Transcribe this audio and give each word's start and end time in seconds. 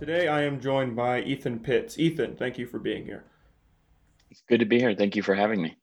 Today 0.00 0.28
I 0.28 0.44
am 0.44 0.62
joined 0.62 0.96
by 0.96 1.20
Ethan 1.20 1.58
Pitts. 1.58 1.98
Ethan, 1.98 2.36
thank 2.36 2.56
you 2.56 2.66
for 2.66 2.78
being 2.78 3.04
here. 3.04 3.24
It's 4.30 4.40
good 4.48 4.60
to 4.60 4.64
be 4.64 4.78
here. 4.78 4.94
Thank 4.94 5.14
you 5.14 5.22
for 5.22 5.34
having 5.34 5.60
me. 5.60 5.76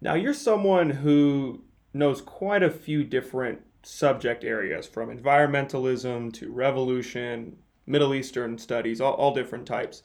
Now, 0.00 0.14
you're 0.14 0.32
someone 0.32 0.88
who 0.88 1.64
knows 1.92 2.22
quite 2.22 2.62
a 2.62 2.70
few 2.70 3.04
different 3.04 3.60
subject 3.82 4.42
areas 4.42 4.86
from 4.86 5.14
environmentalism 5.14 6.32
to 6.32 6.50
revolution, 6.50 7.58
Middle 7.88 8.14
Eastern 8.14 8.58
studies, 8.58 9.00
all, 9.00 9.14
all 9.14 9.34
different 9.34 9.66
types. 9.66 10.02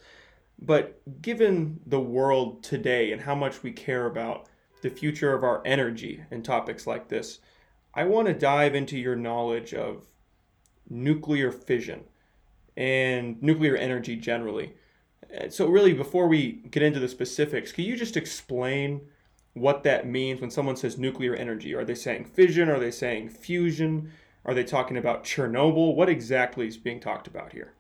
But 0.60 1.02
given 1.22 1.80
the 1.86 2.00
world 2.00 2.64
today 2.64 3.12
and 3.12 3.22
how 3.22 3.36
much 3.36 3.64
we 3.64 3.72
care 3.72 4.06
about 4.06 4.48
the 4.82 4.90
future 4.90 5.34
of 5.34 5.44
our 5.44 5.62
energy 5.66 6.24
and 6.32 6.44
topics 6.44 6.88
like 6.88 7.10
this, 7.10 7.40
I 7.94 8.06
want 8.06 8.28
to 8.28 8.34
dive 8.34 8.76
into 8.76 8.98
your 8.98 9.16
knowledge 9.16 9.74
of 9.74 10.08
nuclear 10.90 11.52
fission 11.52 12.04
and 12.76 13.42
nuclear 13.42 13.76
energy 13.76 14.16
generally. 14.16 14.74
So, 15.50 15.68
really, 15.68 15.94
before 15.94 16.28
we 16.28 16.64
get 16.70 16.84
into 16.84 17.00
the 17.00 17.08
specifics, 17.08 17.72
can 17.72 17.86
you 17.86 17.96
just 17.96 18.18
explain 18.18 19.02
what 19.54 19.84
that 19.84 20.08
means 20.08 20.42
when 20.42 20.52
someone 20.52 20.76
says 20.76 20.98
nuclear 20.98 21.34
energy? 21.36 21.74
Are 21.74 21.86
they 21.86 21.96
saying 21.96 22.26
fission? 22.26 22.70
Are 22.70 22.80
they 22.80 22.92
saying 22.92 23.30
fusion? 23.30 24.12
Are 24.46 24.54
they 24.54 24.64
talking 24.64 24.98
about 24.98 25.24
Chernobyl? 25.24 25.96
What 25.96 26.10
exactly 26.10 26.68
is 26.68 26.78
being 26.78 27.00
talked 27.00 27.28
about 27.28 27.54
here? 27.54 27.74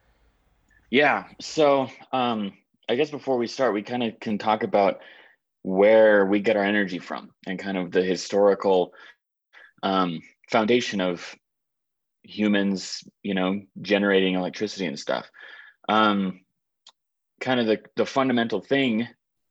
Yeah. 0.94 1.24
So, 1.42 1.88
um, 2.12 2.54
I 2.88 2.94
guess 2.94 3.10
before 3.10 3.40
we 3.40 3.48
start, 3.48 3.74
we 3.74 3.82
kind 3.82 4.04
of 4.04 4.20
can 4.20 4.38
talk 4.38 4.62
about 4.62 5.00
where 5.63 6.24
we 6.27 6.40
get 6.40 6.55
our 6.55 6.63
energy 6.63 7.00
from 7.00 7.32
and 7.48 7.58
kind 7.58 7.80
of 7.80 7.91
the 7.91 8.04
historical 8.04 8.94
um, 9.82 10.22
foundation 10.52 11.02
of 11.02 11.35
humans, 12.22 13.04
you 13.24 13.34
know, 13.34 13.60
generating 13.82 14.35
electricity 14.35 14.85
and 14.85 15.00
stuff. 15.00 15.26
Um, 15.90 16.41
kind 17.41 17.60
of 17.60 17.66
the, 17.66 17.80
the 17.96 18.05
fundamental 18.05 18.62
thing 18.62 19.07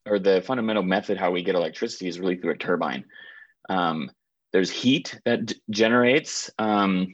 or 0.07 0.21
the 0.21 0.43
fundamental 0.43 0.85
method 0.85 1.19
how 1.19 1.33
we 1.33 1.43
get 1.43 1.57
electricity 1.57 2.07
is 2.07 2.21
really 2.21 2.37
through 2.37 2.53
a 2.53 2.57
turbine. 2.57 3.05
Um, 3.69 4.13
there's 4.53 4.71
heat 4.71 5.19
that 5.25 5.53
generates 5.71 6.53
um, 6.61 7.13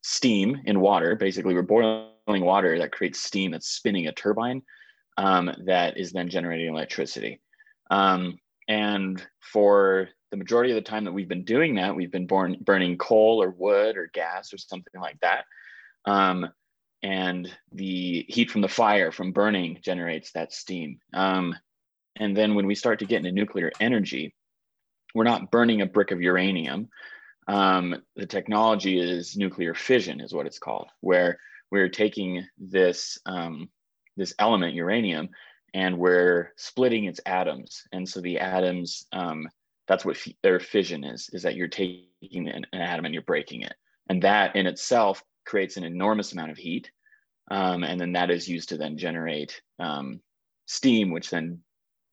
steam 0.00 0.62
in 0.64 0.80
water. 0.80 1.16
Basically, 1.16 1.52
we're 1.52 1.60
boiling 1.60 2.12
water 2.28 2.78
that 2.78 2.92
creates 2.92 3.22
steam 3.22 3.50
that's 3.52 3.68
spinning 3.68 4.06
a 4.06 4.12
turbine 4.12 4.62
um, 5.16 5.50
that 5.66 5.98
is 5.98 6.12
then 6.12 6.28
generating 6.28 6.68
electricity. 6.68 7.40
Um, 7.90 8.38
and 8.68 9.26
for 9.40 10.08
the 10.30 10.36
majority 10.36 10.70
of 10.70 10.76
the 10.76 10.88
time 10.88 11.04
that 11.04 11.12
we've 11.12 11.28
been 11.28 11.44
doing 11.44 11.74
that, 11.76 11.96
we've 11.96 12.12
been 12.12 12.26
born, 12.26 12.56
burning 12.60 12.98
coal 12.98 13.42
or 13.42 13.50
wood 13.50 13.96
or 13.96 14.10
gas 14.12 14.52
or 14.52 14.58
something 14.58 15.00
like 15.00 15.18
that. 15.20 15.44
Um, 16.04 16.48
and 17.02 17.50
the 17.72 18.26
heat 18.28 18.50
from 18.50 18.60
the 18.60 18.68
fire 18.68 19.10
from 19.10 19.32
burning 19.32 19.78
generates 19.82 20.32
that 20.32 20.52
steam. 20.52 20.98
Um, 21.14 21.54
and 22.16 22.36
then 22.36 22.54
when 22.54 22.66
we 22.66 22.74
start 22.74 22.98
to 22.98 23.06
get 23.06 23.18
into 23.18 23.32
nuclear 23.32 23.72
energy, 23.80 24.34
we're 25.14 25.24
not 25.24 25.50
burning 25.50 25.80
a 25.80 25.86
brick 25.86 26.10
of 26.10 26.20
uranium. 26.20 26.88
Um, 27.46 28.02
the 28.16 28.26
technology 28.26 28.98
is 28.98 29.36
nuclear 29.36 29.74
fission, 29.74 30.20
is 30.20 30.34
what 30.34 30.46
it's 30.46 30.58
called, 30.58 30.90
where 31.00 31.38
we're 31.70 31.88
taking 31.88 32.46
this 32.58 33.18
um, 33.26 33.68
this 34.16 34.34
element 34.38 34.74
uranium 34.74 35.28
and 35.74 35.98
we're 35.98 36.52
splitting 36.56 37.04
its 37.04 37.20
atoms. 37.26 37.84
And 37.92 38.08
so 38.08 38.20
the 38.20 38.38
atoms 38.38 39.06
um, 39.12 39.48
that's 39.88 40.04
what 40.04 40.16
f- 40.16 40.32
their 40.42 40.60
fission 40.60 41.02
is 41.02 41.28
is 41.32 41.42
that 41.42 41.56
you're 41.56 41.66
taking 41.66 42.48
an, 42.48 42.64
an, 42.72 42.80
atom 42.80 43.06
and 43.06 43.14
you're 43.14 43.22
breaking 43.24 43.62
it 43.62 43.74
and 44.08 44.22
that 44.22 44.54
in 44.54 44.66
itself 44.66 45.24
creates 45.44 45.76
an 45.76 45.84
enormous 45.84 46.32
amount 46.32 46.52
of 46.52 46.58
heat 46.58 46.90
um, 47.50 47.82
and 47.82 47.98
then 48.00 48.12
that 48.12 48.30
is 48.30 48.46
used 48.46 48.68
to 48.68 48.76
then 48.76 48.96
generate 48.96 49.60
um, 49.80 50.20
steam 50.66 51.10
which 51.10 51.30
then 51.30 51.58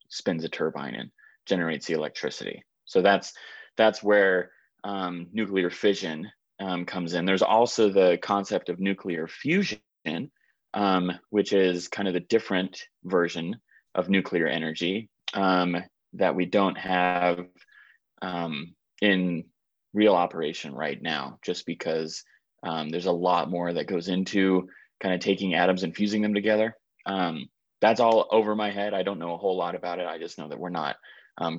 spins 0.09 0.43
a 0.43 0.49
turbine 0.49 0.95
and 0.95 1.11
generates 1.45 1.85
the 1.85 1.93
electricity 1.93 2.63
so 2.85 3.01
that's 3.01 3.33
that's 3.77 4.01
where 4.01 4.51
um, 4.83 5.27
nuclear 5.33 5.69
fission 5.69 6.31
um, 6.59 6.85
comes 6.85 7.13
in 7.13 7.25
there's 7.25 7.41
also 7.41 7.89
the 7.89 8.17
concept 8.21 8.69
of 8.69 8.79
nuclear 8.79 9.27
fusion 9.27 9.79
um, 10.75 11.11
which 11.29 11.53
is 11.53 11.87
kind 11.87 12.07
of 12.07 12.13
the 12.13 12.19
different 12.19 12.83
version 13.03 13.55
of 13.95 14.09
nuclear 14.09 14.45
energy 14.45 15.09
um, 15.33 15.77
that 16.13 16.35
we 16.35 16.45
don't 16.45 16.77
have 16.77 17.45
um, 18.21 18.75
in 19.01 19.45
real 19.93 20.15
operation 20.15 20.75
right 20.75 21.01
now, 21.01 21.39
just 21.41 21.65
because 21.65 22.23
um, 22.63 22.89
there's 22.89 23.05
a 23.05 23.11
lot 23.11 23.49
more 23.49 23.71
that 23.71 23.87
goes 23.87 24.09
into 24.09 24.67
kind 24.99 25.15
of 25.15 25.21
taking 25.21 25.53
atoms 25.53 25.83
and 25.83 25.95
fusing 25.95 26.21
them 26.21 26.33
together. 26.33 26.75
Um, 27.05 27.47
that's 27.81 28.01
all 28.01 28.27
over 28.31 28.55
my 28.55 28.71
head. 28.71 28.93
I 28.93 29.03
don't 29.03 29.19
know 29.19 29.33
a 29.33 29.37
whole 29.37 29.57
lot 29.57 29.75
about 29.75 29.99
it. 29.99 30.07
I 30.07 30.19
just 30.19 30.37
know 30.37 30.49
that 30.49 30.59
we're 30.59 30.69
not 30.69 30.97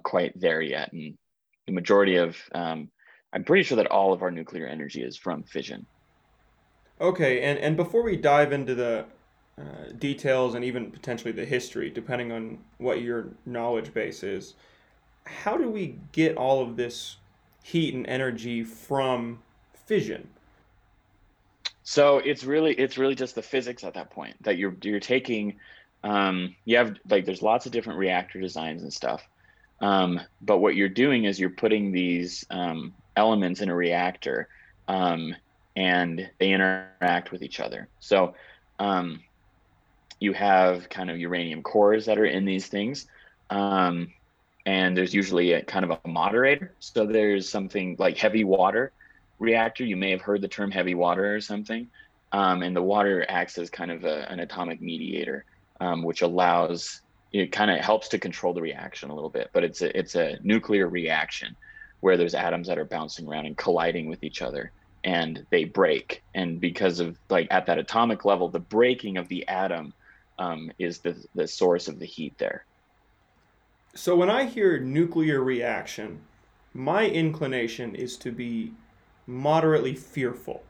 quite 0.02 0.38
there 0.38 0.60
yet. 0.60 0.92
And 0.92 1.16
the 1.66 1.72
majority 1.72 2.16
of, 2.16 2.36
um, 2.54 2.90
I'm 3.36 3.44
pretty 3.44 3.64
sure 3.64 3.76
that 3.76 3.88
all 3.88 4.14
of 4.14 4.22
our 4.22 4.30
nuclear 4.30 4.66
energy 4.66 5.02
is 5.02 5.14
from 5.14 5.42
fission. 5.42 5.84
Okay, 7.02 7.42
and, 7.42 7.58
and 7.58 7.76
before 7.76 8.02
we 8.02 8.16
dive 8.16 8.50
into 8.50 8.74
the 8.74 9.04
uh, 9.60 9.92
details 9.98 10.54
and 10.54 10.64
even 10.64 10.90
potentially 10.90 11.32
the 11.32 11.44
history, 11.44 11.90
depending 11.90 12.32
on 12.32 12.56
what 12.78 13.02
your 13.02 13.28
knowledge 13.44 13.92
base 13.92 14.22
is, 14.22 14.54
how 15.26 15.58
do 15.58 15.68
we 15.68 15.98
get 16.12 16.38
all 16.38 16.62
of 16.62 16.76
this 16.76 17.16
heat 17.62 17.92
and 17.92 18.06
energy 18.06 18.64
from 18.64 19.38
fission? 19.84 20.26
So 21.82 22.16
it's 22.16 22.42
really 22.42 22.72
it's 22.72 22.96
really 22.96 23.14
just 23.14 23.34
the 23.34 23.42
physics 23.42 23.84
at 23.84 23.92
that 23.94 24.08
point 24.08 24.42
that 24.44 24.56
you're 24.56 24.74
you're 24.82 24.98
taking. 24.98 25.56
Um, 26.02 26.56
you 26.64 26.78
have 26.78 26.96
like 27.10 27.26
there's 27.26 27.42
lots 27.42 27.66
of 27.66 27.72
different 27.72 27.98
reactor 27.98 28.40
designs 28.40 28.82
and 28.82 28.90
stuff, 28.90 29.28
um, 29.82 30.22
but 30.40 30.58
what 30.58 30.74
you're 30.74 30.88
doing 30.88 31.24
is 31.24 31.38
you're 31.38 31.50
putting 31.50 31.92
these 31.92 32.46
um, 32.48 32.94
elements 33.16 33.60
in 33.60 33.68
a 33.68 33.74
reactor, 33.74 34.48
um, 34.88 35.34
and 35.74 36.30
they 36.38 36.52
interact 36.52 37.32
with 37.32 37.42
each 37.42 37.60
other. 37.60 37.88
So 38.00 38.34
um, 38.78 39.20
you 40.20 40.32
have 40.32 40.88
kind 40.88 41.10
of 41.10 41.18
uranium 41.18 41.62
cores 41.62 42.06
that 42.06 42.18
are 42.18 42.26
in 42.26 42.44
these 42.44 42.66
things. 42.66 43.06
Um, 43.50 44.12
and 44.64 44.96
there's 44.96 45.14
usually 45.14 45.52
a 45.52 45.62
kind 45.62 45.84
of 45.84 45.98
a 46.04 46.08
moderator. 46.08 46.74
So 46.80 47.06
there's 47.06 47.48
something 47.48 47.96
like 47.98 48.16
heavy 48.16 48.44
water 48.44 48.92
reactor. 49.38 49.84
You 49.84 49.96
may 49.96 50.10
have 50.10 50.22
heard 50.22 50.42
the 50.42 50.48
term 50.48 50.70
heavy 50.70 50.94
water 50.94 51.34
or 51.34 51.40
something. 51.40 51.88
Um, 52.32 52.62
and 52.62 52.74
the 52.74 52.82
water 52.82 53.24
acts 53.28 53.56
as 53.58 53.70
kind 53.70 53.90
of 53.90 54.04
a, 54.04 54.30
an 54.30 54.40
atomic 54.40 54.80
mediator, 54.80 55.44
um, 55.80 56.02
which 56.02 56.22
allows 56.22 57.00
it 57.32 57.52
kind 57.52 57.70
of 57.70 57.78
helps 57.78 58.08
to 58.08 58.18
control 58.18 58.54
the 58.54 58.62
reaction 58.62 59.10
a 59.10 59.14
little 59.14 59.30
bit. 59.30 59.50
But 59.52 59.62
it's 59.62 59.82
a 59.82 59.96
it's 59.96 60.16
a 60.16 60.38
nuclear 60.42 60.88
reaction 60.88 61.54
where 62.00 62.16
there's 62.16 62.34
atoms 62.34 62.68
that 62.68 62.78
are 62.78 62.84
bouncing 62.84 63.26
around 63.26 63.46
and 63.46 63.56
colliding 63.56 64.08
with 64.08 64.22
each 64.22 64.42
other 64.42 64.72
and 65.06 65.46
they 65.50 65.64
break. 65.64 66.22
And 66.34 66.60
because 66.60 66.98
of 67.00 67.16
like 67.30 67.46
at 67.50 67.66
that 67.66 67.78
atomic 67.78 68.24
level, 68.24 68.48
the 68.48 68.58
breaking 68.58 69.16
of 69.16 69.28
the 69.28 69.46
atom 69.48 69.94
um, 70.38 70.70
is 70.78 70.98
the 70.98 71.24
the 71.34 71.46
source 71.46 71.88
of 71.88 71.98
the 71.98 72.06
heat 72.06 72.36
there. 72.38 72.66
So 73.94 74.14
when 74.16 74.28
I 74.28 74.44
hear 74.44 74.78
nuclear 74.78 75.42
reaction, 75.42 76.20
my 76.74 77.06
inclination 77.06 77.94
is 77.94 78.16
to 78.18 78.30
be 78.30 78.72
moderately 79.26 79.94
fearful. 79.94 80.62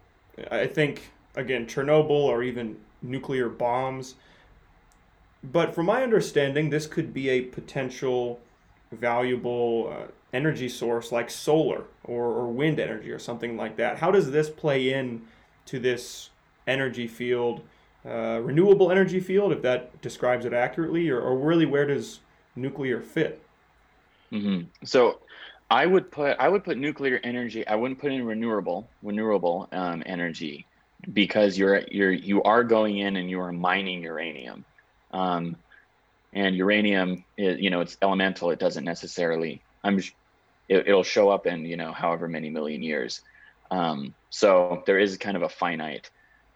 I 0.51 0.67
think, 0.67 1.11
again, 1.35 1.67
Chernobyl 1.67 2.11
or 2.11 2.43
even 2.43 2.77
nuclear 3.03 3.49
bombs. 3.49 4.15
But 5.43 5.75
from 5.75 5.87
my 5.87 6.03
understanding, 6.03 6.71
this 6.71 6.87
could 6.87 7.13
be 7.13 7.31
a 7.31 7.41
potential 7.41 8.41
valuable 8.93 9.93
uh, 9.93 10.07
energy 10.33 10.69
source 10.69 11.13
like 11.13 11.31
solar 11.31 11.85
or, 12.05 12.25
or 12.25 12.47
wind 12.49 12.79
energy 12.79 13.11
or 13.11 13.19
something 13.19 13.57
like 13.57 13.77
that. 13.77 13.99
How 13.99 14.11
does 14.11 14.31
this 14.31 14.49
play 14.49 14.93
in 14.93 15.23
to 15.67 15.79
this 15.79 16.31
energy 16.67 17.07
field, 17.07 17.63
uh, 18.05 18.41
renewable 18.43 18.91
energy 18.91 19.21
field, 19.21 19.53
if 19.53 19.63
that 19.63 20.01
describes 20.03 20.45
it 20.45 20.53
accurately, 20.53 21.09
or, 21.09 21.21
or 21.21 21.39
really 21.39 21.67
where 21.67 21.87
does 21.87 22.21
nuclear 22.55 23.01
fit? 23.01 23.43
Mm-hmm. 24.33 24.67
So 24.85 25.21
I 25.71 25.87
would 25.87 26.11
put 26.11 26.37
I 26.39 26.49
would 26.49 26.65
put 26.65 26.79
nuclear 26.79 27.21
energy. 27.25 27.67
I 27.67 27.75
wouldn't 27.75 28.01
put 28.01 28.13
in 28.13 28.25
renewable 28.25 28.89
renewable 29.03 29.69
um, 29.73 30.03
energy 30.07 30.67
because 31.13 31.59
you're 31.59 31.83
you're 31.91 32.13
you 32.13 32.43
are 32.43 32.65
going 32.65 32.99
in 32.99 33.17
and 33.17 33.29
you 33.31 33.41
are 33.41 33.53
mining 33.53 34.03
uranium, 34.03 34.65
um, 35.13 35.57
and 36.33 36.57
uranium 36.57 37.25
is, 37.37 37.61
you 37.61 37.71
know 37.71 37.81
it's 37.81 37.97
elemental. 38.03 38.51
It 38.51 38.59
doesn't 38.59 38.85
necessarily 38.85 39.63
I'm 39.85 40.03
it, 40.69 40.87
will 40.87 41.03
show 41.03 41.29
up 41.31 41.47
in 41.47 41.65
you 41.65 41.77
know 41.77 41.93
however 41.93 42.29
many 42.29 42.51
million 42.51 42.83
years. 42.83 43.21
Um, 43.71 44.15
so 44.31 44.83
there 44.87 44.99
is 44.99 45.17
kind 45.17 45.37
of 45.37 45.43
a 45.43 45.49
finite 45.49 46.11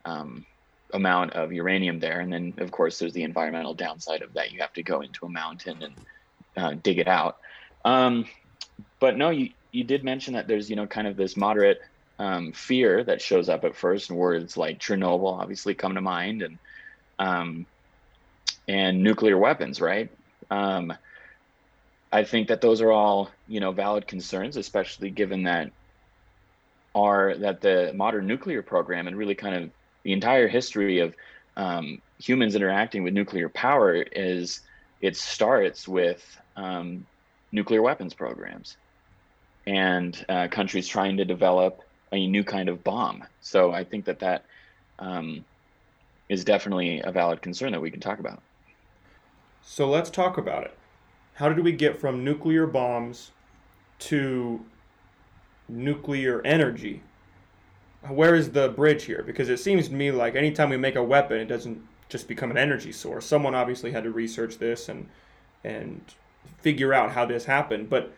um, 0.04 0.44
amount 0.92 1.32
of 1.32 1.52
uranium 1.52 2.00
there. 2.00 2.20
And 2.20 2.32
then, 2.32 2.54
of 2.58 2.70
course, 2.70 2.98
there's 2.98 3.12
the 3.12 3.22
environmental 3.22 3.74
downside 3.74 4.22
of 4.22 4.34
that. 4.34 4.52
You 4.52 4.60
have 4.60 4.72
to 4.74 4.82
go 4.82 5.00
into 5.00 5.26
a 5.26 5.28
mountain 5.28 5.82
and 5.82 5.94
uh, 6.56 6.74
dig 6.82 6.98
it 6.98 7.08
out. 7.08 7.38
Um, 7.84 8.26
but 8.98 9.16
no, 9.16 9.30
you, 9.30 9.50
you 9.72 9.84
did 9.84 10.04
mention 10.04 10.34
that 10.34 10.48
there's, 10.48 10.68
you 10.68 10.76
know, 10.76 10.86
kind 10.86 11.06
of 11.06 11.16
this 11.16 11.36
moderate 11.36 11.80
um, 12.18 12.52
fear 12.52 13.02
that 13.04 13.22
shows 13.22 13.48
up 13.48 13.64
at 13.64 13.76
first, 13.76 14.10
and 14.10 14.18
words 14.18 14.56
like 14.56 14.78
Chernobyl 14.78 15.40
obviously 15.40 15.74
come 15.74 15.94
to 15.94 16.02
mind, 16.02 16.42
and 16.42 16.58
um, 17.18 17.66
and 18.68 19.02
nuclear 19.02 19.36
weapons, 19.36 19.80
right? 19.80 20.10
Um, 20.50 20.92
I 22.12 22.24
think 22.24 22.48
that 22.48 22.60
those 22.60 22.80
are 22.80 22.90
all, 22.90 23.30
you 23.46 23.60
know, 23.60 23.72
valid 23.72 24.06
concerns, 24.06 24.56
especially 24.56 25.10
given 25.10 25.44
that 25.44 25.70
are 26.94 27.36
that 27.38 27.60
the 27.60 27.92
modern 27.94 28.26
nuclear 28.26 28.62
program 28.62 29.06
and 29.06 29.16
really 29.16 29.34
kind 29.34 29.54
of 29.54 29.70
the 30.04 30.12
entire 30.12 30.48
history 30.48 31.00
of 31.00 31.14
um, 31.56 32.00
humans 32.18 32.54
interacting 32.54 33.02
with 33.02 33.14
nuclear 33.14 33.48
power 33.48 33.94
is 33.94 34.60
it 35.00 35.16
starts 35.16 35.86
with 35.86 36.24
um, 36.56 37.06
nuclear 37.52 37.82
weapons 37.82 38.14
programs 38.14 38.76
and 39.66 40.24
uh, 40.28 40.48
countries 40.48 40.88
trying 40.88 41.18
to 41.18 41.24
develop 41.24 41.80
a 42.12 42.26
new 42.26 42.42
kind 42.42 42.68
of 42.68 42.82
bomb. 42.82 43.24
So 43.40 43.72
I 43.72 43.84
think 43.84 44.06
that 44.06 44.20
that 44.20 44.44
um, 44.98 45.44
is 46.28 46.44
definitely 46.44 47.02
a 47.04 47.12
valid 47.12 47.40
concern 47.40 47.72
that 47.72 47.80
we 47.80 47.90
can 47.90 48.00
talk 48.00 48.18
about. 48.18 48.42
So 49.72 49.88
let's 49.88 50.10
talk 50.10 50.36
about 50.36 50.64
it. 50.64 50.76
How 51.34 51.48
did 51.48 51.62
we 51.62 51.70
get 51.70 52.00
from 52.00 52.24
nuclear 52.24 52.66
bombs 52.66 53.30
to 54.00 54.64
nuclear 55.68 56.42
energy? 56.44 57.04
Where 58.08 58.34
is 58.34 58.50
the 58.50 58.70
bridge 58.70 59.04
here? 59.04 59.22
Because 59.24 59.48
it 59.48 59.58
seems 59.58 59.86
to 59.86 59.94
me 59.94 60.10
like 60.10 60.34
anytime 60.34 60.70
we 60.70 60.76
make 60.76 60.96
a 60.96 61.04
weapon, 61.04 61.38
it 61.38 61.44
doesn't 61.44 61.86
just 62.08 62.26
become 62.26 62.50
an 62.50 62.58
energy 62.58 62.90
source. 62.90 63.24
Someone 63.24 63.54
obviously 63.54 63.92
had 63.92 64.02
to 64.02 64.10
research 64.10 64.58
this 64.58 64.88
and 64.88 65.08
and 65.62 66.00
figure 66.58 66.92
out 66.92 67.12
how 67.12 67.24
this 67.24 67.44
happened. 67.44 67.88
But 67.88 68.12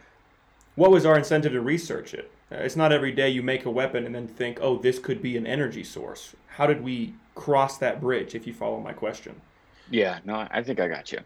what 0.75 0.91
was 0.91 1.05
our 1.05 1.19
incentive 1.19 1.53
to 1.53 1.61
research 1.61 2.15
it? 2.15 2.31
Uh, 2.51 2.61
it's 2.61 2.77
not 2.77 2.93
every 2.93 3.13
day 3.13 3.29
you 3.29 3.43
make 3.43 3.67
a 3.67 3.71
weapon 3.71 4.07
and 4.07 4.15
then 4.15 4.27
think, 4.27 4.57
oh, 4.63 4.79
this 4.79 4.99
could 4.99 5.21
be 5.21 5.37
an 5.37 5.47
energy 5.47 5.85
source. 5.85 6.35
How 6.47 6.67
did 6.67 6.83
we 6.83 7.13
cross 7.35 7.77
that 7.77 8.01
bridge, 8.01 8.35
if 8.35 8.47
you 8.47 8.55
follow 8.55 8.81
my 8.81 8.95
question? 8.95 9.43
Yeah, 9.91 10.21
no, 10.25 10.47
I 10.51 10.63
think 10.63 10.81
I 10.81 10.89
got 10.89 11.13
you. 11.13 11.19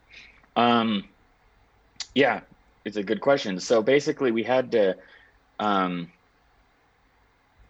Um, 0.57 1.05
yeah, 2.15 2.41
it's 2.85 2.97
a 2.97 3.03
good 3.03 3.21
question. 3.21 3.61
So 3.61 3.83
basically, 3.83 4.31
we 4.33 4.43
had 4.43 4.73
to 4.73 4.97
um, 5.59 6.13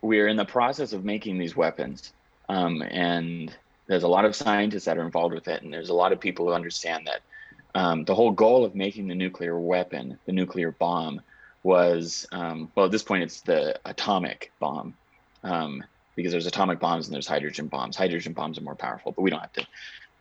we're 0.03 0.29
in 0.29 0.37
the 0.37 0.45
process 0.45 0.93
of 0.93 1.05
making 1.05 1.39
these 1.39 1.57
weapons, 1.57 2.13
um, 2.49 2.83
and 2.83 3.55
there's 3.89 4.05
a 4.05 4.09
lot 4.09 4.25
of 4.25 4.37
scientists 4.37 4.85
that 4.85 4.99
are 4.99 5.05
involved 5.05 5.35
with 5.35 5.49
it, 5.49 5.63
and 5.63 5.73
there's 5.73 5.91
a 5.91 5.95
lot 5.95 6.13
of 6.13 6.21
people 6.21 6.47
who 6.47 6.53
understand 6.53 7.07
that 7.07 7.81
um, 7.81 8.05
the 8.05 8.15
whole 8.15 8.31
goal 8.31 8.65
of 8.65 8.75
making 8.75 9.09
the 9.09 9.15
nuclear 9.15 9.59
weapon, 9.61 10.19
the 10.27 10.33
nuclear 10.33 10.73
bomb, 10.79 11.21
was 11.63 12.27
um, 12.31 12.71
well 12.77 12.87
at 12.87 12.93
this 12.93 13.03
point 13.03 13.25
it's 13.25 13.43
the 13.43 13.79
atomic 13.85 14.53
bomb 14.61 14.95
um, 15.43 15.83
because 16.15 16.31
there's 16.31 16.47
atomic 16.47 16.79
bombs 16.79 17.07
and 17.07 17.15
there's 17.15 17.27
hydrogen 17.27 17.67
bombs. 17.67 17.97
Hydrogen 17.97 18.33
bombs 18.35 18.57
are 18.57 18.63
more 18.63 18.77
powerful, 18.77 19.13
but 19.13 19.23
we 19.23 19.31
don't 19.31 19.41
have 19.41 19.53
to 19.53 19.67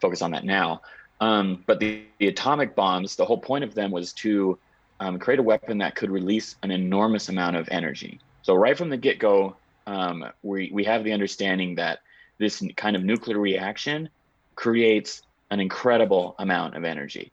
focus 0.05 0.21
on 0.21 0.31
that 0.31 0.45
now. 0.45 0.81
Um, 1.19 1.63
but 1.65 1.79
the, 1.79 2.03
the, 2.19 2.27
atomic 2.27 2.75
bombs, 2.75 3.15
the 3.15 3.25
whole 3.25 3.39
point 3.39 3.63
of 3.63 3.73
them 3.73 3.89
was 3.89 4.13
to 4.13 4.59
um, 4.99 5.17
create 5.17 5.39
a 5.39 5.43
weapon 5.43 5.79
that 5.79 5.95
could 5.95 6.11
release 6.11 6.55
an 6.61 6.71
enormous 6.71 7.29
amount 7.29 7.55
of 7.55 7.67
energy. 7.71 8.19
So 8.43 8.53
right 8.53 8.77
from 8.77 8.89
the 8.89 8.97
get-go, 8.97 9.55
um, 9.87 10.25
we 10.43 10.71
we 10.73 10.83
have 10.83 11.03
the 11.03 11.13
understanding 11.13 11.75
that 11.75 11.99
this 12.37 12.63
kind 12.75 12.95
of 12.95 13.03
nuclear 13.03 13.39
reaction 13.39 14.09
creates 14.55 15.21
an 15.51 15.59
incredible 15.59 16.35
amount 16.37 16.75
of 16.75 16.83
energy. 16.83 17.31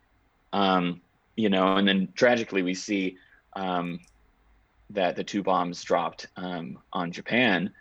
Um, 0.52 1.00
you 1.36 1.48
know, 1.48 1.76
and 1.76 1.86
then 1.88 2.08
tragically 2.14 2.62
we 2.62 2.74
see 2.74 3.16
um, 3.54 4.00
that 4.90 5.16
the 5.16 5.24
two 5.24 5.42
bombs 5.42 5.82
dropped 5.82 6.28
um, 6.36 6.78
on 6.92 7.10
Japan, 7.10 7.72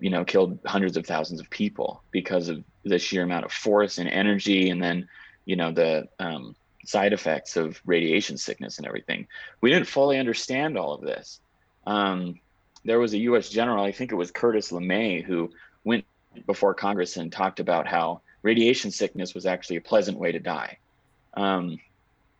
you 0.00 0.10
know, 0.10 0.24
killed 0.24 0.58
hundreds 0.66 0.96
of 0.96 1.06
thousands 1.06 1.40
of 1.40 1.48
people 1.48 2.02
because 2.10 2.48
of 2.48 2.64
the 2.84 2.98
sheer 2.98 3.22
amount 3.22 3.44
of 3.44 3.52
force 3.52 3.98
and 3.98 4.08
energy, 4.08 4.70
and 4.70 4.82
then, 4.82 5.08
you 5.44 5.56
know, 5.56 5.72
the 5.72 6.08
um, 6.18 6.54
side 6.84 7.12
effects 7.12 7.56
of 7.56 7.80
radiation 7.84 8.36
sickness 8.36 8.78
and 8.78 8.86
everything. 8.86 9.26
We 9.60 9.70
didn't 9.70 9.86
fully 9.86 10.18
understand 10.18 10.76
all 10.76 10.92
of 10.92 11.00
this. 11.00 11.40
Um, 11.86 12.40
there 12.84 12.98
was 12.98 13.14
a 13.14 13.18
U.S. 13.18 13.48
general, 13.48 13.84
I 13.84 13.92
think 13.92 14.12
it 14.12 14.16
was 14.16 14.30
Curtis 14.30 14.72
LeMay, 14.72 15.22
who 15.22 15.50
went 15.84 16.04
before 16.46 16.74
Congress 16.74 17.16
and 17.16 17.30
talked 17.30 17.60
about 17.60 17.86
how 17.86 18.22
radiation 18.42 18.90
sickness 18.90 19.34
was 19.34 19.46
actually 19.46 19.76
a 19.76 19.82
pleasant 19.82 20.18
way 20.18 20.32
to 20.32 20.40
die. 20.40 20.78
Um, 21.34 21.78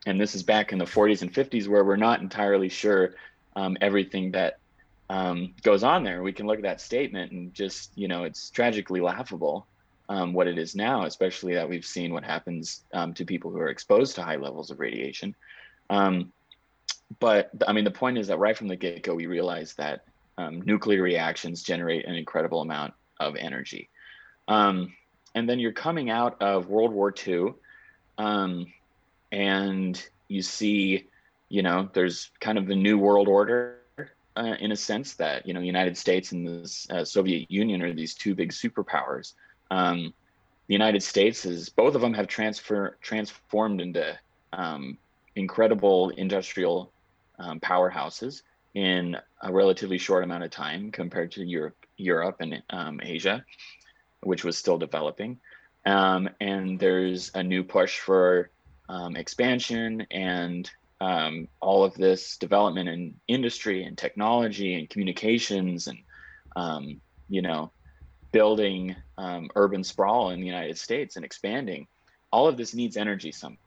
and 0.06 0.21
this 0.21 0.35
is 0.35 0.43
back 0.43 0.73
in 0.73 0.79
the 0.79 0.85
40s 0.85 1.23
and 1.23 1.33
50s, 1.33 1.69
where 1.69 1.85
we're 1.85 1.97
not 1.97 2.21
entirely 2.21 2.69
sure 2.69 3.15
um, 3.55 3.77
everything 3.81 4.33
that 4.33 4.59
um, 5.09 5.55
goes 5.62 5.85
on 5.85 6.03
there. 6.03 6.23
We 6.23 6.33
can 6.33 6.47
look 6.47 6.56
at 6.56 6.62
that 6.62 6.81
statement 6.81 7.33
and 7.33 7.55
just, 7.55 7.93
you 7.94 8.09
know, 8.09 8.25
it's 8.25 8.50
tragically 8.50 9.00
laughable 9.00 9.67
um, 10.12 10.35
what 10.35 10.47
it 10.47 10.59
is 10.59 10.75
now, 10.75 11.06
especially 11.06 11.55
that 11.55 11.67
we've 11.67 11.87
seen 11.87 12.12
what 12.12 12.23
happens 12.23 12.85
um, 12.93 13.14
to 13.14 13.25
people 13.25 13.50
who 13.50 13.56
are 13.56 13.70
exposed 13.70 14.14
to 14.14 14.23
high 14.23 14.37
levels 14.37 14.70
of 14.70 14.79
radiation. 14.79 15.35
Um, 15.88 16.35
but 17.19 17.50
I 17.67 17.73
mean, 17.73 17.85
the 17.85 17.91
point 17.91 18.19
is 18.19 18.26
that 18.26 18.38
right 18.38 18.56
from 18.56 18.69
the 18.69 18.76
get 18.76 19.03
go, 19.03 19.14
we 19.14 19.26
realized 19.26 19.79
that 19.79 20.05
um, 20.37 20.61
nuclear 20.61 21.00
reactions 21.00 21.62
generate 21.62 22.05
an 22.05 22.14
incredible 22.14 22.61
amount 22.61 22.93
of 23.20 23.37
energy. 23.37 23.88
Um, 24.49 24.93
and 25.35 25.49
then 25.49 25.59
you're 25.59 25.73
coming 25.73 26.11
out 26.11 26.43
of 26.43 26.69
World 26.69 26.93
War 26.93 27.15
II, 27.26 27.55
um, 28.19 28.70
and 29.31 30.06
you 30.29 30.43
see, 30.43 31.06
you 31.49 31.62
know, 31.62 31.88
there's 31.94 32.31
kind 32.38 32.58
of 32.58 32.67
the 32.67 32.76
new 32.76 32.99
world 32.99 33.29
order 33.29 33.79
uh, 34.37 34.56
in 34.61 34.73
a 34.73 34.76
sense 34.76 35.15
that 35.15 35.47
you 35.47 35.55
know, 35.55 35.61
United 35.61 35.97
States 35.97 36.32
and 36.32 36.47
the 36.47 36.87
uh, 36.91 37.05
Soviet 37.05 37.50
Union 37.50 37.81
are 37.81 37.94
these 37.94 38.12
two 38.12 38.35
big 38.35 38.53
superpowers. 38.53 39.32
Um, 39.73 40.13
the 40.67 40.75
United 40.75 41.03
States 41.03 41.47
is 41.47 41.71
both 41.71 41.95
of 41.95 42.03
them 42.03 42.13
have 42.13 42.27
transfer 42.27 42.99
transformed 43.01 43.81
into 43.81 44.19
um, 44.53 44.99
incredible 45.35 46.11
industrial 46.11 46.93
um, 47.39 47.59
powerhouses 47.59 48.43
in 48.75 49.17
a 49.41 49.51
relatively 49.51 49.97
short 49.97 50.25
amount 50.25 50.45
of 50.45 50.51
time 50.51 50.91
compared 50.91 51.33
to 51.33 51.45
Europe, 51.45 51.87
Europe 51.97 52.37
and 52.41 52.63
um, 52.69 53.01
Asia, 53.03 53.45
which 54.21 54.45
was 54.45 54.59
still 54.59 54.77
developing. 54.77 55.41
Um, 55.87 56.29
and 56.41 56.79
there's 56.79 57.31
a 57.35 57.43
new 57.43 57.65
push 57.65 57.99
for 57.99 58.51
um, 58.91 59.17
expansion 59.17 60.06
and 60.11 60.70
all 61.61 61.82
of 61.82 61.94
this 61.94 62.37
development 62.37 62.89
in 62.89 63.15
industry 63.27 63.85
and 63.85 63.99
technology 63.99 64.75
and 64.75 64.89
communications 64.89 65.89
and 65.89 67.01
you 67.29 67.43
know 67.43 67.73
building 68.32 68.96
um, 69.19 69.51
urban 69.55 69.84
sprawl 69.84 70.31
in 70.31 70.41
the 70.41 70.46
United 70.46 70.79
States 70.79 71.17
and 71.17 71.24
expanding. 71.24 71.86
All 72.32 72.48
of 72.48 72.56
this 72.56 72.74
needs 72.74 72.96
energy 72.96 73.31
somehow. 73.31 73.58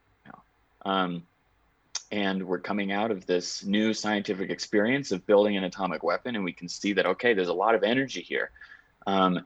And 2.11 2.47
we're 2.47 2.59
coming 2.59 2.91
out 2.91 3.11
of 3.11 3.25
this 3.25 3.63
new 3.63 3.93
scientific 3.93 4.49
experience 4.49 5.11
of 5.11 5.25
building 5.25 5.57
an 5.57 5.63
atomic 5.63 6.03
weapon 6.03 6.35
and 6.35 6.45
we 6.45 6.53
can 6.53 6.69
see 6.69 6.93
that 6.93 7.05
okay 7.05 7.33
there's 7.33 7.47
a 7.47 7.53
lot 7.53 7.75
of 7.75 7.83
energy 7.83 8.21
here. 8.21 8.51
Um, 9.07 9.45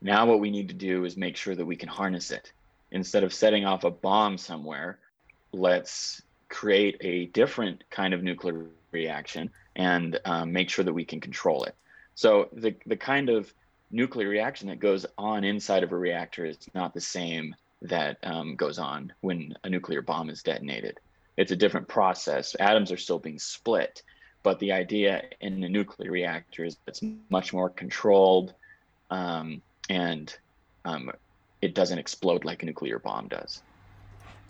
now 0.00 0.26
what 0.26 0.40
we 0.40 0.50
need 0.50 0.68
to 0.68 0.74
do 0.74 1.04
is 1.04 1.16
make 1.16 1.36
sure 1.36 1.54
that 1.54 1.64
we 1.64 1.76
can 1.76 1.88
harness 1.88 2.30
it. 2.30 2.52
Instead 2.90 3.22
of 3.22 3.34
setting 3.34 3.64
off 3.64 3.84
a 3.84 3.90
bomb 3.90 4.38
somewhere 4.38 4.98
let's 5.52 6.22
create 6.48 6.96
a 7.00 7.26
different 7.26 7.84
kind 7.90 8.14
of 8.14 8.22
nuclear 8.22 8.66
reaction 8.92 9.50
and 9.76 10.18
um, 10.24 10.52
make 10.52 10.70
sure 10.70 10.84
that 10.84 10.92
we 10.92 11.04
can 11.04 11.20
control 11.20 11.64
it. 11.64 11.74
So 12.14 12.48
the, 12.52 12.74
the 12.86 12.96
kind 12.96 13.28
of 13.28 13.52
nuclear 13.90 14.28
reaction 14.28 14.68
that 14.68 14.78
goes 14.78 15.06
on 15.18 15.44
inside 15.44 15.82
of 15.82 15.92
a 15.92 15.96
reactor 15.96 16.44
is 16.44 16.58
not 16.74 16.94
the 16.94 17.00
same 17.00 17.54
that 17.82 18.18
um, 18.22 18.56
goes 18.56 18.78
on 18.78 19.12
when 19.20 19.54
a 19.64 19.70
nuclear 19.70 20.02
bomb 20.02 20.30
is 20.30 20.42
detonated 20.42 21.00
it's 21.40 21.52
a 21.52 21.56
different 21.56 21.88
process. 21.88 22.54
Atoms 22.60 22.92
are 22.92 22.98
still 22.98 23.18
being 23.18 23.38
split, 23.38 24.02
but 24.42 24.58
the 24.58 24.72
idea 24.72 25.22
in 25.40 25.64
a 25.64 25.68
nuclear 25.70 26.10
reactor 26.10 26.66
is 26.66 26.76
it's 26.86 27.02
much 27.30 27.54
more 27.54 27.70
controlled, 27.70 28.52
um, 29.10 29.62
and 29.88 30.36
um, 30.84 31.10
it 31.62 31.74
doesn't 31.74 31.98
explode 31.98 32.44
like 32.44 32.62
a 32.62 32.66
nuclear 32.66 32.98
bomb 32.98 33.28
does. 33.28 33.62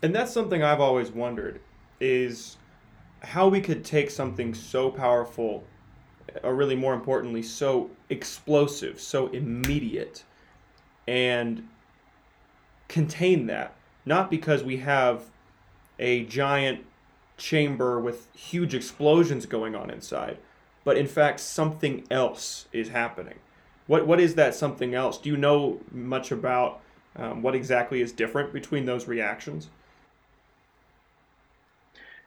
And 0.01 0.13
that's 0.13 0.33
something 0.33 0.63
I've 0.63 0.81
always 0.81 1.11
wondered 1.11 1.61
is 2.01 2.57
how 3.21 3.47
we 3.47 3.61
could 3.61 3.85
take 3.85 4.09
something 4.09 4.53
so 4.53 4.89
powerful, 4.91 5.63
or 6.43 6.55
really 6.55 6.75
more 6.75 6.93
importantly, 6.93 7.41
so 7.43 7.91
explosive, 8.09 8.99
so 9.01 9.27
immediate, 9.27 10.23
and 11.07 11.67
contain 12.87 13.47
that. 13.47 13.75
Not 14.05 14.29
because 14.31 14.63
we 14.63 14.77
have 14.77 15.23
a 15.99 16.25
giant 16.25 16.85
chamber 17.37 17.99
with 17.99 18.27
huge 18.35 18.73
explosions 18.75 19.45
going 19.45 19.75
on 19.75 19.89
inside, 19.89 20.39
but 20.83 20.97
in 20.97 21.07
fact 21.07 21.39
something 21.39 22.05
else 22.11 22.67
is 22.71 22.89
happening. 22.89 23.39
What 23.87 24.07
what 24.07 24.19
is 24.19 24.35
that 24.35 24.55
something 24.55 24.93
else? 24.95 25.17
Do 25.19 25.29
you 25.29 25.37
know 25.37 25.81
much 25.91 26.31
about 26.31 26.81
Um, 27.15 27.41
what 27.41 27.55
exactly 27.55 28.01
is 28.01 28.13
different 28.13 28.53
between 28.53 28.85
those 28.85 29.05
reactions? 29.07 29.69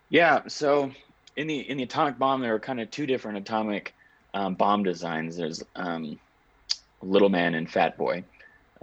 Yeah, 0.08 0.42
so 0.49 0.92
in 1.36 1.46
the 1.46 1.58
in 1.68 1.76
the 1.76 1.82
atomic 1.82 2.18
bomb, 2.18 2.40
there 2.40 2.54
are 2.54 2.60
kind 2.60 2.80
of 2.80 2.90
two 2.90 3.06
different 3.06 3.38
atomic 3.38 3.94
um, 4.34 4.54
bomb 4.54 4.82
designs. 4.82 5.36
There's 5.36 5.62
um, 5.76 6.18
Little 7.02 7.28
Man 7.28 7.54
and 7.54 7.70
Fat 7.70 7.96
Boy, 7.96 8.24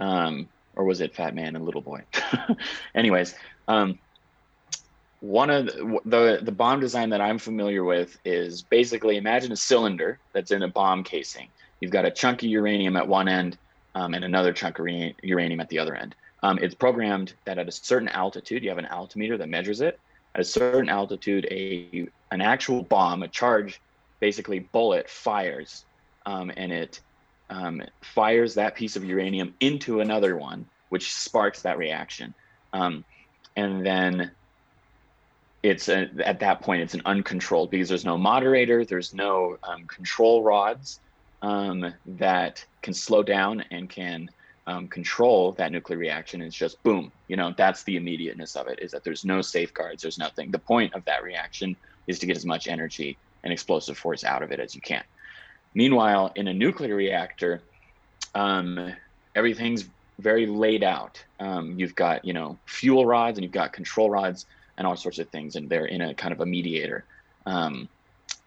um, 0.00 0.48
or 0.76 0.84
was 0.84 1.00
it 1.00 1.14
Fat 1.14 1.34
Man 1.34 1.56
and 1.56 1.64
Little 1.64 1.80
Boy? 1.80 2.02
Anyways, 2.94 3.34
um, 3.68 3.98
one 5.20 5.50
of 5.50 5.66
the, 5.66 6.00
the, 6.04 6.40
the 6.42 6.52
bomb 6.52 6.80
design 6.80 7.10
that 7.10 7.20
I'm 7.20 7.38
familiar 7.38 7.84
with 7.84 8.18
is 8.24 8.62
basically 8.62 9.16
imagine 9.16 9.52
a 9.52 9.56
cylinder 9.56 10.18
that's 10.32 10.50
in 10.50 10.62
a 10.62 10.68
bomb 10.68 11.04
casing. 11.04 11.48
You've 11.80 11.92
got 11.92 12.04
a 12.04 12.10
chunk 12.10 12.42
of 12.42 12.48
uranium 12.48 12.96
at 12.96 13.06
one 13.06 13.28
end 13.28 13.56
um, 13.94 14.14
and 14.14 14.24
another 14.24 14.52
chunk 14.52 14.78
of 14.78 14.86
uranium 15.22 15.60
at 15.60 15.68
the 15.68 15.78
other 15.78 15.94
end. 15.94 16.14
Um, 16.42 16.58
it's 16.60 16.74
programmed 16.74 17.34
that 17.44 17.58
at 17.58 17.68
a 17.68 17.72
certain 17.72 18.08
altitude, 18.08 18.64
you 18.64 18.68
have 18.68 18.78
an 18.78 18.86
altimeter 18.86 19.38
that 19.38 19.48
measures 19.48 19.80
it. 19.80 20.00
At 20.34 20.40
a 20.40 20.44
certain 20.44 20.88
altitude, 20.88 21.46
a 21.50 22.08
an 22.30 22.40
actual 22.40 22.82
bomb, 22.82 23.22
a 23.22 23.28
charge, 23.28 23.80
basically 24.20 24.60
bullet 24.60 25.08
fires, 25.10 25.84
um, 26.24 26.50
and 26.56 26.72
it 26.72 27.00
um, 27.50 27.82
fires 28.00 28.54
that 28.54 28.74
piece 28.74 28.96
of 28.96 29.04
uranium 29.04 29.54
into 29.60 30.00
another 30.00 30.36
one, 30.36 30.66
which 30.88 31.12
sparks 31.12 31.62
that 31.62 31.76
reaction. 31.76 32.32
Um, 32.72 33.04
and 33.56 33.84
then 33.84 34.30
it's 35.62 35.88
a, 35.88 36.08
at 36.24 36.40
that 36.40 36.62
point 36.62 36.82
it's 36.82 36.94
an 36.94 37.02
uncontrolled 37.04 37.70
because 37.70 37.88
there's 37.88 38.04
no 38.04 38.16
moderator, 38.16 38.84
there's 38.84 39.14
no 39.14 39.58
um, 39.62 39.86
control 39.86 40.42
rods 40.42 41.00
um, 41.42 41.92
that 42.06 42.64
can 42.80 42.94
slow 42.94 43.22
down 43.22 43.64
and 43.70 43.88
can 43.88 44.30
um, 44.66 44.88
control 44.88 45.52
that 45.52 45.72
nuclear 45.72 45.98
reaction. 45.98 46.40
It's 46.42 46.56
just 46.56 46.82
boom, 46.82 47.12
you 47.28 47.36
know, 47.36 47.52
that's 47.56 47.82
the 47.84 47.96
immediateness 47.96 48.56
of 48.56 48.68
it 48.68 48.78
is 48.80 48.92
that 48.92 49.04
there's 49.04 49.24
no 49.24 49.42
safeguards, 49.42 50.02
there's 50.02 50.18
nothing. 50.18 50.50
The 50.50 50.58
point 50.58 50.94
of 50.94 51.04
that 51.06 51.22
reaction 51.22 51.76
is 52.06 52.18
to 52.20 52.26
get 52.26 52.36
as 52.36 52.46
much 52.46 52.68
energy 52.68 53.16
and 53.42 53.52
explosive 53.52 53.98
force 53.98 54.24
out 54.24 54.42
of 54.42 54.52
it 54.52 54.60
as 54.60 54.74
you 54.74 54.80
can. 54.80 55.02
Meanwhile, 55.74 56.32
in 56.36 56.48
a 56.48 56.54
nuclear 56.54 56.94
reactor, 56.94 57.62
um, 58.34 58.92
everything's 59.34 59.88
very 60.18 60.46
laid 60.46 60.84
out. 60.84 61.22
Um, 61.40 61.78
you've 61.78 61.94
got, 61.94 62.24
you 62.24 62.32
know, 62.32 62.58
fuel 62.66 63.06
rods 63.06 63.38
and 63.38 63.42
you've 63.42 63.52
got 63.52 63.72
control 63.72 64.10
rods 64.10 64.46
and 64.76 64.86
all 64.86 64.96
sorts 64.96 65.18
of 65.18 65.28
things, 65.30 65.56
and 65.56 65.68
they're 65.68 65.86
in 65.86 66.00
a 66.00 66.14
kind 66.14 66.32
of 66.32 66.40
a 66.40 66.46
mediator. 66.46 67.04
Um, 67.46 67.88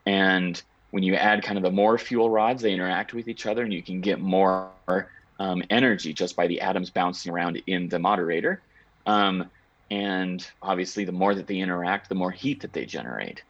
and 0.05 0.62
when 0.91 1.03
you 1.03 1.15
add 1.15 1.43
kind 1.43 1.57
of 1.57 1.63
the 1.63 1.72
more 1.72 1.98
fuel 1.98 2.29
rods, 2.29 2.62
they 2.62 2.72
interact 2.72 3.13
with 3.13 3.27
each 3.27 3.45
other, 3.45 3.63
and 3.63 3.74
you 3.74 3.84
can 3.84 4.01
get 4.01 4.19
more 4.19 4.69
um, 5.39 5.63
energy 5.70 6.13
just 6.13 6.36
by 6.36 6.48
the 6.48 6.62
atoms 6.62 6.89
bouncing 6.89 7.32
around 7.32 7.62
in 7.68 7.89
the 7.89 8.00
moderator. 8.00 8.62
Um, 9.06 9.50
and 9.92 10.46
obviously, 10.62 11.06
the 11.06 11.12
more 11.12 11.36
that 11.36 11.48
they 11.48 11.58
interact, 11.58 12.10
the 12.10 12.15
more 12.15 12.32
heat 12.32 12.62
that 12.62 12.74
they 12.74 12.86
generate. 12.86 13.44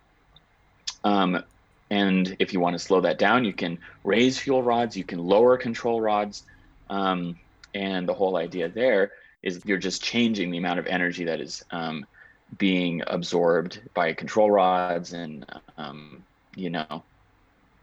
Um, 1.04 1.44
and 1.89 2.36
if 2.39 2.51
you 2.51 2.60
want 2.60 2.74
to 2.74 2.80
slow 2.80 3.01
that 3.01 3.20
down, 3.20 3.46
you 3.46 3.54
can 3.54 3.80
raise 4.04 4.39
fuel 4.39 4.63
rods, 4.63 4.98
you 4.98 5.04
can 5.04 5.20
lower 5.20 5.58
control 5.58 6.01
rods. 6.01 6.44
Um, 6.89 7.38
and 7.74 8.08
the 8.08 8.13
whole 8.13 8.38
idea 8.38 8.70
there 8.70 9.12
is 9.44 9.62
you're 9.65 9.77
just 9.77 10.04
changing 10.04 10.50
the 10.50 10.58
amount 10.58 10.80
of 10.80 10.88
energy 10.88 11.25
that 11.25 11.39
is 11.39 11.63
um, 11.72 12.06
being 12.58 13.04
absorbed 13.06 13.82
by 13.94 14.13
control 14.13 14.50
rods 14.50 15.13
and, 15.13 15.46
um, 15.77 16.24
you 16.56 16.70
know, 16.70 17.04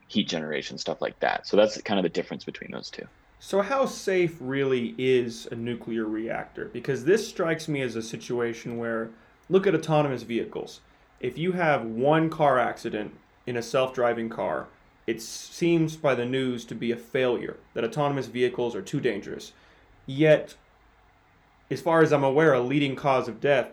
heat 0.09 0.29
generation, 0.29 0.79
stuff 0.79 1.01
like 1.01 1.19
that. 1.21 1.47
So 1.47 1.57
that's 1.57 1.81
kind 1.83 1.99
of 1.99 2.03
the 2.03 2.09
difference 2.09 2.45
between 2.45 2.71
those 2.73 2.91
two. 2.91 3.07
So, 3.45 3.61
how 3.61 3.87
safe 3.87 4.37
really 4.39 4.95
is 4.97 5.49
a 5.51 5.57
nuclear 5.57 6.05
reactor? 6.05 6.67
Because 6.67 7.05
this 7.05 7.27
strikes 7.27 7.67
me 7.67 7.83
as 7.83 7.97
a 7.97 8.01
situation 8.03 8.79
where, 8.79 9.11
look 9.51 9.67
at 9.67 9.75
autonomous 9.75 10.23
vehicles. 10.23 10.81
If 11.19 11.37
you 11.37 11.51
have 11.51 11.85
one 11.85 12.31
car 12.31 12.61
accident 12.61 13.15
in 13.45 13.57
a 13.57 13.63
self 13.63 13.93
driving 13.93 14.29
car, 14.29 14.69
it 15.09 15.21
seems 15.21 15.97
by 15.97 16.15
the 16.15 16.25
news 16.25 16.65
to 16.67 16.77
be 16.77 16.93
a 16.93 16.97
failure, 16.97 17.57
that 17.75 17.83
autonomous 17.83 18.27
vehicles 18.27 18.77
are 18.77 18.81
too 18.81 19.01
dangerous. 19.01 19.53
Yet, 20.07 20.55
as 21.69 21.81
far 21.81 22.01
as 22.01 22.13
I'm 22.13 22.23
aware, 22.23 22.55
a 22.55 22.61
leading 22.61 22.95
cause 22.95 23.27
of 23.27 23.41
death 23.41 23.71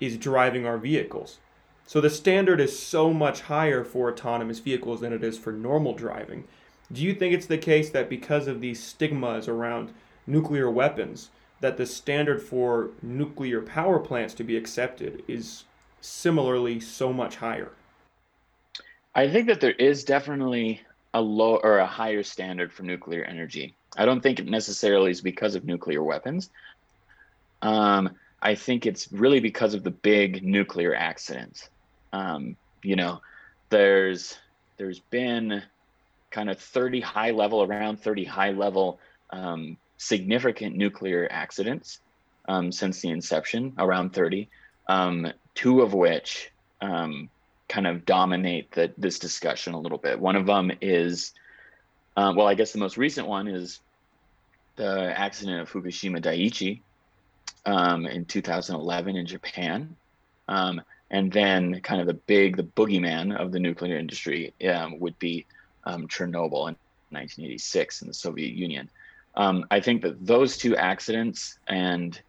is 0.00 0.18
driving 0.18 0.66
our 0.66 0.76
vehicles. 0.76 1.38
So 1.86 2.02
the 2.02 2.10
standard 2.10 2.60
is 2.60 2.78
so 2.78 3.10
much 3.14 3.40
higher 3.40 3.84
for 3.84 4.10
autonomous 4.10 4.58
vehicles 4.58 5.00
than 5.00 5.14
it 5.14 5.24
is 5.24 5.38
for 5.38 5.50
normal 5.50 5.94
driving. 5.94 6.44
Do 6.92 7.02
you 7.02 7.14
think 7.14 7.34
it's 7.34 7.46
the 7.46 7.58
case 7.58 7.90
that 7.90 8.08
because 8.08 8.46
of 8.46 8.60
these 8.60 8.82
stigmas 8.82 9.48
around 9.48 9.92
nuclear 10.26 10.70
weapons, 10.70 11.30
that 11.60 11.76
the 11.76 11.86
standard 11.86 12.42
for 12.42 12.90
nuclear 13.00 13.62
power 13.62 13.98
plants 13.98 14.34
to 14.34 14.44
be 14.44 14.56
accepted 14.56 15.22
is 15.28 15.64
similarly 16.00 16.80
so 16.80 17.12
much 17.12 17.36
higher? 17.36 17.70
I 19.14 19.28
think 19.28 19.46
that 19.46 19.60
there 19.60 19.72
is 19.72 20.04
definitely 20.04 20.82
a 21.14 21.20
low 21.20 21.56
or 21.56 21.78
a 21.78 21.86
higher 21.86 22.22
standard 22.22 22.72
for 22.72 22.82
nuclear 22.82 23.24
energy. 23.24 23.74
I 23.96 24.04
don't 24.04 24.22
think 24.22 24.38
it 24.38 24.46
necessarily 24.46 25.10
is 25.10 25.20
because 25.20 25.54
of 25.54 25.64
nuclear 25.64 26.02
weapons. 26.02 26.50
Um, 27.60 28.10
I 28.40 28.54
think 28.54 28.86
it's 28.86 29.12
really 29.12 29.40
because 29.40 29.74
of 29.74 29.84
the 29.84 29.90
big 29.90 30.42
nuclear 30.42 30.94
accidents. 30.94 31.68
Um, 32.12 32.56
you 32.82 32.96
know, 32.96 33.20
there's 33.70 34.38
there's 34.78 34.98
been 34.98 35.62
kind 36.32 36.50
of 36.50 36.58
30 36.58 37.00
high 37.00 37.30
level, 37.30 37.62
around 37.62 38.00
30 38.00 38.24
high 38.24 38.50
level 38.50 38.98
um, 39.30 39.76
significant 39.98 40.76
nuclear 40.76 41.28
accidents 41.30 42.00
um, 42.48 42.72
since 42.72 43.00
the 43.00 43.10
inception, 43.10 43.72
around 43.78 44.12
30. 44.12 44.48
Um, 44.88 45.32
two 45.54 45.82
of 45.82 45.94
which 45.94 46.50
um, 46.80 47.28
kind 47.68 47.86
of 47.86 48.04
dominate 48.04 48.72
the, 48.72 48.92
this 48.98 49.18
discussion 49.18 49.74
a 49.74 49.78
little 49.78 49.98
bit. 49.98 50.18
One 50.18 50.36
of 50.36 50.46
them 50.46 50.72
is, 50.80 51.32
uh, 52.16 52.32
well, 52.36 52.48
I 52.48 52.54
guess 52.54 52.72
the 52.72 52.78
most 52.78 52.96
recent 52.96 53.28
one 53.28 53.46
is 53.46 53.80
the 54.76 55.12
accident 55.16 55.60
of 55.60 55.70
Fukushima 55.70 56.20
Daiichi 56.20 56.80
um, 57.66 58.06
in 58.06 58.24
2011 58.24 59.16
in 59.16 59.26
Japan. 59.26 59.96
Um, 60.48 60.82
and 61.10 61.30
then 61.30 61.80
kind 61.82 62.00
of 62.00 62.06
the 62.06 62.14
big, 62.14 62.56
the 62.56 62.62
boogeyman 62.62 63.36
of 63.36 63.52
the 63.52 63.60
nuclear 63.60 63.98
industry 63.98 64.54
um, 64.66 64.98
would 64.98 65.18
be 65.18 65.46
um, 65.84 66.08
Chernobyl 66.08 66.68
in 66.68 66.76
1986 67.10 68.02
in 68.02 68.08
the 68.08 68.14
Soviet 68.14 68.54
Union. 68.54 68.88
Um, 69.34 69.64
I 69.70 69.80
think 69.80 70.02
that 70.02 70.24
those 70.26 70.56
two 70.56 70.76
accidents 70.76 71.58
and 71.68 72.20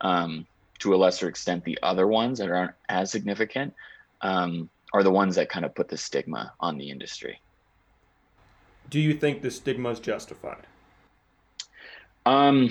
um, 0.00 0.46
to 0.80 0.94
a 0.94 0.96
lesser 0.96 1.28
extent 1.28 1.64
the 1.64 1.78
other 1.82 2.06
ones 2.06 2.38
that 2.38 2.50
aren't 2.50 2.74
as 2.88 3.10
significant 3.12 3.72
um, 4.20 4.68
are 4.92 5.02
the 5.02 5.10
ones 5.10 5.36
that 5.36 5.48
kind 5.48 5.64
of 5.64 5.74
put 5.74 5.88
the 5.88 5.96
stigma 5.96 6.52
on 6.60 6.76
the 6.76 6.90
industry. 6.90 7.40
Do 8.90 9.00
you 9.00 9.14
think 9.14 9.42
the 9.42 9.50
stigma 9.50 9.90
is 9.90 10.00
justified? 10.00 10.66
Um, 12.26 12.70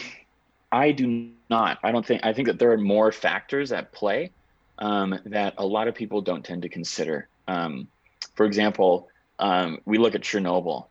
I 0.72 0.92
do 0.92 1.30
not. 1.50 1.80
I 1.84 1.92
don't 1.92 2.06
think. 2.06 2.24
I 2.24 2.34
think 2.34 2.48
that 2.48 2.60
there 2.60 2.72
are 2.72 2.78
more 2.78 3.12
factors 3.12 3.72
at 3.72 3.92
play 3.92 4.32
um, 4.78 5.18
that 5.26 5.56
a 5.58 5.66
lot 5.66 5.88
of 5.88 5.96
people 5.96 6.22
don't 6.22 6.44
tend 6.44 6.62
to 6.62 6.70
consider. 6.70 7.28
Um, 7.48 7.88
for 8.36 8.46
example, 8.46 9.10
um, 9.42 9.80
we 9.86 9.98
look 9.98 10.16
at 10.16 10.22
Chernobyl. 10.22 10.86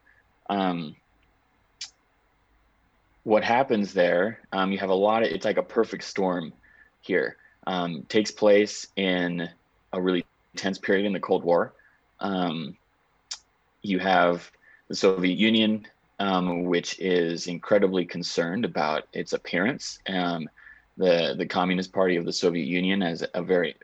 Um, 0.48 0.96
what 3.22 3.44
happens 3.44 3.94
there? 3.94 4.40
Um, 4.52 4.72
you 4.72 4.78
have 4.78 4.90
a 4.90 4.94
lot 4.94 5.22
of. 5.22 5.30
It's 5.30 5.44
like 5.44 5.56
a 5.56 5.62
perfect 5.62 6.04
storm 6.04 6.52
here. 7.00 7.36
Um, 7.66 8.04
takes 8.08 8.30
place 8.30 8.88
in 8.96 9.48
a 9.92 10.00
really 10.00 10.24
tense 10.56 10.78
period 10.78 11.06
in 11.06 11.12
the 11.12 11.20
Cold 11.20 11.44
War. 11.44 11.72
Um, 12.18 12.76
you 13.82 13.98
have 13.98 14.50
the 14.88 14.96
Soviet 14.96 15.38
Union, 15.38 15.86
um, 16.18 16.64
which 16.64 16.98
is 16.98 17.46
incredibly 17.46 18.04
concerned 18.04 18.64
about 18.64 19.04
its 19.12 19.32
appearance. 19.32 20.00
The 20.06 21.34
the 21.38 21.46
Communist 21.46 21.92
Party 21.92 22.16
of 22.16 22.26
the 22.26 22.32
Soviet 22.32 22.66
Union 22.66 23.00
has 23.00 23.24
a 23.32 23.42
very 23.42 23.76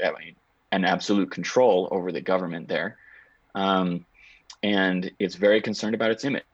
an 0.72 0.84
absolute 0.84 1.30
control 1.30 1.88
over 1.90 2.12
the 2.12 2.20
government 2.20 2.68
there, 2.68 2.98
um, 3.54 4.04
and 4.62 5.10
it's 5.18 5.34
very 5.34 5.60
concerned 5.60 5.94
about 5.94 6.10
its 6.10 6.24
image. 6.24 6.44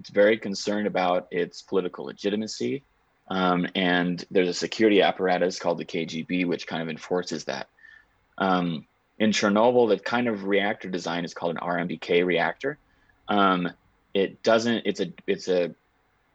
It's 0.00 0.10
very 0.10 0.38
concerned 0.38 0.86
about 0.86 1.28
its 1.30 1.62
political 1.62 2.06
legitimacy, 2.06 2.82
um, 3.28 3.66
and 3.74 4.24
there's 4.30 4.48
a 4.48 4.54
security 4.54 5.02
apparatus 5.02 5.58
called 5.58 5.78
the 5.78 5.84
KGB, 5.84 6.46
which 6.46 6.66
kind 6.66 6.82
of 6.82 6.88
enforces 6.88 7.44
that. 7.44 7.68
Um, 8.38 8.86
in 9.18 9.30
Chernobyl, 9.30 9.88
the 9.88 9.98
kind 9.98 10.28
of 10.28 10.44
reactor 10.44 10.88
design 10.88 11.24
is 11.24 11.34
called 11.34 11.56
an 11.56 11.60
RMBK 11.60 12.24
reactor. 12.24 12.78
Um, 13.28 13.70
it 14.14 14.42
doesn't. 14.42 14.82
It's 14.86 15.00
a. 15.00 15.12
It's 15.26 15.48
a. 15.48 15.74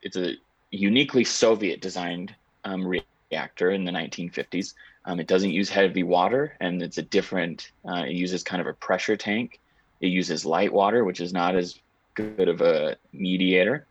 It's 0.01 0.17
a 0.17 0.35
uniquely 0.69 1.23
Soviet 1.23 1.81
designed 1.81 2.35
um, 2.65 2.85
reactor 3.31 3.71
in 3.71 3.85
the 3.85 3.91
1950s. 3.91 4.73
Um, 5.05 5.19
it 5.19 5.27
doesn't 5.27 5.51
use 5.51 5.69
heavy 5.69 6.03
water, 6.03 6.55
and 6.59 6.81
it's 6.81 6.97
a 6.97 7.01
different. 7.01 7.71
Uh, 7.87 8.03
it 8.03 8.13
uses 8.13 8.43
kind 8.43 8.61
of 8.61 8.67
a 8.67 8.73
pressure 8.73 9.17
tank. 9.17 9.59
It 10.03 10.11
uses 10.11 10.45
light 10.45 10.73
water, 10.73 11.05
which 11.05 11.21
is 11.21 11.31
not 11.31 11.55
as 11.55 11.79
good 12.13 12.49
of 12.49 12.59
a 12.59 12.97
mediator. 13.13 13.87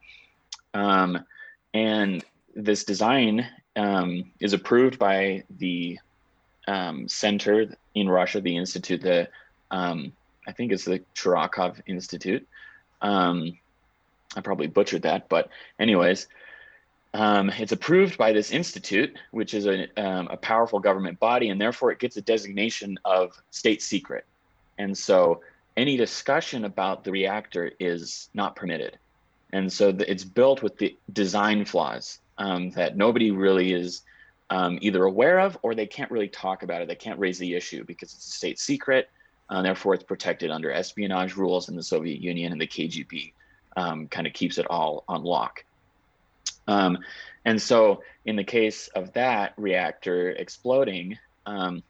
Um, 0.75 1.25
and 1.73 2.23
this 2.54 2.85
design 2.85 3.49
um, 3.76 4.31
is 4.38 4.52
approved 4.52 4.99
by 4.99 5.45
the 5.59 5.99
um, 6.69 7.09
center 7.09 7.75
in 7.95 8.11
Russia, 8.11 8.42
the 8.42 8.59
institute, 8.59 9.00
the 9.00 9.28
um, 9.71 10.12
I 10.47 10.52
think 10.52 10.71
it's 10.71 10.85
the 10.85 11.00
Churakov 11.14 11.81
Institute. 11.87 12.47
Um, 13.00 13.59
I 14.37 14.42
probably 14.42 14.66
butchered 14.66 15.02
that, 15.02 15.31
but 15.31 15.49
anyways, 15.81 16.28
um, 17.14 17.49
it's 17.49 17.73
approved 17.73 18.19
by 18.19 18.33
this 18.33 18.50
institute, 18.50 19.16
which 19.31 19.54
is 19.54 19.66
a, 19.66 19.88
a 19.97 20.37
powerful 20.37 20.78
government 20.78 21.19
body, 21.19 21.49
and 21.49 21.59
therefore 21.59 21.90
it 21.90 22.00
gets 22.00 22.19
a 22.19 22.23
designation 22.23 22.99
of 23.07 23.33
state 23.50 23.81
secret. 23.81 24.26
And 24.76 24.97
so 24.97 25.40
any 25.76 25.97
discussion 25.97 26.64
about 26.64 27.05
the 27.05 27.11
reactor 27.11 27.73
is 27.81 28.29
not 28.35 28.57
permitted. 28.57 28.99
And 29.52 29.73
so 29.73 29.93
the, 29.93 30.11
it's 30.11 30.25
built 30.25 30.62
with 30.62 30.79
the 30.79 30.97
design 31.12 31.64
flaws 31.64 32.19
um, 32.38 32.71
that 32.71 32.97
nobody 32.97 33.31
really 33.31 33.73
is 33.73 34.02
um, 34.50 34.79
either 34.83 35.05
aware 35.05 35.41
of 35.41 35.59
or 35.62 35.75
they 35.75 35.87
can't 35.87 36.11
really 36.11 36.29
talk 36.29 36.62
about 36.62 36.83
it. 36.83 36.88
They 36.88 36.95
can't 36.95 37.19
raise 37.19 37.38
the 37.38 37.55
issue 37.55 37.85
because 37.85 38.12
it's 38.12 38.26
a 38.26 38.31
state 38.31 38.59
secret. 38.59 39.09
Uh, 39.49 39.62
therefore, 39.62 39.95
it's 39.95 40.05
protected 40.05 40.50
under 40.50 40.71
espionage 40.71 41.37
rules 41.37 41.69
in 41.69 41.76
the 41.76 41.83
Soviet 41.83 42.21
Union 42.21 42.52
and 42.52 42.61
the 42.61 42.67
KGB 42.67 43.33
um, 43.76 44.09
kind 44.09 44.26
of 44.26 44.33
keeps 44.33 44.59
it 44.59 44.67
all 44.69 45.05
on 45.09 45.25
lock. 45.25 45.64
Um, 46.69 46.99
and 47.45 47.61
so, 47.61 48.02
in 48.25 48.37
the 48.37 48.45
case 48.45 48.88
of 48.88 49.12
that 49.14 49.52
reactor 49.57 50.31
exploding, 50.31 51.19
um, 51.45 51.83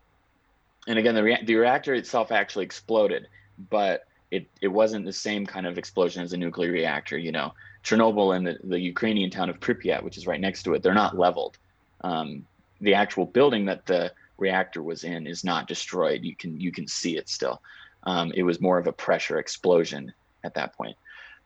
and 0.87 0.99
again, 0.99 1.15
the, 1.15 1.23
rea- 1.23 1.45
the 1.45 1.57
reactor 1.57 1.95
itself 1.95 2.33
actually 2.33 2.65
exploded, 2.65 3.29
but 3.71 4.07
it, 4.31 4.47
it 4.61 4.69
wasn't 4.69 5.05
the 5.05 5.13
same 5.13 5.45
kind 5.45 5.67
of 5.67 5.79
explosion 5.79 6.23
as 6.23 6.33
a 6.33 6.37
nuclear 6.37 6.73
reactor. 6.73 7.19
You 7.19 7.33
know, 7.33 7.53
Chernobyl 7.85 8.37
and 8.37 8.47
the, 8.47 8.59
the 8.65 8.81
Ukrainian 8.81 9.31
town 9.31 9.51
of 9.51 9.61
Pripyat, 9.61 10.03
which 10.03 10.17
is 10.17 10.27
right 10.27 10.41
next 10.41 10.63
to 10.65 10.75
it, 10.75 10.83
they're 10.83 10.95
not 10.95 11.19
leveled. 11.19 11.59
Um, 12.03 12.47
the 12.81 12.95
actual 12.95 13.27
building 13.27 13.67
that 13.67 13.87
the 13.87 14.13
reactor 14.39 14.83
was 14.83 15.05
in 15.05 15.27
is 15.27 15.45
not 15.45 15.69
destroyed. 15.69 16.25
You 16.25 16.35
can 16.35 16.61
you 16.61 16.73
can 16.73 16.89
see 16.89 17.17
it 17.17 17.29
still. 17.29 17.63
Um, 18.05 18.33
it 18.35 18.43
was 18.43 18.61
more 18.61 18.79
of 18.79 18.87
a 18.87 18.93
pressure 18.93 19.39
explosion 19.39 20.13
at 20.43 20.55
that 20.55 20.75
point. 20.77 20.97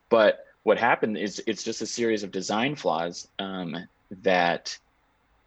But 0.08 0.44
what 0.62 0.78
happened 0.78 1.18
is 1.18 1.42
it's 1.46 1.62
just 1.62 1.82
a 1.82 1.86
series 1.86 2.22
of 2.22 2.30
design 2.30 2.74
flaws 2.76 3.28
um, 3.38 3.76
that 4.22 4.78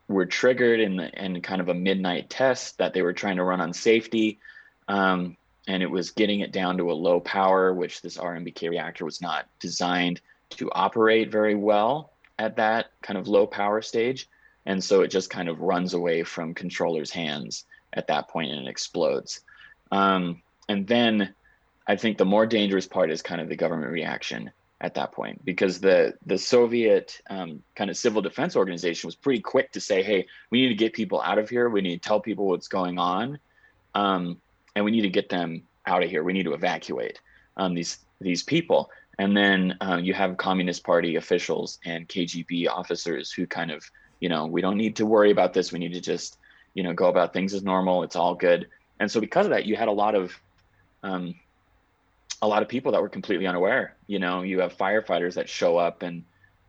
were 0.07 0.25
triggered 0.25 0.79
in, 0.79 0.97
the, 0.97 1.25
in 1.25 1.41
kind 1.41 1.61
of 1.61 1.69
a 1.69 1.73
midnight 1.73 2.29
test 2.29 2.77
that 2.77 2.93
they 2.93 3.01
were 3.01 3.13
trying 3.13 3.37
to 3.37 3.43
run 3.43 3.61
on 3.61 3.73
safety. 3.73 4.39
Um, 4.87 5.37
and 5.69 5.83
it 5.83 5.91
was 5.91 6.09
getting 6.09 6.39
it 6.39 6.51
down 6.51 6.77
to 6.77 6.91
a 6.91 6.93
low 6.93 7.19
power, 7.19 7.71
which 7.71 8.01
this 8.01 8.17
RMBK 8.17 8.71
reactor 8.71 9.05
was 9.05 9.21
not 9.21 9.45
designed 9.59 10.19
to 10.49 10.71
operate 10.71 11.31
very 11.31 11.53
well 11.53 12.11
at 12.39 12.55
that 12.55 12.87
kind 13.03 13.19
of 13.19 13.27
low 13.27 13.45
power 13.45 13.79
stage. 13.83 14.27
And 14.65 14.83
so 14.83 15.01
it 15.01 15.09
just 15.09 15.29
kind 15.29 15.47
of 15.47 15.61
runs 15.61 15.93
away 15.93 16.23
from 16.23 16.55
controllers' 16.55 17.11
hands 17.11 17.65
at 17.93 18.07
that 18.07 18.29
point 18.29 18.51
and 18.51 18.65
it 18.65 18.69
explodes. 18.69 19.41
Um, 19.91 20.41
and 20.67 20.87
then 20.87 21.35
I 21.85 21.97
think 21.97 22.17
the 22.17 22.25
more 22.25 22.47
dangerous 22.47 22.87
part 22.87 23.11
is 23.11 23.21
kind 23.21 23.39
of 23.39 23.47
the 23.47 23.55
government 23.55 23.91
reaction 23.91 24.49
at 24.81 24.95
that 24.95 25.11
point 25.11 25.45
because 25.45 25.79
the 25.79 26.15
the 26.25 26.37
Soviet 26.39 27.21
um, 27.29 27.61
kind 27.75 27.91
of 27.91 27.97
civil 27.97 28.23
defense 28.23 28.55
organization 28.55 29.07
was 29.07 29.15
pretty 29.15 29.41
quick 29.41 29.71
to 29.73 29.81
say, 29.81 30.01
"Hey, 30.01 30.25
we 30.49 30.61
need 30.61 30.69
to 30.69 30.75
get 30.75 30.93
people 30.93 31.21
out 31.21 31.37
of 31.37 31.47
here. 31.47 31.69
We 31.69 31.81
need 31.81 32.01
to 32.01 32.07
tell 32.07 32.21
people 32.21 32.47
what's 32.47 32.69
going 32.69 32.97
on, 32.97 33.39
um, 33.93 34.39
and 34.79 34.85
we 34.85 34.91
need 34.91 35.01
to 35.01 35.09
get 35.09 35.27
them 35.27 35.61
out 35.85 36.03
of 36.03 36.09
here. 36.09 36.23
We 36.23 36.31
need 36.31 36.43
to 36.43 36.53
evacuate 36.53 37.19
um, 37.57 37.73
these 37.75 37.99
these 38.21 38.43
people." 38.43 38.89
And 39.17 39.35
then 39.35 39.75
uh, 39.81 39.99
you 40.01 40.13
have 40.13 40.37
Communist 40.37 40.85
Party 40.85 41.17
officials 41.17 41.79
and 41.83 42.07
KGB 42.07 42.69
officers 42.69 43.33
who 43.33 43.45
kind 43.45 43.71
of, 43.71 43.83
you 44.21 44.29
know, 44.29 44.45
we 44.45 44.61
don't 44.61 44.77
need 44.77 44.95
to 44.95 45.05
worry 45.05 45.31
about 45.31 45.51
this. 45.51 45.73
We 45.73 45.79
need 45.79 45.91
to 45.91 45.99
just, 45.99 46.37
you 46.73 46.83
know, 46.83 46.93
go 46.93 47.09
about 47.09 47.33
things 47.33 47.53
as 47.53 47.61
normal. 47.61 48.03
It's 48.03 48.15
all 48.15 48.33
good. 48.33 48.69
And 49.01 49.11
so 49.11 49.19
because 49.19 49.45
of 49.45 49.49
that, 49.49 49.65
you 49.65 49.75
had 49.75 49.89
a 49.89 49.91
lot 49.91 50.15
of 50.15 50.33
um, 51.03 51.35
a 52.41 52.47
lot 52.47 52.61
of 52.61 52.69
people 52.69 52.93
that 52.93 53.01
were 53.01 53.09
completely 53.09 53.45
unaware. 53.45 53.97
You 54.07 54.19
know, 54.19 54.43
you 54.43 54.61
have 54.61 54.77
firefighters 54.77 55.33
that 55.33 55.49
show 55.49 55.75
up 55.75 56.01
and 56.01 56.23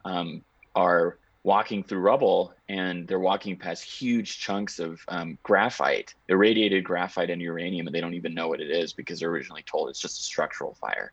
um, 0.05 0.43
are 0.75 1.19
walking 1.43 1.83
through 1.83 2.01
rubble 2.01 2.53
and 2.69 3.09
they're 3.09 3.19
walking 3.19 3.57
past 3.57 3.83
huge 3.83 4.39
chunks 4.41 4.79
of 4.79 5.01
um, 5.09 5.39
graphite, 5.43 6.15
irradiated 6.29 6.85
graphite 6.85 7.31
and 7.31 7.41
uranium, 7.41 7.87
and 7.87 7.95
they 7.95 8.01
don't 8.01 8.15
even 8.15 8.35
know 8.35 8.49
what 8.49 8.61
it 8.61 8.71
is 8.71 8.93
because 8.93 9.21
they're 9.21 9.31
originally 9.31 9.63
told 9.63 9.89
it's 9.89 10.01
just 10.01 10.21
a 10.21 10.23
structural 10.23 10.75
fire. 10.75 11.13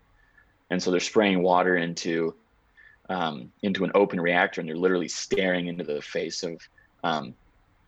And 0.70 0.84
so 0.84 0.92
they're 0.92 1.00
spraying 1.00 1.42
water 1.44 1.78
into 1.78 2.36
um, 3.10 3.54
into 3.62 3.86
an 3.86 3.92
open 3.96 4.20
reactor 4.20 4.60
and 4.60 4.70
they're 4.70 4.76
literally 4.76 5.08
staring 5.08 5.68
into 5.68 5.86
the 5.86 6.02
face 6.02 6.44
of 6.44 6.62
um, 7.06 7.34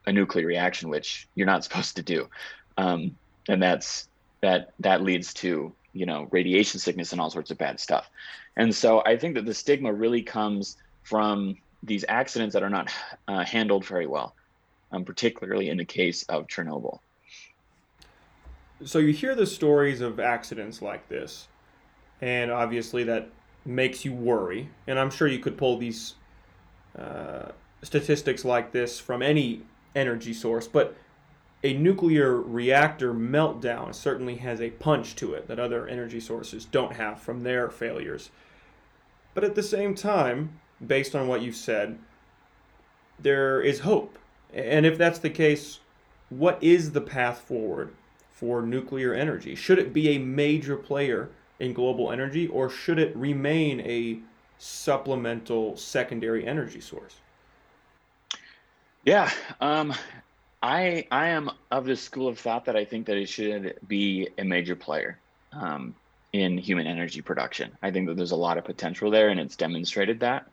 a 0.07 0.13
nuclear 0.13 0.45
reaction, 0.45 0.89
which 0.89 1.27
you're 1.35 1.45
not 1.45 1.63
supposed 1.65 1.97
to 1.97 2.03
do. 2.03 2.29
Um, 2.77 3.17
and 3.49 3.61
that's 3.61 4.07
that 4.41 4.69
that 4.79 5.01
leads 5.01 5.33
to 5.33 5.73
you 5.91 6.05
know 6.05 6.27
radiation 6.31 6.79
sickness 6.79 7.11
and 7.11 7.19
all 7.19 7.29
sorts 7.29 7.51
of 7.51 7.57
bad 7.57 7.79
stuff 7.79 8.09
and 8.55 8.73
so 8.73 9.03
i 9.05 9.17
think 9.17 9.35
that 9.35 9.45
the 9.45 9.53
stigma 9.53 9.91
really 9.91 10.21
comes 10.21 10.77
from 11.03 11.57
these 11.83 12.05
accidents 12.07 12.53
that 12.53 12.63
are 12.63 12.69
not 12.69 12.91
uh, 13.27 13.43
handled 13.43 13.85
very 13.85 14.07
well 14.07 14.35
um, 14.91 15.05
particularly 15.05 15.69
in 15.69 15.77
the 15.77 15.85
case 15.85 16.23
of 16.23 16.47
chernobyl 16.47 16.99
so 18.85 18.99
you 18.99 19.13
hear 19.13 19.35
the 19.35 19.45
stories 19.45 20.01
of 20.01 20.19
accidents 20.19 20.81
like 20.81 21.07
this 21.09 21.47
and 22.21 22.51
obviously 22.51 23.03
that 23.03 23.29
makes 23.65 24.05
you 24.05 24.13
worry 24.13 24.69
and 24.87 24.99
i'm 24.99 25.09
sure 25.09 25.27
you 25.27 25.39
could 25.39 25.57
pull 25.57 25.77
these 25.77 26.15
uh, 26.97 27.49
statistics 27.83 28.43
like 28.43 28.71
this 28.71 28.99
from 28.99 29.21
any 29.21 29.61
energy 29.95 30.33
source 30.33 30.67
but 30.67 30.95
a 31.63 31.73
nuclear 31.73 32.37
reactor 32.37 33.13
meltdown 33.13 33.93
certainly 33.93 34.35
has 34.37 34.61
a 34.61 34.69
punch 34.71 35.15
to 35.17 35.33
it 35.33 35.47
that 35.47 35.59
other 35.59 35.87
energy 35.87 36.19
sources 36.19 36.63
don't 36.65 36.93
have 36.93 37.19
from 37.19 37.43
their 37.43 37.69
failures. 37.69 38.29
But 39.33 39.43
at 39.43 39.55
the 39.55 39.63
same 39.63 39.93
time, 39.93 40.59
based 40.85 41.15
on 41.15 41.27
what 41.27 41.41
you've 41.41 41.55
said, 41.55 41.97
there 43.19 43.61
is 43.61 43.79
hope. 43.79 44.17
And 44.53 44.85
if 44.85 44.97
that's 44.97 45.19
the 45.19 45.29
case, 45.29 45.79
what 46.29 46.61
is 46.63 46.91
the 46.91 47.01
path 47.01 47.41
forward 47.41 47.93
for 48.31 48.61
nuclear 48.61 49.13
energy? 49.13 49.55
Should 49.55 49.79
it 49.79 49.93
be 49.93 50.09
a 50.09 50.17
major 50.19 50.75
player 50.75 51.29
in 51.59 51.73
global 51.73 52.11
energy 52.11 52.47
or 52.47 52.69
should 52.69 52.99
it 52.99 53.15
remain 53.15 53.81
a 53.81 54.19
supplemental 54.57 55.75
secondary 55.77 56.45
energy 56.47 56.81
source? 56.81 57.15
Yeah, 59.05 59.31
um, 59.61 59.93
I 60.61 61.07
I 61.09 61.29
am 61.29 61.49
of 61.71 61.85
the 61.85 61.95
school 61.95 62.27
of 62.27 62.37
thought 62.37 62.65
that 62.65 62.75
I 62.75 62.85
think 62.85 63.07
that 63.07 63.17
it 63.17 63.27
should 63.27 63.79
be 63.87 64.29
a 64.37 64.43
major 64.43 64.75
player 64.75 65.17
um, 65.53 65.95
in 66.31 66.57
human 66.57 66.87
energy 66.87 67.21
production. 67.21 67.71
I 67.81 67.91
think 67.91 68.07
that 68.07 68.17
there's 68.17 68.31
a 68.31 68.37
lot 68.37 68.57
of 68.57 68.65
potential 68.65 69.11
there, 69.11 69.29
and 69.29 69.39
it's 69.39 69.55
demonstrated 69.55 70.21
that. 70.21 70.47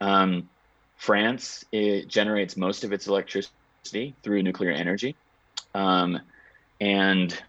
Um, 0.00 0.48
France 0.96 1.64
it 1.72 2.08
generates 2.08 2.56
most 2.56 2.84
of 2.84 2.92
its 2.92 3.06
electricity 3.06 4.14
through 4.22 4.42
nuclear 4.42 4.70
energy, 4.70 5.16
um, 5.74 6.20
and 6.80 7.42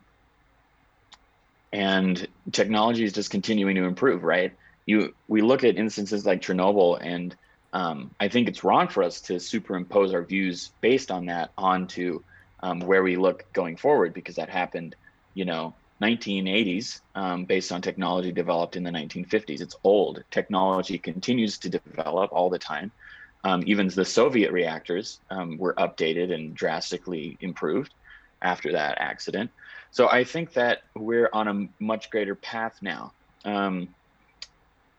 and 1.72 2.28
technology 2.52 3.04
is 3.04 3.14
just 3.14 3.30
continuing 3.30 3.76
to 3.76 3.84
improve. 3.84 4.24
Right? 4.24 4.54
You 4.86 5.14
we 5.28 5.42
look 5.42 5.64
at 5.64 5.78
instances 5.78 6.26
like 6.26 6.42
Chernobyl 6.42 7.00
and 7.02 7.36
um, 7.76 8.12
I 8.22 8.30
think 8.30 8.48
it's 8.48 8.64
wrong 8.64 8.88
for 8.88 9.04
us 9.04 9.20
to 9.22 9.38
superimpose 9.38 10.14
our 10.14 10.24
views 10.24 10.72
based 10.80 11.12
on 11.12 11.26
that 11.26 11.52
onto 11.58 12.24
um, 12.62 12.80
where 12.80 13.04
we 13.04 13.18
look 13.18 13.52
going 13.52 13.76
forward 13.76 14.14
because 14.14 14.36
that 14.36 14.50
happened, 14.50 14.96
you 15.34 15.44
know, 15.44 15.76
1980s 16.02 17.02
um, 17.16 17.46
based 17.46 17.72
on 17.72 17.82
technology 17.82 18.32
developed 18.32 18.76
in 18.76 18.84
the 18.84 18.92
1950s. 18.92 19.62
It's 19.62 19.76
old. 19.84 20.24
Technology 20.32 20.98
continues 20.98 21.58
to 21.60 21.70
develop 21.70 22.32
all 22.34 22.50
the 22.50 22.60
time. 22.60 22.92
Um, 23.44 23.64
even 23.66 23.88
the 23.88 24.06
Soviet 24.06 24.52
reactors 24.52 25.20
um, 25.30 25.58
were 25.58 25.74
updated 25.76 26.34
and 26.34 26.56
drastically 26.56 27.38
improved 27.42 27.94
after 28.42 28.72
that 28.74 28.98
accident. 29.00 29.52
So 29.92 30.10
I 30.10 30.24
think 30.24 30.54
that 30.54 30.82
we're 30.96 31.30
on 31.32 31.48
a 31.48 31.84
much 31.84 32.10
greater 32.10 32.36
path 32.36 32.80
now. 32.82 33.14
Um, 33.46 33.90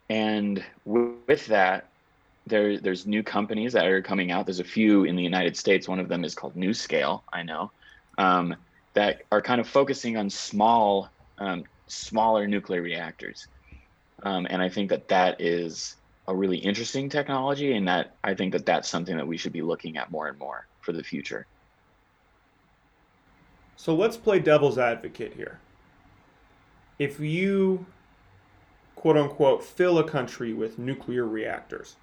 and 0.08 0.64
with 0.84 1.46
that, 1.46 1.88
there 2.46 2.78
there's 2.78 3.06
new 3.06 3.24
companies 3.24 3.72
that 3.72 3.86
are 3.86 4.00
coming 4.00 4.30
out. 4.30 4.46
There's 4.46 4.60
a 4.60 4.64
few 4.64 5.02
in 5.04 5.16
the 5.16 5.22
United 5.22 5.56
States. 5.56 5.88
One 5.88 5.98
of 5.98 6.08
them 6.08 6.24
is 6.24 6.36
called 6.36 6.54
NuScale, 6.54 7.22
I 7.32 7.42
know 7.42 7.72
um, 8.18 8.56
that 8.96 9.22
are 9.30 9.40
kind 9.40 9.60
of 9.60 9.68
focusing 9.68 10.16
on 10.16 10.28
small, 10.28 11.08
um, 11.38 11.64
smaller 11.86 12.46
nuclear 12.46 12.82
reactors, 12.82 13.46
um, 14.22 14.46
and 14.50 14.60
I 14.60 14.68
think 14.68 14.90
that 14.90 15.08
that 15.08 15.40
is 15.40 15.96
a 16.26 16.34
really 16.34 16.58
interesting 16.58 17.08
technology, 17.08 17.76
and 17.76 17.86
that 17.86 18.16
I 18.24 18.34
think 18.34 18.52
that 18.52 18.66
that's 18.66 18.88
something 18.88 19.16
that 19.16 19.26
we 19.26 19.36
should 19.36 19.52
be 19.52 19.62
looking 19.62 19.96
at 19.96 20.10
more 20.10 20.28
and 20.28 20.38
more 20.38 20.66
for 20.80 20.92
the 20.92 21.04
future. 21.04 21.46
So 23.76 23.94
let's 23.94 24.16
play 24.16 24.40
devil's 24.40 24.78
advocate 24.78 25.34
here. 25.34 25.60
If 26.98 27.20
you 27.20 27.86
quote 28.96 29.18
unquote 29.18 29.62
fill 29.62 29.98
a 29.98 30.08
country 30.08 30.54
with 30.54 30.78
nuclear 30.78 31.26
reactors 31.26 31.96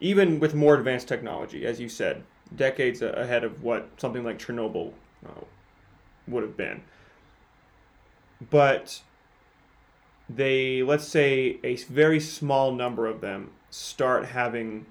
even 0.00 0.40
with 0.40 0.54
more 0.54 0.74
advanced 0.74 1.08
technology, 1.08 1.66
as 1.66 1.78
you 1.78 1.88
said, 1.88 2.22
decades 2.56 3.02
ahead 3.02 3.44
of 3.44 3.62
what 3.62 3.88
something 3.98 4.24
like 4.24 4.38
Chernobyl 4.38 4.92
uh, 5.26 5.44
would 6.30 6.42
have 6.42 6.56
been. 6.56 6.82
But 8.50 9.02
they, 10.28 10.82
let's 10.82 11.06
say, 11.06 11.58
a 11.64 11.76
very 11.76 12.20
small 12.20 12.72
number 12.72 13.06
of 13.06 13.20
them 13.20 13.50
start 13.70 14.26
having 14.26 14.86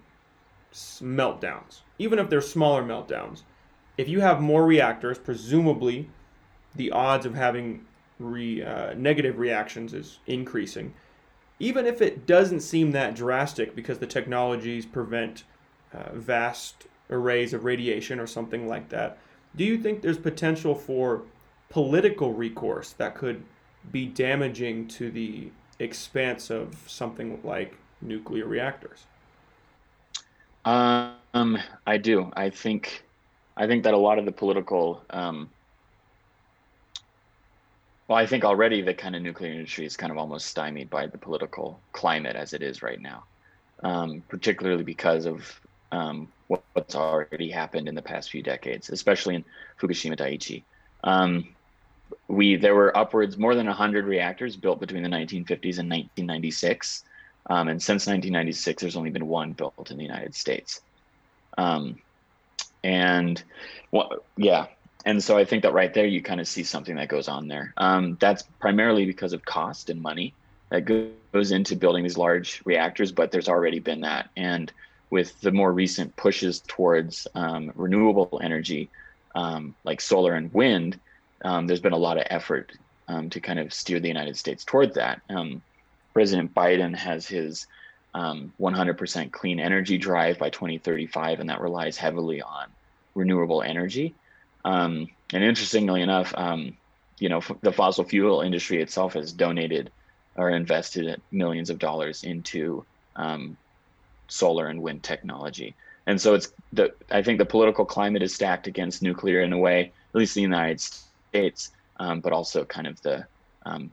meltdowns, 0.74 1.80
even 1.98 2.20
if 2.20 2.30
they're 2.30 2.42
smaller 2.42 2.84
meltdowns. 2.84 3.42
If 3.98 4.08
you 4.08 4.22
have 4.22 4.40
more 4.40 4.66
reactors, 4.66 5.18
presumably 5.18 6.10
the 6.76 6.92
odds 6.92 7.26
of 7.26 7.36
having 7.36 7.86
re, 8.20 8.64
uh, 8.64 8.94
negative 8.94 9.40
reactions 9.40 9.94
is 9.94 10.20
increasing. 10.28 10.94
Even 11.60 11.86
if 11.86 12.02
it 12.02 12.26
doesn't 12.26 12.62
seem 12.62 12.92
that 12.92 13.16
drastic 13.16 13.76
because 13.76 14.00
the 14.00 14.08
technologies 14.08 14.86
prevent 14.86 15.44
uh, 15.94 16.14
vast 16.14 16.88
arrays 17.10 17.54
of 17.54 17.66
radiation 17.66 18.20
or 18.20 18.28
something 18.28 18.68
like 18.68 18.90
that, 18.90 19.18
do 19.56 19.64
you 19.64 19.78
think 19.78 20.02
there's 20.02 20.18
potential 20.18 20.76
for 20.76 21.24
political 21.70 22.34
recourse 22.34 22.94
that 22.94 23.16
could 23.16 23.44
be 23.92 24.06
damaging 24.06 24.88
to 24.88 25.10
the 25.12 25.50
expanse 25.80 26.50
of 26.50 26.76
something 26.88 27.40
like 27.44 27.76
nuclear 28.02 28.46
reactors? 28.46 29.06
Um, 30.66 31.58
I 31.88 31.98
do. 31.98 32.32
I 32.36 32.50
think, 32.50 33.04
I 33.56 33.68
think 33.68 33.84
that 33.84 33.94
a 33.94 33.98
lot 33.98 34.20
of 34.20 34.26
the 34.26 34.32
political, 34.32 35.04
um, 35.10 35.50
well, 38.08 38.18
I 38.18 38.26
think 38.26 38.44
already 38.44 38.82
the 38.82 38.94
kind 38.94 39.16
of 39.16 39.22
nuclear 39.22 39.52
industry 39.52 39.86
is 39.86 39.96
kind 39.96 40.12
of 40.12 40.18
almost 40.18 40.48
stymied 40.48 40.90
by 40.90 41.08
the 41.08 41.18
political 41.18 41.80
climate 41.94 42.36
as 42.36 42.54
it 42.54 42.62
is 42.62 42.82
right 42.82 43.00
now, 43.00 43.24
um, 43.84 44.24
particularly 44.28 44.84
because 44.84 45.26
of 45.26 45.60
um, 45.92 46.28
what, 46.48 46.64
what's 46.74 46.96
already 46.96 47.50
happened 47.50 47.88
in 47.88 47.96
the 47.96 48.02
past 48.02 48.32
few 48.32 48.42
decades, 48.42 48.90
especially 48.90 49.36
in 49.36 49.46
Fukushima 49.80 50.18
Daiichi. 50.18 50.64
Um, 51.04 51.48
we 52.28 52.56
there 52.56 52.76
were 52.76 52.96
upwards 52.96 53.38
more 53.38 53.56
than 53.56 53.68
100 53.68 54.06
reactors 54.06 54.56
built 54.56 54.80
between 54.80 55.04
the 55.04 55.10
1950s 55.10 55.80
and 55.80 55.90
1996 55.90 57.04
um, 57.50 57.68
and 57.68 57.82
since 57.82 58.06
1996 58.08 58.82
there's 58.82 58.96
only 58.96 59.10
been 59.10 59.28
one 59.28 59.54
built 59.54 59.92
in 59.92 59.98
the 59.98 60.04
united 60.04 60.36
states. 60.36 60.82
Um, 61.58 61.98
and 62.84 63.42
well, 63.92 64.24
yeah. 64.38 64.68
And 65.06 65.24
so 65.24 65.38
i 65.38 65.46
think 65.46 65.64
that 65.64 65.74
right 65.74 65.94
there 65.94 66.06
you 66.06 66.22
kind 66.22 66.40
of 66.40 66.48
see 66.48 66.64
something 66.64 66.96
that 66.96 67.08
goes 67.08 67.28
on 67.28 67.48
there. 67.48 67.74
Um, 67.78 68.18
that's 68.20 68.44
primarily 68.60 69.06
because 69.06 69.34
of 69.34 69.46
cost 69.46 69.90
and 69.90 70.02
money 70.02 70.34
that 70.70 70.86
goes 70.86 71.52
into 71.52 71.76
building 71.76 72.04
these 72.04 72.18
large 72.18 72.62
reactors 72.66 73.12
but 73.12 73.32
there's 73.32 73.50
already 73.50 73.80
been 73.80 74.02
that. 74.02 74.30
And 74.36 74.72
with 75.10 75.40
the 75.42 75.52
more 75.52 75.72
recent 75.72 76.16
pushes 76.16 76.62
towards 76.68 77.28
um, 77.36 77.72
renewable 77.76 78.40
energy 78.44 78.90
um, 79.36 79.76
like 79.84 80.02
solar 80.02 80.34
and 80.34 80.54
wind 80.54 81.00
um, 81.44 81.68
there's 81.68 81.80
been 81.80 81.94
a 81.94 81.98
lot 81.98 82.18
of 82.18 82.24
effort 82.30 82.72
um, 83.08 83.30
to 83.30 83.40
kind 83.40 83.60
of 83.60 83.74
steer 83.74 84.00
the 84.00 84.08
United 84.08 84.38
States 84.38 84.64
toward 84.64 84.94
that. 84.96 85.22
Um, 85.30 85.62
President 86.14 86.54
Biden 86.54 86.96
has 86.96 87.28
his 87.28 87.68
100% 88.16 89.22
um, 89.24 89.30
clean 89.30 89.60
energy 89.60 89.98
drive 89.98 90.38
by 90.38 90.50
2035, 90.50 91.40
and 91.40 91.50
that 91.50 91.62
relies 91.62 91.98
heavily 91.98 92.42
on 92.42 92.68
renewable 93.16 93.62
energy. 93.62 94.14
And 94.66 95.08
interestingly 95.32 96.02
enough, 96.02 96.34
you 97.20 97.30
know, 97.30 97.42
the 97.62 97.72
fossil 97.72 98.04
fuel 98.04 98.42
industry 98.42 98.82
itself 98.82 99.14
has 99.14 99.32
donated 99.32 99.92
or 100.36 100.50
invested 100.50 101.22
millions 101.32 101.70
of 101.70 101.80
dollars 101.80 102.24
into 102.24 102.86
solar 104.30 104.68
and 104.68 104.82
wind 104.82 105.04
technology. 105.04 105.76
And 106.08 106.20
so 106.20 106.34
it's 106.34 106.52
the 106.74 106.94
I 107.12 107.22
think 107.22 107.38
the 107.38 107.46
political 107.46 107.86
climate 107.86 108.24
is 108.24 108.34
stacked 108.34 108.68
against 108.68 109.04
nuclear 109.04 109.42
in 109.42 109.54
a 109.54 109.58
way, 109.58 109.92
at 110.14 110.18
least 110.18 110.38
in 110.38 110.42
the 110.42 110.56
United 110.56 110.80
States 110.80 111.72
um, 112.00 112.22
but 112.22 112.34
also 112.34 112.66
kind 112.66 112.88
of 112.88 113.02
the 113.02 113.26
um, 113.66 113.92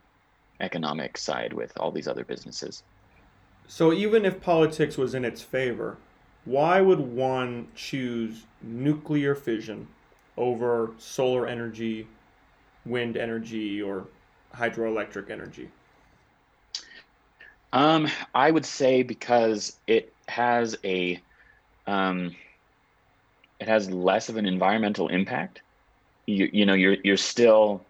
economic 0.59 1.17
side 1.17 1.53
with 1.53 1.77
all 1.77 1.91
these 1.91 2.07
other 2.07 2.23
businesses. 2.23 2.83
So 3.67 3.91
even 3.91 4.25
if 4.25 4.41
politics 4.41 4.97
was 4.97 5.13
in 5.13 5.25
its 5.25 5.41
favor, 5.41 5.97
why 6.45 6.79
would 6.79 6.99
one 6.99 7.67
choose 7.75 8.45
nuclear 8.61 9.35
fission 9.35 9.87
over 10.37 10.91
solar 10.97 11.45
energy, 11.45 12.07
wind 12.85 13.17
energy, 13.17 13.81
or 13.81 14.05
hydroelectric 14.55 15.29
energy? 15.29 15.69
Um, 17.73 18.07
I 18.33 18.49
would 18.49 18.65
say 18.65 19.03
because 19.03 19.77
it 19.87 20.13
has 20.27 20.77
a, 20.83 21.21
um, 21.85 22.35
it 23.59 23.67
has 23.67 23.89
less 23.89 24.29
of 24.29 24.37
an 24.37 24.45
environmental 24.45 25.07
impact 25.07 25.61
you 26.27 26.49
you 26.51 26.65
know 26.65 26.73
you're 26.73 26.97
you're 27.03 27.17
still 27.17 27.81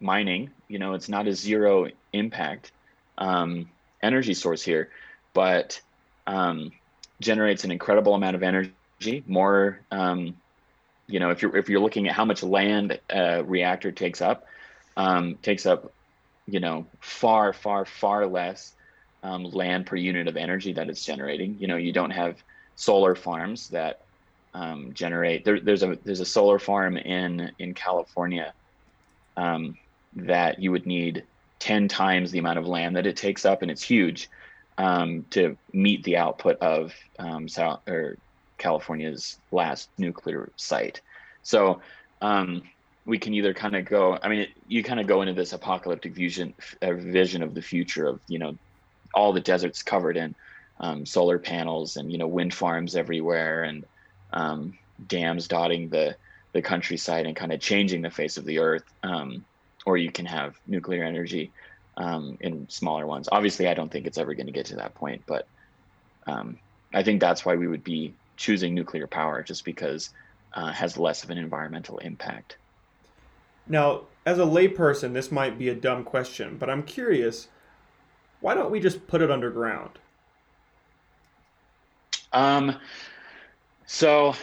mining. 0.00 0.50
You 0.68 0.78
know, 0.78 0.94
it's 0.94 1.08
not 1.08 1.26
a 1.26 1.34
zero 1.34 1.88
impact 2.12 2.72
um, 3.18 3.68
energy 4.02 4.32
source 4.32 4.62
here, 4.62 4.88
but 5.34 5.80
um, 6.26 6.72
generates 7.20 7.64
an 7.64 7.70
incredible 7.70 8.14
amount 8.14 8.36
of 8.36 8.42
energy. 8.42 8.72
More, 9.26 9.80
um, 9.90 10.36
you 11.06 11.20
know, 11.20 11.30
if 11.30 11.42
you're 11.42 11.54
if 11.56 11.68
you're 11.68 11.80
looking 11.80 12.08
at 12.08 12.14
how 12.14 12.24
much 12.24 12.42
land 12.42 12.98
a 13.10 13.42
reactor 13.42 13.92
takes 13.92 14.22
up, 14.22 14.46
um, 14.96 15.36
takes 15.42 15.66
up, 15.66 15.92
you 16.46 16.60
know, 16.60 16.86
far 17.00 17.52
far 17.52 17.84
far 17.84 18.26
less 18.26 18.72
um, 19.22 19.44
land 19.44 19.86
per 19.86 19.96
unit 19.96 20.28
of 20.28 20.36
energy 20.36 20.72
that 20.72 20.88
it's 20.88 21.04
generating. 21.04 21.56
You 21.58 21.68
know, 21.68 21.76
you 21.76 21.92
don't 21.92 22.10
have 22.10 22.42
solar 22.76 23.14
farms 23.14 23.68
that 23.68 24.00
um, 24.54 24.92
generate. 24.92 25.44
There, 25.44 25.60
there's 25.60 25.82
a 25.82 25.98
there's 26.04 26.20
a 26.20 26.26
solar 26.26 26.58
farm 26.58 26.96
in 26.96 27.52
in 27.58 27.74
California 27.74 28.52
um, 29.36 29.76
that 30.14 30.60
you 30.60 30.72
would 30.72 30.86
need 30.86 31.24
ten 31.58 31.88
times 31.88 32.30
the 32.30 32.38
amount 32.38 32.58
of 32.58 32.66
land 32.66 32.96
that 32.96 33.06
it 33.06 33.16
takes 33.16 33.44
up, 33.44 33.62
and 33.62 33.70
it's 33.70 33.82
huge 33.82 34.28
um, 34.78 35.24
to 35.30 35.56
meet 35.72 36.02
the 36.04 36.16
output 36.16 36.58
of 36.60 36.94
um, 37.18 37.48
South 37.48 37.80
or 37.86 38.16
California's 38.58 39.38
last 39.52 39.90
nuclear 39.98 40.50
site. 40.56 41.00
So 41.42 41.80
um, 42.22 42.62
we 43.04 43.18
can 43.18 43.34
either 43.34 43.54
kind 43.54 43.76
of 43.76 43.84
go. 43.84 44.18
I 44.22 44.28
mean, 44.28 44.40
it, 44.40 44.50
you 44.68 44.82
kind 44.82 45.00
of 45.00 45.06
go 45.06 45.22
into 45.22 45.34
this 45.34 45.52
apocalyptic 45.52 46.14
vision 46.14 46.54
uh, 46.82 46.94
vision 46.94 47.42
of 47.42 47.54
the 47.54 47.62
future 47.62 48.06
of 48.06 48.20
you 48.26 48.38
know 48.38 48.56
all 49.14 49.32
the 49.32 49.40
deserts 49.40 49.82
covered 49.82 50.16
in 50.16 50.34
um, 50.78 51.04
solar 51.04 51.38
panels 51.38 51.96
and 51.96 52.10
you 52.10 52.18
know 52.18 52.26
wind 52.26 52.54
farms 52.54 52.96
everywhere 52.96 53.64
and 53.64 53.84
um, 54.32 54.78
dams 55.06 55.48
dotting 55.48 55.88
the 55.88 56.16
the 56.52 56.62
countryside 56.62 57.26
and 57.26 57.36
kind 57.36 57.52
of 57.52 57.60
changing 57.60 58.02
the 58.02 58.10
face 58.10 58.36
of 58.36 58.44
the 58.44 58.58
earth. 58.58 58.84
Um, 59.02 59.44
or 59.86 59.96
you 59.96 60.10
can 60.10 60.26
have 60.26 60.56
nuclear 60.66 61.04
energy 61.04 61.50
um, 61.96 62.36
in 62.40 62.68
smaller 62.68 63.06
ones. 63.06 63.28
Obviously, 63.30 63.68
I 63.68 63.74
don't 63.74 63.90
think 63.90 64.06
it's 64.06 64.18
ever 64.18 64.34
going 64.34 64.46
to 64.46 64.52
get 64.52 64.66
to 64.66 64.76
that 64.76 64.94
point, 64.94 65.22
but 65.26 65.46
um, 66.26 66.58
I 66.92 67.02
think 67.02 67.20
that's 67.20 67.44
why 67.44 67.56
we 67.56 67.66
would 67.66 67.84
be 67.84 68.14
choosing 68.36 68.74
nuclear 68.74 69.06
power, 69.06 69.42
just 69.42 69.64
because 69.64 70.10
uh, 70.54 70.72
has 70.72 70.96
less 70.96 71.24
of 71.24 71.30
an 71.30 71.38
environmental 71.38 71.98
impact. 71.98 72.56
Now, 73.66 74.02
as 74.26 74.38
a 74.38 74.42
layperson, 74.42 75.12
this 75.12 75.30
might 75.30 75.58
be 75.58 75.68
a 75.68 75.74
dumb 75.74 76.04
question, 76.04 76.56
but 76.58 76.68
I'm 76.68 76.82
curious. 76.82 77.48
Why 78.40 78.54
don't 78.54 78.70
we 78.70 78.80
just 78.80 79.06
put 79.06 79.22
it 79.22 79.30
underground? 79.30 79.90
Um, 82.32 82.76
so 83.86 84.34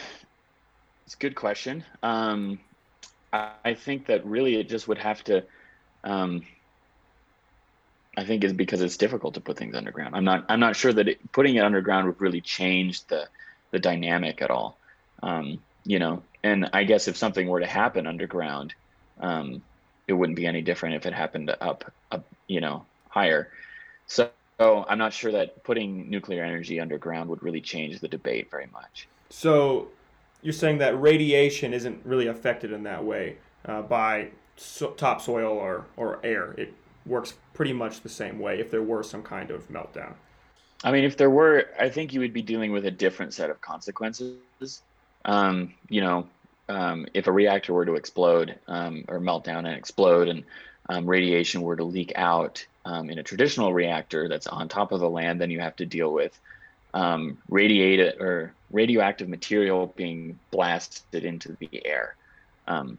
it's 1.06 1.14
a 1.14 1.18
good 1.18 1.34
question. 1.34 1.84
Um, 2.02 2.60
I, 3.32 3.50
I, 3.64 3.74
think 3.74 4.06
that 4.06 4.26
really 4.26 4.56
it 4.56 4.68
just 4.68 4.88
would 4.88 4.98
have 4.98 5.24
to. 5.24 5.42
Um, 6.04 6.42
I 8.16 8.24
think 8.24 8.44
is 8.44 8.52
because 8.52 8.82
it's 8.82 8.96
difficult 8.96 9.34
to 9.34 9.40
put 9.40 9.56
things 9.56 9.74
underground. 9.74 10.14
I'm 10.14 10.24
not. 10.24 10.44
I'm 10.48 10.60
not 10.60 10.76
sure 10.76 10.92
that 10.92 11.08
it, 11.08 11.32
putting 11.32 11.56
it 11.56 11.64
underground 11.64 12.06
would 12.06 12.20
really 12.20 12.40
change 12.40 13.04
the 13.06 13.28
the 13.70 13.78
dynamic 13.78 14.42
at 14.42 14.50
all. 14.50 14.76
Um, 15.22 15.60
you 15.84 15.98
know, 15.98 16.22
and 16.42 16.68
I 16.72 16.84
guess 16.84 17.08
if 17.08 17.16
something 17.16 17.48
were 17.48 17.60
to 17.60 17.66
happen 17.66 18.06
underground, 18.06 18.74
um, 19.20 19.62
it 20.06 20.12
wouldn't 20.12 20.36
be 20.36 20.46
any 20.46 20.62
different 20.62 20.96
if 20.96 21.06
it 21.06 21.12
happened 21.12 21.54
up, 21.60 21.92
up, 22.10 22.24
you 22.46 22.60
know, 22.60 22.84
higher. 23.08 23.50
So, 24.08 24.30
I'm 24.60 24.98
not 24.98 25.12
sure 25.12 25.30
that 25.32 25.62
putting 25.62 26.10
nuclear 26.10 26.42
energy 26.42 26.80
underground 26.80 27.30
would 27.30 27.42
really 27.42 27.60
change 27.60 28.00
the 28.00 28.08
debate 28.08 28.50
very 28.50 28.66
much. 28.72 29.06
So 29.30 29.88
you're 30.42 30.52
saying 30.52 30.78
that 30.78 31.00
radiation 31.00 31.72
isn't 31.72 32.04
really 32.04 32.26
affected 32.26 32.72
in 32.72 32.82
that 32.84 33.04
way 33.04 33.36
uh, 33.66 33.82
by 33.82 34.30
so- 34.56 34.90
topsoil 34.92 35.52
or, 35.52 35.86
or 35.96 36.18
air. 36.24 36.52
It 36.58 36.74
works 37.06 37.34
pretty 37.54 37.72
much 37.72 38.00
the 38.00 38.08
same 38.08 38.38
way 38.38 38.58
if 38.58 38.70
there 38.70 38.82
were 38.82 39.02
some 39.02 39.22
kind 39.22 39.50
of 39.50 39.68
meltdown. 39.68 40.14
I 40.84 40.92
mean, 40.92 41.04
if 41.04 41.16
there 41.16 41.30
were, 41.30 41.66
I 41.78 41.88
think 41.88 42.12
you 42.12 42.20
would 42.20 42.32
be 42.32 42.42
dealing 42.42 42.72
with 42.72 42.86
a 42.86 42.90
different 42.90 43.34
set 43.34 43.50
of 43.50 43.60
consequences. 43.60 44.82
Um, 45.24 45.74
you 45.88 46.00
know, 46.00 46.28
um, 46.68 47.06
if 47.14 47.26
a 47.26 47.32
reactor 47.32 47.72
were 47.72 47.86
to 47.86 47.94
explode 47.94 48.58
um, 48.68 49.04
or 49.08 49.18
melt 49.18 49.44
down 49.44 49.66
and 49.66 49.76
explode 49.76 50.28
and 50.28 50.44
um, 50.88 51.06
radiation 51.06 51.62
were 51.62 51.76
to 51.76 51.84
leak 51.84 52.12
out 52.14 52.64
um, 52.88 53.10
in 53.10 53.18
a 53.18 53.22
traditional 53.22 53.74
reactor 53.74 54.28
that's 54.28 54.46
on 54.46 54.66
top 54.66 54.92
of 54.92 55.00
the 55.00 55.10
land, 55.10 55.38
then 55.38 55.50
you 55.50 55.60
have 55.60 55.76
to 55.76 55.84
deal 55.84 56.10
with 56.10 56.38
um, 56.94 57.36
radiated 57.50 58.18
or 58.18 58.54
radioactive 58.72 59.28
material 59.28 59.92
being 59.94 60.38
blasted 60.50 61.22
into 61.22 61.54
the 61.60 61.68
air. 61.84 62.16
Um, 62.66 62.98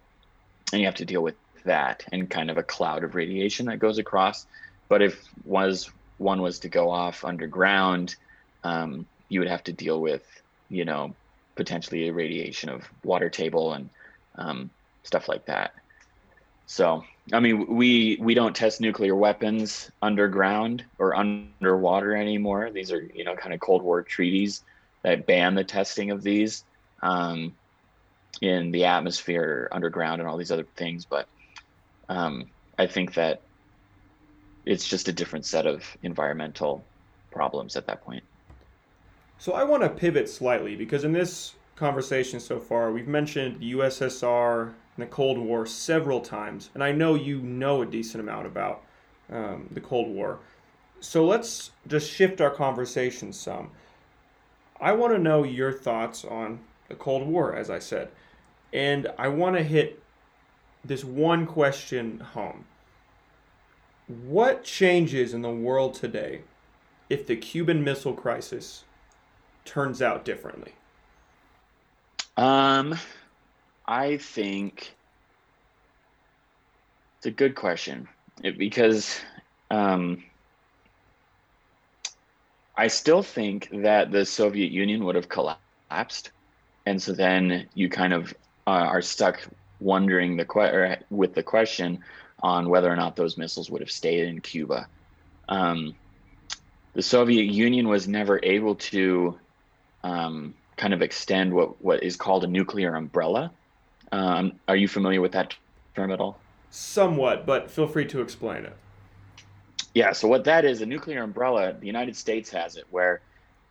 and 0.71 0.80
you 0.80 0.86
have 0.86 0.95
to 0.97 1.06
deal 1.06 1.23
with 1.23 1.34
that 1.65 2.06
and 2.12 2.30
kind 2.30 2.52
of 2.52 2.60
a 2.60 2.63
cloud 2.63 3.04
of 3.04 3.15
radiation 3.15 3.65
that 3.65 3.80
goes 3.80 3.97
across. 3.97 4.45
But 4.89 5.02
if 5.02 5.28
was 5.43 5.89
one 6.19 6.43
was 6.43 6.60
to 6.60 6.69
go 6.69 6.91
off 6.91 7.25
underground, 7.25 8.15
um, 8.63 9.08
you 9.28 9.39
would 9.39 9.49
have 9.49 9.63
to 9.63 9.73
deal 9.73 9.99
with, 9.99 10.23
you 10.69 10.86
know, 10.86 11.15
potentially 11.56 12.08
irradiation 12.08 12.69
of 12.69 12.84
water 13.04 13.30
table 13.30 13.73
and 13.73 13.89
um, 14.36 14.69
stuff 15.02 15.28
like 15.28 15.47
that. 15.47 15.71
So, 16.67 17.04
I 17.33 17.39
mean, 17.39 17.75
we 17.75 18.17
we 18.19 18.33
don't 18.33 18.55
test 18.55 18.81
nuclear 18.81 19.15
weapons 19.15 19.91
underground 20.01 20.85
or 20.97 21.15
underwater 21.15 22.15
anymore. 22.15 22.71
These 22.71 22.91
are, 22.91 23.01
you 23.13 23.23
know, 23.23 23.35
kind 23.35 23.53
of 23.53 23.59
Cold 23.59 23.83
War 23.83 24.01
treaties 24.01 24.63
that 25.03 25.27
ban 25.27 25.55
the 25.55 25.63
testing 25.63 26.11
of 26.11 26.23
these 26.23 26.63
um, 27.01 27.53
in 28.41 28.71
the 28.71 28.85
atmosphere, 28.85 29.69
underground, 29.71 30.21
and 30.21 30.29
all 30.29 30.37
these 30.37 30.51
other 30.51 30.65
things. 30.75 31.05
But 31.05 31.27
um, 32.07 32.47
I 32.77 32.87
think 32.87 33.13
that 33.15 33.41
it's 34.65 34.87
just 34.87 35.07
a 35.07 35.13
different 35.13 35.45
set 35.45 35.65
of 35.65 35.83
environmental 36.01 36.83
problems 37.31 37.75
at 37.75 37.87
that 37.87 38.03
point. 38.03 38.23
So 39.37 39.53
I 39.53 39.63
want 39.63 39.83
to 39.83 39.89
pivot 39.89 40.29
slightly 40.29 40.75
because 40.75 41.03
in 41.03 41.13
this 41.13 41.53
conversation 41.75 42.39
so 42.39 42.59
far, 42.59 42.91
we've 42.91 43.07
mentioned 43.07 43.61
the 43.61 43.73
USSR 43.73 44.73
the 44.99 45.05
Cold 45.05 45.38
War 45.38 45.65
several 45.65 46.21
times, 46.21 46.69
and 46.73 46.83
I 46.83 46.91
know 46.91 47.15
you 47.15 47.39
know 47.39 47.81
a 47.81 47.85
decent 47.85 48.21
amount 48.21 48.47
about 48.47 48.83
um, 49.31 49.67
the 49.71 49.81
Cold 49.81 50.07
War. 50.07 50.39
So 50.99 51.25
let's 51.25 51.71
just 51.88 52.12
shift 52.12 52.41
our 52.41 52.49
conversation 52.49 53.31
some. 53.31 53.71
I 54.81 54.91
want 54.93 55.13
to 55.13 55.19
know 55.19 55.43
your 55.43 55.71
thoughts 55.71 56.25
on 56.25 56.59
the 56.88 56.95
Cold 56.95 57.27
War, 57.27 57.55
as 57.55 57.69
I 57.69 57.79
said, 57.79 58.09
and 58.73 59.07
I 59.17 59.27
want 59.27 59.55
to 59.57 59.63
hit 59.63 60.01
this 60.83 61.03
one 61.03 61.45
question 61.45 62.19
home. 62.19 62.65
What 64.07 64.63
changes 64.63 65.33
in 65.33 65.41
the 65.41 65.51
world 65.51 65.93
today 65.93 66.41
if 67.09 67.27
the 67.27 67.35
Cuban 67.35 67.83
Missile 67.83 68.13
Crisis 68.13 68.85
turns 69.65 70.01
out 70.01 70.25
differently? 70.25 70.73
Um, 72.38 72.97
I 73.89 74.17
think 74.17 74.95
it's 77.17 77.25
a 77.25 77.32
good 77.32 77.56
question 77.56 78.08
it, 78.43 78.56
because 78.60 79.19
um, 79.71 80.23
I 82.78 82.86
still 82.86 83.23
think 83.23 83.67
that 83.82 84.12
the 84.12 84.25
Soviet 84.25 84.71
Union 84.71 85.06
would 85.06 85.15
have 85.15 85.28
collapsed, 85.28 86.32
and 86.86 87.02
so 87.02 87.13
then 87.13 87.67
you 87.73 87.89
kind 87.89 88.13
of 88.13 88.32
uh, 88.67 88.69
are 88.69 89.02
stuck 89.02 89.41
wondering 89.80 90.38
the 90.38 90.45
que- 90.45 90.97
with 91.10 91.34
the 91.34 91.41
question 91.41 92.04
on 92.43 92.69
whether 92.69 92.91
or 92.93 92.95
not 92.95 93.15
those 93.15 93.39
missiles 93.39 93.71
would 93.71 93.82
have 93.82 93.89
stayed 93.89 94.28
in 94.28 94.39
Cuba. 94.39 94.88
Um, 95.49 95.95
the 96.93 97.02
Soviet 97.02 97.52
Union 97.52 97.88
was 97.88 98.08
never 98.08 98.39
able 98.43 98.75
to 98.75 99.39
um, 100.04 100.54
kind 100.78 100.93
of 100.93 101.02
extend 101.02 101.52
what 101.56 101.84
what 101.84 102.04
is 102.04 102.17
called 102.17 102.43
a 102.43 102.47
nuclear 102.47 102.93
umbrella. 102.93 103.52
Um, 104.11 104.53
are 104.67 104.75
you 104.75 104.87
familiar 104.87 105.21
with 105.21 105.31
that 105.33 105.55
term 105.95 106.11
at 106.11 106.19
all? 106.19 106.37
Somewhat, 106.71 107.45
but 107.45 107.69
feel 107.69 107.87
free 107.87 108.05
to 108.05 108.21
explain 108.21 108.65
it. 108.65 108.75
Yeah, 109.93 110.11
so 110.11 110.27
what 110.27 110.43
that 110.43 110.65
is, 110.65 110.81
a 110.81 110.85
nuclear 110.85 111.23
umbrella, 111.23 111.73
the 111.73 111.87
United 111.87 112.15
States 112.15 112.49
has 112.51 112.75
it, 112.75 112.85
where 112.91 113.21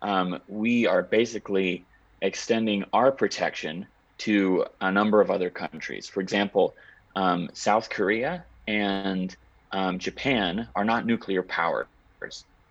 um, 0.02 0.40
we 0.48 0.86
are 0.86 1.02
basically 1.02 1.84
extending 2.22 2.84
our 2.92 3.12
protection 3.12 3.86
to 4.18 4.66
a 4.80 4.90
number 4.90 5.20
of 5.20 5.30
other 5.30 5.48
countries. 5.48 6.08
For 6.08 6.20
example, 6.20 6.74
um, 7.14 7.50
South 7.52 7.88
Korea 7.88 8.44
and 8.66 9.34
um, 9.70 9.98
Japan 9.98 10.68
are 10.74 10.84
not 10.84 11.06
nuclear 11.06 11.42
powers, 11.42 11.86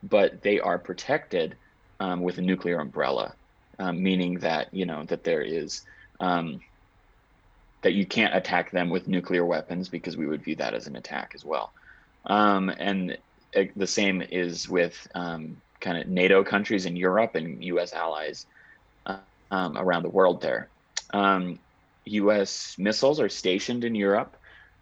but 0.03 0.41
they 0.41 0.59
are 0.59 0.77
protected 0.77 1.55
um, 2.01 2.21
with 2.21 2.37
a 2.37 2.41
nuclear 2.41 2.79
umbrella 2.79 3.33
um, 3.79 4.01
meaning 4.01 4.39
that 4.39 4.73
you 4.73 4.85
know 4.85 5.03
that 5.05 5.23
there 5.23 5.41
is 5.41 5.83
um, 6.19 6.59
that 7.87 7.93
you 7.93 8.05
can't 8.05 8.35
attack 8.35 8.69
them 8.71 8.89
with 8.89 9.07
nuclear 9.07 9.45
weapons 9.45 9.87
because 9.87 10.17
we 10.17 10.27
would 10.27 10.43
view 10.43 10.57
that 10.57 10.73
as 10.73 10.87
an 10.87 10.97
attack 10.97 11.31
as 11.33 11.45
well. 11.45 11.71
Um, 12.25 12.67
and 12.67 13.17
the 13.77 13.87
same 13.87 14.21
is 14.21 14.67
with 14.67 15.07
um, 15.15 15.61
kind 15.79 15.97
of 15.97 16.05
NATO 16.09 16.43
countries 16.43 16.85
in 16.85 16.97
Europe 16.97 17.35
and 17.35 17.63
U.S. 17.63 17.93
allies 17.93 18.45
uh, 19.05 19.19
um, 19.51 19.77
around 19.77 20.03
the 20.03 20.09
world. 20.09 20.41
There, 20.41 20.67
U.S. 21.13 22.75
Um, 22.77 22.83
missiles 22.83 23.21
are 23.21 23.29
stationed 23.29 23.85
in 23.85 23.95
Europe, 23.95 24.35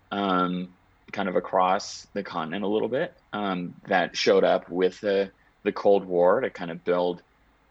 kind 0.10 1.30
of 1.30 1.36
across 1.36 2.08
the 2.14 2.24
continent 2.24 2.64
a 2.64 2.68
little 2.68 2.90
bit. 2.90 3.14
that 3.32 4.18
showed 4.18 4.44
up 4.44 4.68
with 4.68 5.00
the 5.00 5.30
the 5.62 5.72
Cold 5.72 6.06
War 6.06 6.42
to 6.42 6.50
kind 6.50 6.72
of 6.72 6.84
build 6.84 7.22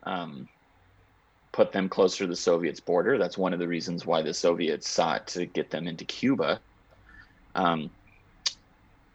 um, 0.05 0.49
put 1.55 1.71
them 1.71 1.89
closer 1.89 2.25
to 2.25 2.27
the 2.27 2.35
Soviets' 2.35 2.81
border. 2.81 3.17
That's 3.17 3.39
one 3.39 3.53
of 3.53 3.61
the 3.61 3.69
reasons 3.69 4.05
why 4.05 4.23
the 4.23 4.35
Soviets 4.35 4.89
sought 4.89 5.29
to 5.29 5.47
get 5.47 5.71
them 5.71 5.87
into 5.87 6.05
Cuba. 6.05 6.59
Um, 7.55 7.91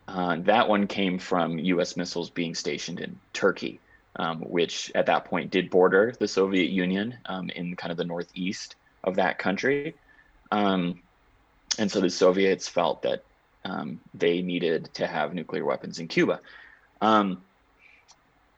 uh, 0.07 0.37
that 0.43 0.69
one 0.69 0.87
came 0.87 1.19
from 1.19 1.59
U.S. 1.59 1.97
missiles 1.97 2.29
being 2.29 2.55
stationed 2.55 3.01
in 3.01 3.19
Turkey, 3.33 3.81
um, 4.15 4.39
which 4.39 4.89
at 4.95 5.07
that 5.07 5.25
point 5.25 5.51
did 5.51 5.69
border 5.69 6.13
the 6.17 6.29
Soviet 6.29 6.69
Union 6.69 7.17
um, 7.25 7.49
in 7.49 7.75
kind 7.75 7.91
of 7.91 7.97
the 7.97 8.05
northeast 8.05 8.77
of 9.03 9.17
that 9.17 9.37
country. 9.37 9.95
Um, 10.49 11.01
and 11.77 11.91
so 11.91 11.99
the 11.99 12.09
Soviets 12.09 12.69
felt 12.69 13.01
that 13.01 13.21
um, 13.65 13.99
they 14.13 14.41
needed 14.41 14.89
to 14.93 15.07
have 15.07 15.33
nuclear 15.33 15.65
weapons 15.65 15.99
in 15.99 16.07
Cuba. 16.07 16.39
Um, 17.01 17.43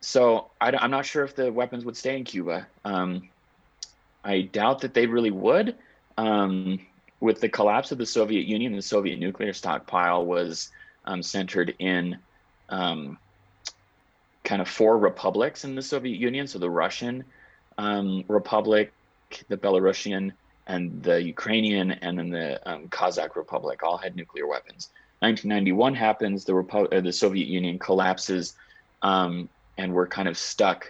so 0.02 0.52
I, 0.62 0.70
am 0.70 0.92
not 0.92 1.08
sure 1.08 1.24
if 1.24 1.36
the 1.36 1.52
weapons 1.52 1.84
would 1.84 1.98
stay 1.98 2.16
in 2.16 2.26
Cuba. 2.26 2.68
Um, 2.86 3.32
I 4.24 4.42
doubt 4.42 4.82
that 4.82 4.94
they 4.94 5.08
really 5.08 5.32
would. 5.32 5.76
Um, 6.18 6.80
with 7.20 7.40
the 7.40 7.50
collapse 7.50 7.92
of 7.92 7.98
the 7.98 8.06
Soviet 8.06 8.46
Union, 8.46 8.76
the 8.76 8.82
Soviet 8.82 9.20
nuclear 9.20 9.54
stockpile 9.54 10.26
was 10.26 10.70
um, 11.06 11.22
centered 11.24 11.76
in 11.80 12.18
um, 12.70 13.18
kind 14.44 14.62
of 14.62 14.68
four 14.68 14.98
republics 14.98 15.64
in 15.64 15.76
the 15.76 15.82
Soviet 15.82 16.20
Union. 16.20 16.48
So 16.48 16.60
the 16.60 16.70
Russian 16.70 17.24
um, 17.78 18.24
Republic, 18.28 18.92
the 19.48 19.58
Belarusian, 19.58 20.32
and 20.68 21.02
the 21.04 21.22
Ukrainian, 21.22 21.92
and 21.92 22.18
then 22.18 22.30
the 22.30 22.70
um, 22.70 22.88
Kazakh 22.88 23.36
Republic 23.36 23.84
all 23.84 23.98
had 23.98 24.16
nuclear 24.16 24.48
weapons. 24.48 24.90
1991 25.20 25.94
happens, 25.94 26.46
the, 26.46 26.56
uh, 26.56 27.02
the 27.02 27.14
Soviet 27.14 27.48
Union 27.48 27.78
collapses, 27.78 28.56
um, 29.04 29.50
and 29.78 29.94
we're 29.94 30.08
kind 30.08 30.28
of 30.28 30.38
stuck 30.38 30.88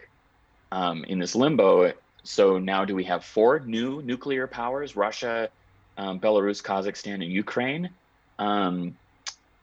in 1.07 1.19
this 1.19 1.35
limbo 1.35 1.91
so 2.23 2.59
now 2.59 2.85
do 2.85 2.95
we 2.95 3.05
have 3.05 3.25
four 3.25 3.59
new 3.59 4.01
nuclear 4.01 4.47
powers 4.47 4.95
Russia, 4.95 5.49
um, 5.97 6.19
Belarus, 6.19 6.61
Kazakhstan, 6.61 7.15
and 7.15 7.31
Ukraine? 7.31 7.89
Um, 8.37 8.95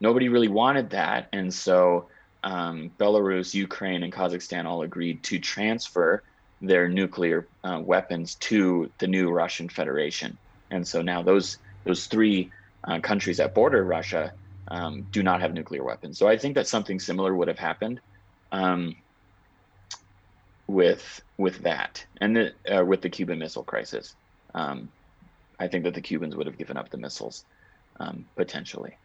nobody 0.01 0.29
really 0.29 0.49
wanted 0.49 0.90
that. 0.90 1.29
And 1.33 1.53
so 1.53 2.09
um, 2.42 2.90
Belarus, 2.99 3.55
Ukraine, 3.55 4.03
and 4.03 4.12
Kazakhstan 4.12 4.64
all 4.64 4.83
agreed 4.83 5.23
to 5.25 5.38
transfer 5.38 6.23
their 6.61 6.88
nuclear 6.88 7.47
uh, 7.62 7.81
weapons 7.83 8.35
to 8.37 8.90
the 8.99 9.07
new 9.07 9.31
Russian 9.31 9.68
Federation. 9.68 10.37
And 10.71 10.87
so 10.87 11.03
now 11.03 11.23
those 11.23 11.59
those 11.85 12.07
three 12.07 12.51
uh, 12.85 13.01
countries 13.01 13.38
that 13.38 13.55
border 13.55 13.85
Russia 13.85 14.33
um, 14.68 15.07
do 15.12 15.23
not 15.23 15.40
have 15.40 15.55
nuclear 15.55 15.85
weapons. 15.85 16.18
So 16.18 16.29
I 16.29 16.37
think 16.37 16.57
that 16.57 16.66
something 16.66 16.99
similar 16.99 17.35
would 17.35 17.49
have 17.49 17.59
happened. 17.59 18.01
Um, 18.53 18.97
with 20.69 21.23
with 21.39 21.63
that 21.63 22.05
and 22.21 22.37
the, 22.37 22.53
uh, 22.71 22.85
with 22.85 23.01
the 23.01 23.09
Cuban 23.09 23.39
Missile 23.39 23.65
Crisis. 23.65 24.15
Um, 24.55 24.89
I 25.59 25.67
think 25.67 25.83
that 25.85 25.95
the 25.95 26.01
Cubans 26.01 26.37
would 26.37 26.47
have 26.47 26.59
given 26.59 26.77
up 26.77 26.91
the 26.91 26.99
missiles 26.99 27.45
um, 27.99 28.27
potentially. 28.37 28.97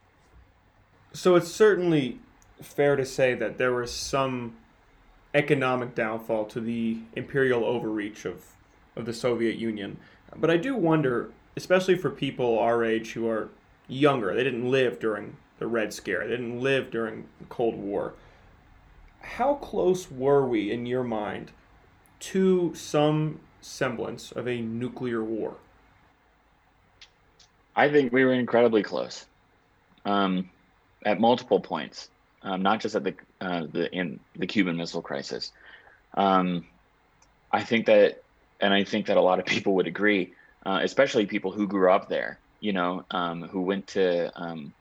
So 1.13 1.36
it's 1.36 1.52
certainly 1.52 2.19
fair 2.62 2.95
to 2.95 3.06
say 3.06 3.34
that 3.36 3.58
there 3.58 3.73
was 3.73 3.91
some 3.91 4.56
economic 5.34 5.95
downfall 5.95 6.45
to 6.45 6.60
the 6.60 6.99
imperial 7.15 7.65
overreach 7.65 8.26
of, 8.26 8.45
of 8.95 9.06
the 9.06 9.13
Soviet 9.13 9.56
Union. 9.56 9.97
But 10.36 10.49
I 10.52 10.58
do 10.58 10.76
wonder, 10.76 11.32
especially 11.56 11.95
for 11.95 12.10
people 12.10 12.60
our 12.60 12.84
age 12.84 13.13
who 13.13 13.28
are 13.28 13.49
younger, 13.88 14.34
they 14.36 14.43
didn't 14.43 14.69
live 14.69 14.99
during 14.99 15.38
the 15.60 15.67
Red 15.67 15.93
Scare, 15.93 16.23
they 16.23 16.36
didn't 16.36 16.62
live 16.62 16.91
during 16.91 17.26
the 17.39 17.45
Cold 17.45 17.76
War 17.76 18.13
how 19.23 19.55
close 19.55 20.12
were 20.12 20.45
we 20.45 20.71
in 20.71 20.86
your 20.86 21.03
mind 21.03 21.51
to 22.19 22.73
some 22.75 23.39
semblance 23.62 24.31
of 24.31 24.47
a 24.47 24.62
nuclear 24.62 25.23
war? 25.23 25.55
I 27.75 27.89
think 27.89 28.13
we 28.13 28.23
were 28.23 28.33
incredibly 28.33 28.83
close, 28.83 29.25
um, 30.05 30.49
at 31.05 31.19
multiple 31.19 31.59
points, 31.59 32.09
um, 32.43 32.62
not 32.62 32.81
just 32.81 32.95
at 32.95 33.03
the 33.03 33.15
uh, 33.41 33.65
the 33.71 33.91
in 33.91 34.19
the 34.36 34.45
Cuban 34.45 34.77
Missile 34.77 35.01
Crisis. 35.01 35.51
Um, 36.13 36.65
I 37.51 37.63
think 37.63 37.88
that, 37.88 38.21
and 38.62 38.73
I 38.73 38.83
think 38.83 39.07
that 39.07 39.17
a 39.17 39.21
lot 39.21 39.39
of 39.39 39.45
people 39.45 39.73
would 39.75 39.88
agree, 39.88 40.33
uh, 40.65 40.79
especially 40.83 41.25
people 41.25 41.51
who 41.51 41.67
grew 41.67 41.91
up 41.91 42.09
there, 42.09 42.38
you 42.59 42.73
know, 42.73 43.05
um, 43.12 43.43
who 43.43 43.62
went 43.62 43.88
to, 43.88 44.31
um, 44.39 44.73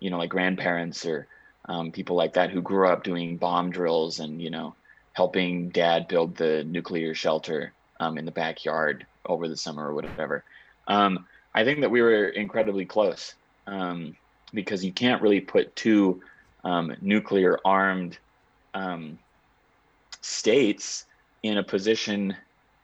you 0.00 0.10
know, 0.10 0.18
like 0.18 0.30
grandparents 0.30 1.06
or 1.06 1.26
um, 1.68 1.92
people 1.92 2.16
like 2.16 2.34
that 2.34 2.50
who 2.50 2.62
grew 2.62 2.88
up 2.88 3.04
doing 3.04 3.38
bomb 3.38 3.70
drills 3.70 4.20
and, 4.20 4.40
you 4.40 4.50
know, 4.50 4.76
helping 5.14 5.70
dad 5.70 6.08
build 6.08 6.36
the 6.36 6.64
nuclear 6.64 7.14
shelter 7.14 7.74
um, 8.00 8.18
in 8.18 8.24
the 8.24 8.32
backyard 8.32 9.06
over 9.26 9.48
the 9.48 9.56
summer 9.56 9.88
or 9.88 9.94
whatever. 9.94 10.44
Um, 10.88 11.26
I 11.54 11.64
think 11.64 11.80
that 11.80 11.90
we 11.90 12.02
were 12.02 12.28
incredibly 12.28 12.84
close 12.84 13.34
um, 13.66 14.16
because 14.52 14.84
you 14.84 14.92
can't 14.92 15.22
really 15.22 15.40
put 15.40 15.76
two 15.76 16.20
um, 16.64 16.94
nuclear 17.00 17.58
armed 17.64 18.18
um, 18.74 19.18
states 20.22 21.06
in 21.42 21.58
a 21.58 21.62
position 21.62 22.34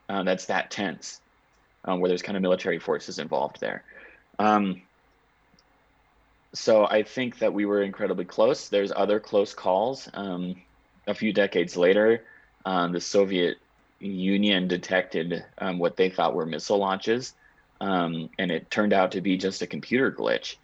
uh, 0.09 0.23
that's 0.23 0.47
that 0.47 0.71
tense, 0.71 1.21
um, 1.85 2.01
where 2.01 2.09
there's 2.09 2.23
kind 2.23 2.37
of 2.37 2.43
military 2.43 2.79
forces 2.79 3.19
involved 3.19 3.61
there. 3.61 3.85
So 6.53 6.87
I 6.87 7.03
think 7.03 7.39
that 7.39 7.53
we 7.53 7.65
were 7.65 7.83
incredibly 7.83 8.25
close. 8.25 8.69
There's 8.69 8.93
other 8.95 9.21
close 9.21 9.55
calls. 9.55 10.09
Um, 10.15 10.57
a 11.07 11.15
few 11.15 11.33
decades 11.33 11.77
later, 11.77 12.25
um, 12.65 12.93
the 12.93 13.01
Soviet 13.01 13.59
Union 14.01 14.67
detected 14.67 15.45
um, 15.59 15.79
what 15.79 15.97
they 15.97 16.11
thought 16.11 16.35
were 16.35 16.47
missile 16.47 16.79
launches, 16.79 17.35
um, 17.81 18.31
and 18.39 18.51
it 18.51 18.71
turned 18.71 18.93
out 18.93 19.13
to 19.13 19.21
be 19.21 19.37
just 19.37 19.63
a 19.63 19.67
computer 19.67 20.11
glitch. 20.11 20.57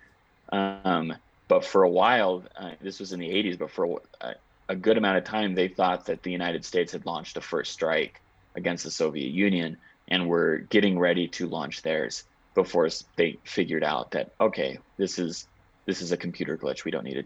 Um, 0.50 1.14
but 1.48 1.64
for 1.64 1.82
a 1.82 1.88
while, 1.88 2.42
uh, 2.56 2.72
this 2.80 2.98
was 2.98 3.12
in 3.12 3.20
the 3.20 3.28
80s, 3.28 3.58
but 3.58 3.70
for 3.70 4.00
a, 4.20 4.34
a, 4.68 4.76
good 4.76 4.96
amount 4.96 5.18
of 5.18 5.24
time, 5.24 5.54
they 5.54 5.68
thought 5.68 6.06
that 6.06 6.22
the 6.22 6.32
United 6.32 6.64
States 6.64 6.92
had 6.92 7.06
launched 7.06 7.36
a 7.36 7.40
first 7.40 7.72
strike 7.72 8.20
against 8.54 8.84
the 8.84 8.90
Soviet 8.90 9.30
Union 9.30 9.76
and 10.08 10.28
were 10.28 10.58
getting 10.58 10.98
ready 10.98 11.28
to 11.28 11.46
launch 11.46 11.82
theirs 11.82 12.24
before 12.54 12.88
they 13.16 13.38
figured 13.44 13.84
out 13.84 14.12
that 14.12 14.32
okay, 14.40 14.78
this 14.96 15.18
is 15.18 15.46
this 15.86 16.02
is 16.02 16.12
a 16.12 16.16
computer 16.16 16.56
glitch. 16.56 16.84
We 16.84 16.90
don't 16.90 17.04
need 17.04 17.14
to 17.14 17.24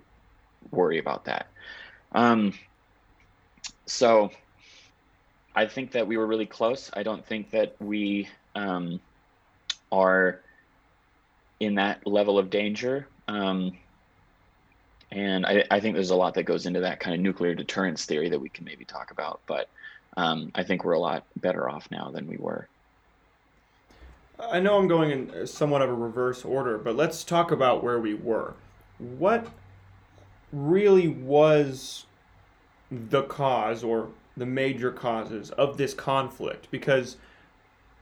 worry 0.71 0.99
about 0.99 1.25
that. 1.25 1.49
Um, 2.13 2.55
so 3.87 4.31
I 5.55 5.67
think 5.67 5.93
that 5.93 6.07
we 6.07 6.17
were 6.17 6.27
really 6.27 6.47
close. 6.47 6.91
I 6.95 7.03
don't 7.03 7.25
think 7.25 7.51
that 7.51 7.75
we 7.81 8.29
um, 8.55 9.01
are 9.91 10.41
in 11.59 11.75
that 11.75 12.07
level 12.07 12.39
of 12.39 12.51
danger. 12.51 13.09
Um, 13.29 13.77
and 15.11 15.45
I, 15.45 15.65
I, 15.71 15.81
think 15.81 15.95
there's 15.95 16.11
a 16.11 16.17
lot 16.17 16.35
that 16.35 16.45
goes 16.45 16.67
into 16.67 16.81
that 16.81 17.01
kind 17.01 17.15
of 17.15 17.21
nuclear 17.21 17.55
deterrence 17.55 18.05
theory 18.05 18.29
that 18.29 18.41
we 18.41 18.49
can 18.49 18.65
maybe 18.65 18.85
talk 18.85 19.11
about. 19.11 19.41
But 19.47 19.69
um, 20.17 20.51
I 20.55 20.63
think 20.63 20.85
we're 20.85 20.93
a 20.93 21.01
lot 21.01 21.25
better 21.37 21.69
off 21.69 21.91
now 21.91 22.11
than 22.11 22.27
we 22.27 22.37
were. 22.37 22.69
I 24.49 24.61
know 24.61 24.79
I'm 24.79 24.89
going 24.89 25.11
in 25.11 25.47
somewhat 25.47 25.83
of 25.83 25.91
a 25.91 25.95
reverse 25.95 26.45
order, 26.45 26.79
but 26.79 26.97
let's 26.97 27.25
talk 27.25 27.51
about 27.51 27.83
where 27.83 28.01
we 28.01 28.15
were. 28.15 28.55
What 28.99 29.49
really 30.53 31.09
was 31.09 32.07
the 32.91 33.23
cause 33.23 33.85
or 33.85 34.09
the 34.37 34.47
major 34.47 34.91
causes 34.91 35.51
of 35.51 35.77
this 35.77 35.95
conflict? 35.95 36.69
Because 36.71 37.17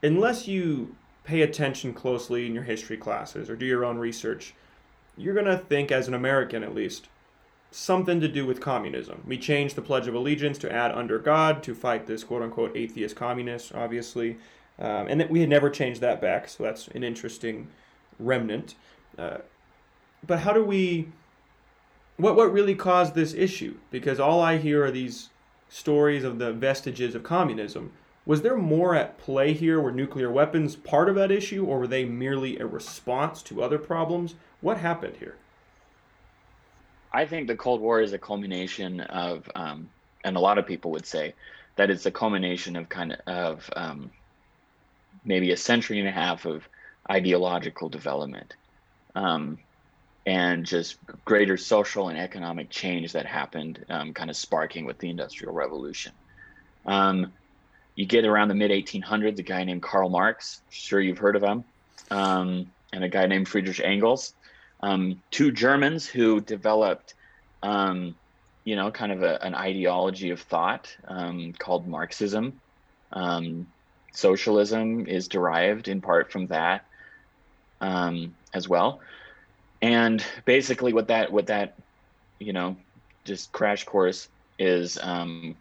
unless 0.03 0.46
you 0.46 0.94
pay 1.24 1.42
attention 1.42 1.92
closely 1.92 2.46
in 2.46 2.55
your 2.55 2.64
history 2.64 2.96
classes 2.96 3.51
or 3.51 3.57
do 3.57 3.66
your 3.66 3.85
own 3.85 3.98
research, 3.98 4.55
you're 5.16 5.35
going 5.35 5.46
to 5.46 5.59
think, 5.59 5.90
as 5.90 6.09
an 6.09 6.14
American 6.14 6.62
at 6.62 6.74
least, 6.74 7.09
something 7.70 8.20
to 8.20 8.29
do 8.29 8.46
with 8.46 8.61
communism. 8.61 9.22
We 9.27 9.37
changed 9.37 9.74
the 9.77 9.83
Pledge 9.83 10.09
of 10.09 10.14
Allegiance 10.14 10.59
to 10.59 10.72
add 10.72 10.92
under 10.92 11.18
God 11.18 11.62
to 11.64 11.74
fight 11.74 12.07
this 12.07 12.24
quote 12.24 12.42
unquote 12.42 12.77
atheist 12.77 13.16
communist, 13.16 13.74
obviously. 13.74 14.38
Um, 14.80 15.08
and 15.08 15.20
that 15.20 15.30
we 15.30 15.40
had 15.40 15.48
never 15.48 15.70
changed 15.70 16.00
that 16.02 16.20
back, 16.20 16.48
so 16.48 16.62
that's 16.62 16.86
an 16.88 17.02
interesting 17.02 17.68
remnant. 18.18 18.74
Uh, 19.16 19.38
but 20.26 20.40
how 20.40 20.52
do 20.52 20.64
we. 20.64 21.08
What, 22.16 22.34
what 22.34 22.52
really 22.52 22.74
caused 22.74 23.14
this 23.14 23.32
issue? 23.32 23.76
Because 23.90 24.18
all 24.18 24.40
I 24.40 24.56
hear 24.58 24.84
are 24.84 24.90
these 24.90 25.30
stories 25.68 26.24
of 26.24 26.38
the 26.38 26.52
vestiges 26.52 27.14
of 27.14 27.22
communism. 27.22 27.92
Was 28.26 28.42
there 28.42 28.56
more 28.56 28.94
at 28.94 29.18
play 29.18 29.52
here? 29.52 29.80
Were 29.80 29.92
nuclear 29.92 30.30
weapons 30.30 30.76
part 30.76 31.08
of 31.08 31.14
that 31.14 31.30
issue, 31.30 31.64
or 31.64 31.78
were 31.78 31.86
they 31.86 32.04
merely 32.04 32.58
a 32.58 32.66
response 32.66 33.42
to 33.44 33.62
other 33.62 33.78
problems? 33.78 34.34
What 34.60 34.78
happened 34.78 35.16
here? 35.18 35.36
I 37.12 37.24
think 37.24 37.46
the 37.46 37.56
Cold 37.56 37.80
War 37.80 38.00
is 38.00 38.12
a 38.12 38.18
culmination 38.18 39.00
of, 39.00 39.50
um, 39.54 39.88
and 40.24 40.36
a 40.36 40.40
lot 40.40 40.58
of 40.58 40.66
people 40.66 40.90
would 40.90 41.06
say 41.06 41.34
that 41.76 41.90
it's 41.90 42.04
a 42.04 42.10
culmination 42.10 42.76
of 42.76 42.88
kind 42.88 43.12
of, 43.12 43.20
of 43.30 43.70
um, 43.76 44.10
maybe 45.28 45.52
a 45.52 45.56
century 45.56 46.00
and 46.00 46.08
a 46.08 46.10
half 46.10 46.46
of 46.46 46.66
ideological 47.08 47.88
development 47.88 48.54
um, 49.14 49.58
and 50.26 50.64
just 50.64 50.96
greater 51.24 51.56
social 51.56 52.08
and 52.08 52.18
economic 52.18 52.70
change 52.70 53.12
that 53.12 53.26
happened, 53.26 53.84
um, 53.90 54.12
kind 54.12 54.30
of 54.30 54.36
sparking 54.36 54.84
with 54.86 54.98
the 54.98 55.08
Industrial 55.08 55.52
Revolution. 55.52 56.12
Um, 56.86 57.32
you 57.94 58.06
get 58.06 58.24
around 58.24 58.48
the 58.48 58.54
mid 58.54 58.70
1800s, 58.70 59.38
a 59.38 59.42
guy 59.42 59.64
named 59.64 59.82
Karl 59.82 60.08
Marx, 60.08 60.62
sure 60.70 61.00
you've 61.00 61.18
heard 61.18 61.36
of 61.36 61.42
him, 61.42 61.64
um, 62.10 62.70
and 62.92 63.04
a 63.04 63.08
guy 63.08 63.26
named 63.26 63.48
Friedrich 63.48 63.80
Engels, 63.80 64.34
um, 64.80 65.20
two 65.30 65.52
Germans 65.52 66.06
who 66.06 66.40
developed, 66.40 67.14
um, 67.62 68.14
you 68.64 68.76
know, 68.76 68.90
kind 68.90 69.12
of 69.12 69.22
a, 69.22 69.42
an 69.42 69.54
ideology 69.54 70.30
of 70.30 70.40
thought 70.40 70.94
called 71.58 71.86
Marxism. 71.86 72.60
Um, 73.12 73.66
socialism 74.18 75.07
is 75.07 75.28
derived 75.28 75.87
in 75.87 76.00
part 76.00 76.33
from 76.33 76.48
that 76.48 76.85
um, 77.81 78.35
as 78.52 78.68
well. 78.68 79.00
And 79.81 80.24
basically, 80.44 80.92
what 80.92 81.09
that 81.09 81.33
what 81.33 81.46
that 81.46 81.74
you 82.40 82.52
know 82.52 82.76
just 83.24 83.52
crash 83.52 83.85
course 83.85 84.28
is 84.59 84.98
um, 85.00 85.54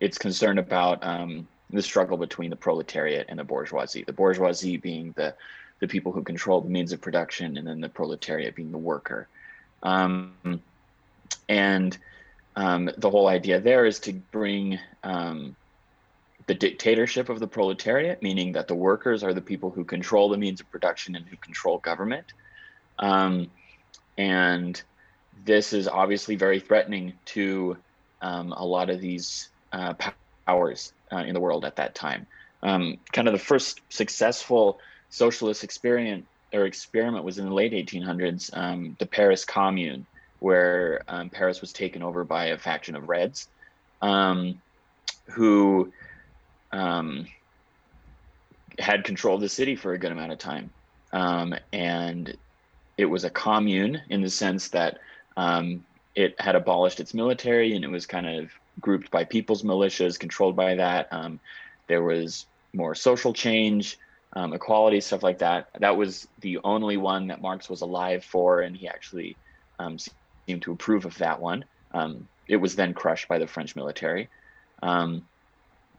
it's 0.00 0.18
concerned 0.18 0.58
about 0.58 1.02
um, 1.02 1.48
the 1.70 1.80
struggle 1.80 2.18
between 2.18 2.50
the 2.50 2.56
proletariat 2.56 3.26
and 3.30 3.38
the 3.38 3.44
bourgeoisie. 3.44 4.04
The 4.04 4.12
bourgeoisie 4.12 4.76
being 4.76 5.12
the 5.16 5.34
the 5.80 5.88
people 5.88 6.12
who 6.12 6.22
control 6.22 6.60
the 6.60 6.68
means 6.68 6.92
of 6.92 7.00
production, 7.00 7.56
and 7.56 7.66
then 7.66 7.80
the 7.80 7.88
proletariat 7.88 8.54
being 8.54 8.70
the 8.70 8.78
worker. 8.78 9.28
Um, 9.82 10.60
and 11.48 11.96
um, 12.54 12.90
the 12.98 13.10
whole 13.10 13.28
idea 13.28 13.60
there 13.60 13.86
is 13.86 13.98
to 14.00 14.12
bring 14.12 14.78
um, 15.02 15.56
the 16.46 16.54
dictatorship 16.54 17.28
of 17.28 17.40
the 17.40 17.46
proletariat, 17.46 18.22
meaning 18.22 18.52
that 18.52 18.68
the 18.68 18.74
workers 18.74 19.22
are 19.22 19.34
the 19.34 19.40
people 19.40 19.70
who 19.70 19.84
control 19.84 20.28
the 20.28 20.38
means 20.38 20.60
of 20.60 20.70
production 20.70 21.14
and 21.14 21.26
who 21.26 21.36
control 21.36 21.78
government. 21.78 22.32
Um, 22.98 23.50
and 24.18 24.80
this 25.44 25.72
is 25.72 25.88
obviously 25.88 26.36
very 26.36 26.60
threatening 26.60 27.14
to 27.26 27.76
um, 28.20 28.52
a 28.52 28.64
lot 28.64 28.90
of 28.90 29.00
these 29.00 29.48
uh, 29.72 29.94
powers 30.46 30.92
uh, 31.12 31.18
in 31.18 31.34
the 31.34 31.40
world 31.40 31.64
at 31.64 31.76
that 31.76 31.94
time. 31.94 32.26
Um, 32.62 32.98
kind 33.12 33.26
of 33.28 33.32
the 33.32 33.40
first 33.40 33.80
successful 33.88 34.78
socialist 35.10 35.64
experiment 35.64 36.26
or 36.52 36.64
experiment 36.64 37.24
was 37.24 37.38
in 37.38 37.46
the 37.46 37.54
late 37.54 37.72
1800s, 37.72 38.56
um, 38.56 38.96
the 38.98 39.06
Paris 39.06 39.44
Commune, 39.44 40.06
where 40.38 41.02
um, 41.08 41.30
Paris 41.30 41.60
was 41.60 41.72
taken 41.72 42.02
over 42.02 42.24
by 42.24 42.46
a 42.46 42.58
faction 42.58 42.94
of 42.94 43.08
Reds, 43.08 43.48
um, 44.00 44.60
who 45.26 45.92
um, 46.72 47.26
had 48.78 49.04
control 49.04 49.36
of 49.36 49.40
the 49.40 49.48
city 49.48 49.76
for 49.76 49.92
a 49.92 49.98
good 49.98 50.12
amount 50.12 50.32
of 50.32 50.38
time. 50.38 50.70
Um, 51.12 51.54
and 51.72 52.36
it 52.96 53.04
was 53.04 53.24
a 53.24 53.30
commune 53.30 54.00
in 54.10 54.22
the 54.22 54.30
sense 54.30 54.68
that 54.68 54.98
um, 55.36 55.84
it 56.14 56.38
had 56.40 56.54
abolished 56.54 57.00
its 57.00 57.14
military 57.14 57.74
and 57.74 57.84
it 57.84 57.90
was 57.90 58.06
kind 58.06 58.26
of 58.26 58.50
grouped 58.80 59.10
by 59.10 59.24
people's 59.24 59.62
militias, 59.62 60.18
controlled 60.18 60.56
by 60.56 60.74
that. 60.74 61.08
Um, 61.10 61.40
there 61.86 62.02
was 62.02 62.46
more 62.72 62.94
social 62.94 63.32
change, 63.32 63.98
um, 64.34 64.52
equality, 64.54 65.00
stuff 65.00 65.22
like 65.22 65.38
that. 65.38 65.68
That 65.78 65.96
was 65.96 66.26
the 66.40 66.58
only 66.64 66.96
one 66.96 67.26
that 67.26 67.42
Marx 67.42 67.68
was 67.68 67.82
alive 67.82 68.24
for, 68.24 68.60
and 68.60 68.74
he 68.74 68.88
actually 68.88 69.36
um, 69.78 69.98
seemed 69.98 70.62
to 70.62 70.72
approve 70.72 71.04
of 71.04 71.16
that 71.18 71.40
one. 71.40 71.64
it 72.48 72.56
was 72.56 72.74
then 72.74 72.94
crushed 72.94 73.28
by 73.28 73.38
the 73.38 73.46
French 73.46 73.76
military. 73.76 74.28
Um, 74.82 75.26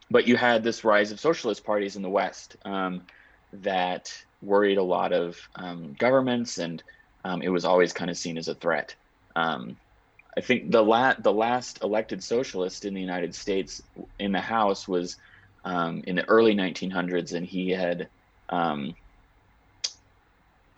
but 0.09 0.27
you 0.27 0.35
had 0.35 0.63
this 0.63 0.83
rise 0.83 1.11
of 1.11 1.19
socialist 1.19 1.65
parties 1.65 1.95
in 1.95 2.01
the 2.01 2.09
West 2.09 2.55
um, 2.65 3.03
that 3.53 4.13
worried 4.41 4.77
a 4.77 4.83
lot 4.83 5.13
of 5.13 5.37
um, 5.55 5.93
governments, 5.93 6.57
and 6.57 6.83
um, 7.23 7.41
it 7.41 7.49
was 7.49 7.65
always 7.65 7.93
kind 7.93 8.11
of 8.11 8.17
seen 8.17 8.37
as 8.37 8.47
a 8.47 8.55
threat. 8.55 8.95
Um, 9.35 9.77
I 10.37 10.41
think 10.41 10.71
the 10.71 10.81
la- 10.81 11.15
the 11.19 11.31
last 11.31 11.83
elected 11.83 12.23
socialist 12.23 12.85
in 12.85 12.93
the 12.93 13.01
United 13.01 13.35
States 13.35 13.81
in 14.19 14.31
the 14.31 14.41
House 14.41 14.87
was 14.87 15.17
um, 15.63 16.01
in 16.05 16.15
the 16.15 16.27
early 16.27 16.55
1900s, 16.55 17.33
and 17.33 17.45
he 17.45 17.69
had 17.69 18.09
um, 18.49 18.93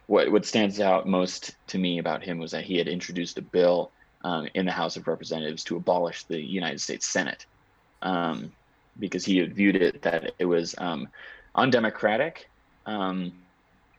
what 0.07 0.31
what 0.31 0.45
stands 0.45 0.79
out 0.79 1.07
most 1.07 1.55
to 1.67 1.77
me 1.77 1.97
about 1.97 2.23
him 2.23 2.37
was 2.37 2.51
that 2.51 2.65
he 2.65 2.77
had 2.77 2.87
introduced 2.87 3.37
a 3.37 3.41
bill 3.41 3.91
in 4.55 4.65
the 4.65 4.71
House 4.71 4.97
of 4.97 5.07
Representatives 5.07 5.63
to 5.63 5.77
abolish 5.77 6.25
the 6.25 6.41
United 6.41 6.81
States 6.81 7.07
Senate. 7.07 7.45
Um, 8.01 8.51
because 8.99 9.25
he 9.25 9.41
viewed 9.41 9.75
it 9.75 10.01
that 10.01 10.33
it 10.39 10.45
was 10.45 10.75
um, 10.77 11.07
undemocratic 11.55 12.49
um, 12.85 13.33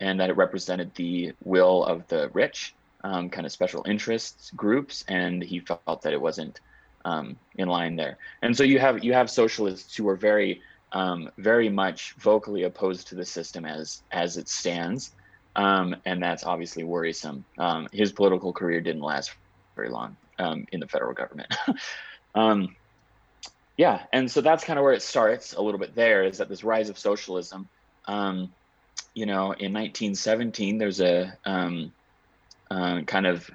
and 0.01 0.21
that 0.21 0.31
it 0.31 0.37
represented 0.37 0.95
the 0.95 1.33
will 1.45 1.85
of 1.85 2.07
the 2.09 2.31
rich, 2.33 2.75
um, 3.05 3.29
kind 3.29 3.47
of 3.47 3.53
special 3.53 3.85
interests 3.87 4.51
groups, 4.55 5.05
and 5.09 5.43
he 5.43 5.61
felt 5.61 6.03
that 6.03 6.13
it 6.13 6.21
wasn't 6.21 6.61
um, 7.05 7.37
in 7.57 7.69
line 7.69 7.97
there. 7.97 8.19
And 8.43 8.57
so 8.57 8.63
you 8.63 8.79
have 8.79 9.05
you 9.05 9.13
have 9.13 9.31
socialists 9.31 9.97
who 9.97 10.09
are 10.09 10.17
very 10.17 10.61
um, 10.93 11.31
very 11.39 11.69
much 11.69 12.13
vocally 12.19 12.65
opposed 12.65 13.09
to 13.09 13.15
the 13.15 13.25
system 13.25 13.65
as 13.65 14.03
as 14.13 14.37
it 14.37 14.49
stands, 14.49 15.15
um, 15.57 15.97
and 16.05 16.23
that's 16.23 16.45
obviously 16.45 16.85
worrisome. 16.85 17.45
His 17.93 18.13
political 18.13 18.53
career 18.53 18.81
didn't 18.81 19.03
last 19.03 19.33
very 19.75 19.91
long 19.91 20.17
in 20.39 20.81
the 20.81 20.89
federal 20.89 21.15
government. 21.15 21.55
Um, 23.79 23.83
yeah, 23.85 24.03
and 24.13 24.31
so 24.31 24.41
that's 24.41 24.65
kind 24.65 24.79
of 24.79 24.85
where 24.85 24.95
it 24.95 25.03
starts 25.03 25.55
a 25.55 25.61
little 25.61 25.79
bit. 25.79 25.95
There 25.95 26.25
is 26.25 26.39
that 26.39 26.49
this 26.49 26.65
rise 26.65 26.89
of 26.89 26.99
socialism. 26.99 27.69
Um, 28.07 28.53
you 29.15 29.27
know, 29.27 29.53
in 29.53 29.73
1917, 29.73 30.79
there's 30.79 31.01
a 31.01 31.37
uh, 31.45 33.01
kind 33.03 33.27
of 33.27 33.51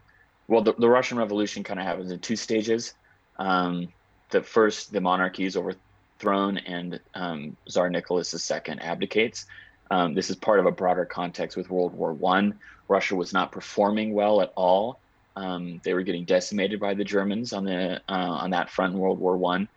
well, 0.48 0.62
the, 0.62 0.74
the 0.74 0.90
Russian 0.90 1.18
Revolution 1.18 1.64
kind 1.64 1.80
of 1.80 1.86
happens 1.86 2.12
in 2.12 2.20
two 2.20 2.36
stages. 2.36 2.94
the 3.38 4.42
first, 4.44 4.92
the 4.92 5.02
monarchy 5.02 5.46
is 5.46 5.56
over 5.56 5.76
throne 6.22 6.58
and 6.60 7.00
um, 7.16 7.58
Tsar 7.68 7.90
Nicholas 7.90 8.52
II 8.52 8.80
abdicates. 8.80 9.48
Um, 9.90 10.14
this 10.14 10.30
is 10.30 10.38
part 10.38 10.60
of 10.60 10.66
a 10.66 10.72
broader 10.72 11.04
context 11.04 11.58
with 11.58 11.70
World 11.70 11.94
War 11.94 12.14
One. 12.14 12.60
Russia 12.88 13.16
was 13.16 13.34
not 13.34 13.52
performing 13.52 14.14
well 14.14 14.42
at 14.42 14.54
all. 14.56 15.00
Um, 15.36 15.82
they 15.84 15.94
were 15.94 16.04
getting 16.04 16.26
decimated 16.26 16.80
by 16.80 16.94
the 16.94 17.04
Germans 17.04 17.52
on 17.52 17.66
the 17.66 18.02
uh, 18.08 18.38
on 18.44 18.52
that 18.52 18.70
front 18.70 18.94
in 18.94 19.00
World 19.00 19.20
War 19.20 19.36
One, 19.36 19.68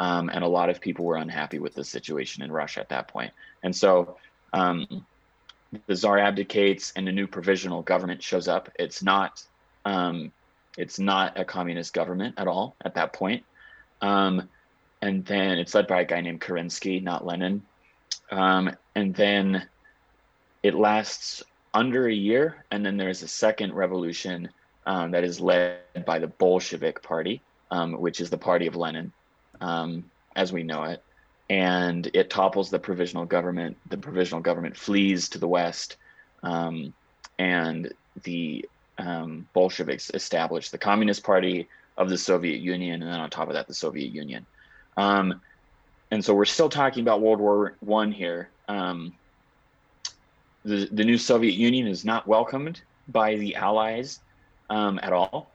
um, 0.00 0.30
and 0.30 0.42
a 0.42 0.48
lot 0.48 0.70
of 0.70 0.80
people 0.80 1.04
were 1.04 1.16
unhappy 1.16 1.58
with 1.58 1.74
the 1.74 1.84
situation 1.84 2.42
in 2.42 2.50
Russia 2.50 2.80
at 2.80 2.88
that 2.88 3.06
point. 3.06 3.32
And 3.62 3.76
so 3.76 4.16
um, 4.54 5.04
the 5.86 5.94
Tsar 5.94 6.18
abdicates, 6.18 6.92
and 6.96 7.06
a 7.06 7.12
new 7.12 7.26
provisional 7.26 7.82
government 7.82 8.22
shows 8.22 8.48
up. 8.48 8.70
It's 8.76 9.02
not 9.02 9.44
um, 9.84 10.32
it's 10.78 10.98
not 10.98 11.38
a 11.38 11.44
communist 11.44 11.92
government 11.92 12.36
at 12.38 12.48
all 12.48 12.74
at 12.82 12.94
that 12.94 13.12
point. 13.12 13.44
Um, 14.00 14.48
and 15.02 15.24
then 15.26 15.58
it's 15.58 15.74
led 15.74 15.86
by 15.86 16.00
a 16.00 16.04
guy 16.04 16.22
named 16.22 16.40
Kerensky, 16.40 17.02
not 17.02 17.26
Lenin. 17.26 17.62
Um, 18.30 18.74
and 18.94 19.14
then 19.14 19.66
it 20.62 20.74
lasts 20.74 21.42
under 21.74 22.06
a 22.06 22.12
year, 22.12 22.64
and 22.70 22.84
then 22.84 22.96
there's 22.96 23.22
a 23.22 23.28
second 23.28 23.74
revolution 23.74 24.48
um, 24.86 25.10
that 25.10 25.24
is 25.24 25.40
led 25.40 25.80
by 26.06 26.18
the 26.18 26.26
Bolshevik 26.26 27.02
Party, 27.02 27.42
which 27.70 28.20
is 28.20 28.30
the 28.30 28.38
party 28.38 28.66
of 28.66 28.76
Lenin, 28.76 29.12
um, 29.60 30.04
as 30.36 30.52
we 30.52 30.62
know 30.62 30.84
it. 30.84 31.02
And 31.48 32.08
it 32.14 32.30
topples 32.30 32.70
the 32.70 32.78
provisional 32.78 33.24
government. 33.24 33.76
The 33.88 33.98
provisional 33.98 34.40
government 34.40 34.76
flees 34.76 35.28
to 35.30 35.38
the 35.38 35.48
west, 35.48 35.96
um, 36.44 36.94
and 37.38 37.92
the 38.22 38.64
um, 38.98 39.48
Bolsheviks 39.52 40.10
establish 40.14 40.70
the 40.70 40.78
Communist 40.78 41.24
Party 41.24 41.68
of 41.96 42.08
the 42.08 42.18
Soviet 42.18 42.60
Union, 42.60 43.02
and 43.02 43.10
then 43.10 43.20
on 43.20 43.30
top 43.30 43.48
of 43.48 43.54
that, 43.54 43.66
the 43.66 43.74
Soviet 43.74 44.12
Union. 44.12 44.46
Um, 44.96 45.40
and 46.10 46.24
so 46.24 46.34
we're 46.34 46.44
still 46.44 46.68
talking 46.68 47.02
about 47.02 47.20
World 47.20 47.40
War 47.40 47.76
One 47.80 48.12
here. 48.12 48.50
Um, 48.68 49.14
the 50.64 50.88
the 50.92 51.04
new 51.04 51.18
Soviet 51.18 51.54
Union 51.54 51.86
is 51.86 52.04
not 52.04 52.26
welcomed 52.26 52.80
by 53.08 53.36
the 53.36 53.56
Allies 53.56 54.20
um, 54.68 55.00
at 55.02 55.12
all. 55.12 55.52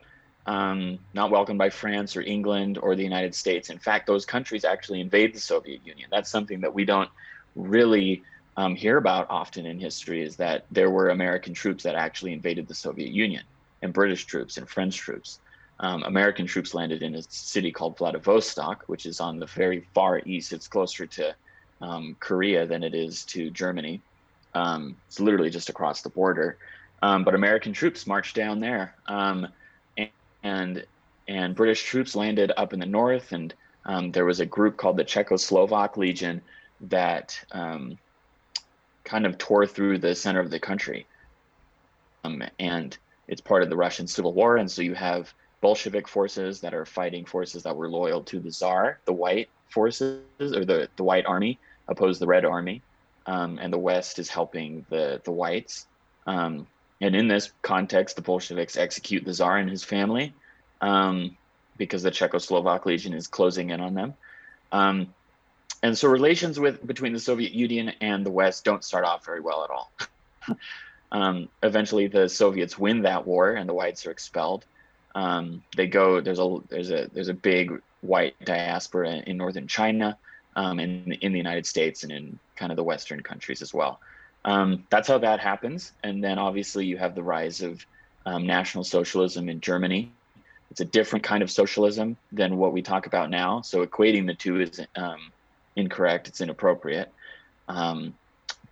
Um, 0.47 0.99
not 1.13 1.31
welcomed 1.31 1.57
by 1.57 1.71
France 1.71 2.15
or 2.15 2.21
England 2.21 2.77
or 2.77 2.95
the 2.95 3.03
United 3.03 3.33
States. 3.33 3.69
In 3.69 3.79
fact, 3.79 4.05
those 4.05 4.25
countries 4.25 4.63
actually 4.63 5.01
invade 5.01 5.33
the 5.33 5.39
Soviet 5.39 5.81
Union. 5.83 6.07
That's 6.11 6.29
something 6.29 6.61
that 6.61 6.73
we 6.73 6.85
don't 6.85 7.09
really 7.55 8.21
um, 8.55 8.75
hear 8.75 8.97
about 8.97 9.25
often 9.29 9.65
in 9.65 9.79
history. 9.79 10.21
Is 10.21 10.35
that 10.35 10.65
there 10.69 10.91
were 10.91 11.09
American 11.09 11.53
troops 11.55 11.83
that 11.83 11.95
actually 11.95 12.33
invaded 12.33 12.67
the 12.67 12.75
Soviet 12.75 13.09
Union, 13.09 13.43
and 13.81 13.91
British 13.91 14.25
troops 14.25 14.57
and 14.57 14.69
French 14.69 14.97
troops 14.97 15.39
um, 15.79 16.03
American 16.03 16.45
troops 16.45 16.73
landed 16.73 17.03
in 17.03 17.15
a 17.15 17.21
city 17.23 17.71
called 17.71 17.97
Vladivostok, 17.97 18.83
which 18.87 19.05
is 19.05 19.19
on 19.19 19.39
the 19.39 19.45
very 19.45 19.87
far 19.93 20.21
east. 20.25 20.53
It's 20.53 20.67
closer 20.67 21.05
to 21.05 21.35
um, 21.81 22.15
Korea 22.19 22.65
than 22.65 22.83
it 22.83 22.95
is 22.95 23.25
to 23.25 23.49
Germany. 23.49 24.01
Um, 24.53 24.95
it's 25.07 25.19
literally 25.19 25.49
just 25.49 25.69
across 25.69 26.01
the 26.01 26.09
border. 26.09 26.57
Um, 27.01 27.23
but 27.25 27.35
American 27.35 27.73
troops 27.73 28.07
marched 28.07 28.35
down 28.35 28.59
there, 28.59 28.95
and, 30.45 30.85
and, 31.27 31.55
British 31.55 31.83
troops 31.83 32.15
landed 32.15 32.51
up 32.55 32.73
in 32.73 32.79
the 32.79 32.85
north. 32.85 33.31
And 33.31 33.53
um, 33.85 34.11
there 34.11 34.25
was 34.25 34.39
a 34.39 34.45
group 34.45 34.77
called 34.77 34.97
the 34.97 35.03
Czechoslovak 35.03 35.97
Legion 35.97 36.41
that 36.81 37.43
kind 39.03 39.25
of 39.25 39.37
tore 39.37 39.65
through 39.65 39.99
the 39.99 40.15
center 40.15 40.39
of 40.39 40.51
the 40.51 40.59
country. 40.59 41.05
and 42.59 42.97
it's 43.27 43.41
part 43.41 43.63
of 43.63 43.69
the 43.69 43.75
Russian 43.75 44.07
Civil 44.07 44.33
War, 44.33 44.57
and 44.57 44.69
so 44.69 44.81
you 44.81 44.93
have 44.93 45.33
Bolshevik 45.61 46.07
forces 46.07 46.61
that 46.61 46.73
are 46.73 46.85
fighting 46.85 47.25
forces 47.25 47.63
that 47.63 47.75
were 47.75 47.89
loyal 47.89 48.21
to 48.23 48.39
the 48.39 48.51
Tsar, 48.51 48.99
the 49.05 49.13
white 49.13 49.49
forces 49.69 50.21
or 50.39 50.63
the, 50.63 50.89
the 50.95 51.03
white 51.03 51.25
army 51.25 51.57
opposed 51.87 52.21
the 52.21 52.27
red 52.27 52.45
army. 52.45 52.81
Um, 53.25 53.57
and 53.59 53.73
the 53.73 53.79
West 53.79 54.19
is 54.19 54.29
helping 54.29 54.85
the, 54.89 55.19
the 55.23 55.31
whites. 55.31 55.87
Um, 56.27 56.67
and 57.01 57.15
in 57.15 57.27
this 57.27 57.51
context, 57.61 58.15
the 58.15 58.21
Bolsheviks 58.21 58.77
execute 58.77 59.25
the 59.25 59.33
Tsar 59.33 59.57
and 59.57 59.69
his 59.69 59.83
family 59.83 60.33
um, 60.81 61.35
because 61.77 62.03
the 62.03 62.11
Czechoslovak 62.11 62.85
Legion 62.85 63.13
is 63.13 63.27
closing 63.27 63.69
in 63.69 63.81
on 63.81 63.93
them. 63.93 64.13
Um, 64.71 65.13
and 65.83 65.97
so 65.97 66.07
relations 66.07 66.59
with 66.59 66.85
between 66.85 67.13
the 67.13 67.19
Soviet 67.19 67.51
Union 67.51 67.89
and 68.01 68.25
the 68.25 68.31
West 68.31 68.63
don't 68.63 68.83
start 68.83 69.05
off 69.05 69.25
very 69.25 69.41
well 69.41 69.63
at 69.63 69.69
all. 69.69 69.91
Um, 71.11 71.47
eventually, 71.63 72.07
the 72.07 72.27
Soviets 72.27 72.77
win 72.77 73.03
that 73.03 73.25
war, 73.25 73.53
and 73.53 73.69
the 73.69 73.73
whites 73.73 74.05
are 74.05 74.11
expelled. 74.11 74.65
Um, 75.13 75.63
they 75.77 75.87
go 75.87 76.19
there's 76.19 76.39
a 76.39 76.57
there's 76.67 76.91
a 76.91 77.09
there's 77.13 77.29
a 77.29 77.33
big 77.33 77.81
white 78.01 78.35
diaspora 78.43 79.23
in 79.25 79.37
northern 79.37 79.67
China, 79.67 80.17
um, 80.57 80.79
in 80.79 81.13
in 81.21 81.31
the 81.31 81.37
United 81.37 81.65
States, 81.65 82.03
and 82.03 82.11
in 82.11 82.39
kind 82.57 82.71
of 82.71 82.75
the 82.75 82.83
Western 82.83 83.21
countries 83.21 83.61
as 83.61 83.73
well. 83.73 84.01
Um, 84.45 84.85
that's 84.91 85.07
how 85.07 85.17
that 85.17 85.39
happens, 85.39 85.91
and 86.03 86.23
then 86.23 86.37
obviously 86.37 86.85
you 86.85 86.97
have 86.97 87.15
the 87.15 87.23
rise 87.23 87.61
of 87.61 87.83
um, 88.27 88.45
National 88.45 88.83
Socialism 88.83 89.49
in 89.49 89.59
Germany. 89.59 90.11
It's 90.69 90.81
a 90.81 90.85
different 90.85 91.23
kind 91.23 91.41
of 91.41 91.49
socialism 91.49 92.15
than 92.31 92.57
what 92.57 92.71
we 92.71 92.83
talk 92.83 93.07
about 93.07 93.31
now. 93.31 93.61
So 93.61 93.85
equating 93.85 94.27
the 94.27 94.35
two 94.35 94.61
is 94.61 94.79
um, 94.95 95.31
incorrect. 95.75 96.27
It's 96.27 96.41
inappropriate. 96.41 97.11
Um, 97.67 98.13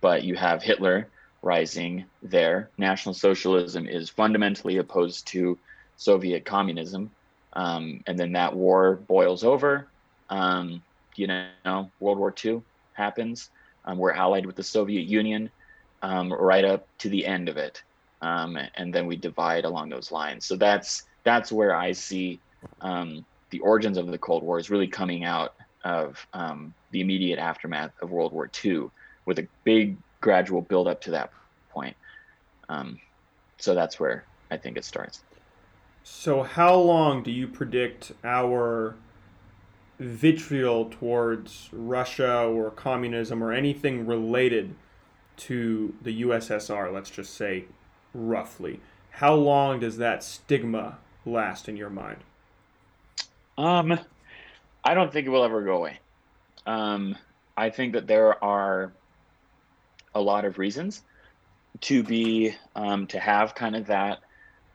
but 0.00 0.22
you 0.22 0.36
have 0.36 0.62
Hitler 0.62 1.08
rising 1.42 2.04
there. 2.22 2.70
National 2.78 3.14
Socialism 3.14 3.88
is 3.88 4.10
fundamentally 4.10 4.78
opposed 4.78 5.26
to 5.28 5.58
Soviet 5.96 6.44
communism. 6.44 7.10
Um, 7.52 8.02
and 8.06 8.18
then 8.18 8.32
that 8.32 8.54
war 8.54 8.96
boils 8.96 9.44
over. 9.44 9.86
Um, 10.28 10.82
you 11.16 11.26
know, 11.26 11.90
World 12.00 12.18
War 12.18 12.34
II 12.44 12.62
happens. 12.92 13.50
Um, 13.84 13.98
we're 13.98 14.12
allied 14.12 14.46
with 14.46 14.56
the 14.56 14.62
Soviet 14.62 15.06
Union 15.06 15.50
um, 16.04 16.30
right 16.30 16.66
up 16.66 16.86
to 16.98 17.08
the 17.08 17.24
end 17.24 17.48
of 17.48 17.56
it, 17.56 17.82
um, 18.20 18.58
and 18.76 18.94
then 18.94 19.06
we 19.06 19.16
divide 19.16 19.64
along 19.64 19.88
those 19.88 20.12
lines. 20.12 20.44
So 20.44 20.54
that's 20.54 21.04
that's 21.24 21.50
where 21.50 21.74
I 21.74 21.92
see 21.92 22.38
um, 22.82 23.24
the 23.48 23.60
origins 23.60 23.96
of 23.96 24.06
the 24.06 24.18
Cold 24.18 24.42
War 24.42 24.58
is 24.58 24.68
really 24.68 24.86
coming 24.86 25.24
out 25.24 25.54
of 25.82 26.26
the 26.90 27.00
immediate 27.00 27.38
aftermath 27.38 27.92
of 28.02 28.10
World 28.10 28.32
War 28.32 28.50
II, 28.62 28.90
with 29.24 29.38
a 29.38 29.48
big 29.64 29.96
gradual 30.20 30.60
build 30.60 30.88
up 30.88 31.00
to 31.02 31.10
that 31.12 31.32
point. 31.70 31.96
so 33.58 33.74
that's 33.74 33.98
where 33.98 34.24
I 34.50 34.58
think 34.58 34.76
it 34.76 34.84
starts. 34.84 35.22
So, 36.02 36.42
how 36.42 36.74
long 36.74 37.22
do 37.22 37.30
you 37.30 37.48
predict 37.48 38.12
our 38.22 38.94
vitriol 39.98 40.90
towards 40.90 41.70
Russia 41.72 42.44
or 42.44 42.70
communism 42.70 43.42
or 43.42 43.52
anything 43.52 44.06
related 44.06 44.74
to 45.36 45.94
the 46.02 46.22
USSR, 46.22 46.92
let's 46.92 47.10
just 47.10 47.34
say 47.34 47.64
roughly? 48.12 48.80
How 49.10 49.34
long 49.34 49.80
does 49.80 49.98
that 49.98 50.24
stigma 50.24 50.98
last 51.24 51.68
in 51.68 51.76
your 51.76 51.90
mind? 51.90 52.18
Um, 53.56 53.98
I 54.84 54.94
don't 54.94 55.12
think 55.12 55.26
it 55.26 55.30
will 55.30 55.44
ever 55.44 55.62
go 55.62 55.76
away. 55.76 55.98
Um, 56.66 57.16
I 57.56 57.70
think 57.70 57.92
that 57.92 58.06
there 58.06 58.42
are 58.42 58.92
a 60.14 60.20
lot 60.20 60.44
of 60.44 60.58
reasons 60.58 61.02
to 61.82 62.02
be 62.02 62.54
um, 62.74 63.06
to 63.08 63.18
have 63.18 63.54
kind 63.54 63.76
of 63.76 63.86
that 63.86 64.20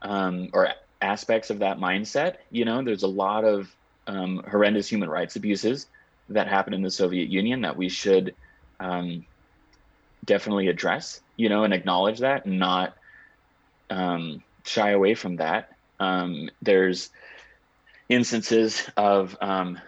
um, 0.02 0.50
or 0.54 0.70
aspects 1.02 1.50
of 1.50 1.60
that 1.60 1.78
mindset. 1.78 2.38
You 2.52 2.66
know, 2.66 2.84
there's 2.84 3.04
a 3.04 3.08
lot 3.08 3.44
of 3.44 3.74
um, 4.08 4.44
horrendous 4.50 4.88
human 4.88 5.10
rights 5.10 5.36
abuses 5.36 5.88
that 6.30 6.48
happened 6.48 6.76
in 6.76 6.82
the 6.82 6.92
Soviet 6.92 7.30
Union 7.30 7.62
that 7.62 7.78
we 7.78 7.90
should 7.90 8.36
um, 8.80 9.26
definitely 10.30 10.68
address, 10.68 11.22
you 11.38 11.50
know, 11.50 11.64
and 11.64 11.74
acknowledge 11.74 12.20
that 12.20 12.46
and 12.46 12.60
not 12.60 12.96
um, 13.90 14.44
shy 14.64 14.92
away 14.92 15.16
from 15.16 15.38
that. 15.38 15.72
Um, 16.00 16.52
there's 16.62 17.10
instances 18.10 18.88
of 18.96 19.36
um, 19.42 19.80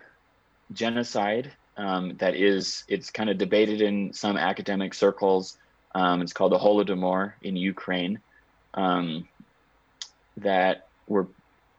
genocide 0.73 1.51
um, 1.77 2.17
that 2.17 2.35
is 2.35 2.83
it's 2.87 3.11
kind 3.11 3.29
of 3.29 3.37
debated 3.37 3.81
in 3.81 4.13
some 4.13 4.35
academic 4.35 4.95
circles. 4.95 5.57
Um, 5.93 6.21
it's 6.23 6.33
called 6.33 6.53
the 6.53 6.59
Holodomor 6.59 7.33
in 7.43 7.55
Ukraine. 7.55 8.19
Um, 8.73 9.27
that 10.37 10.87
were 11.07 11.27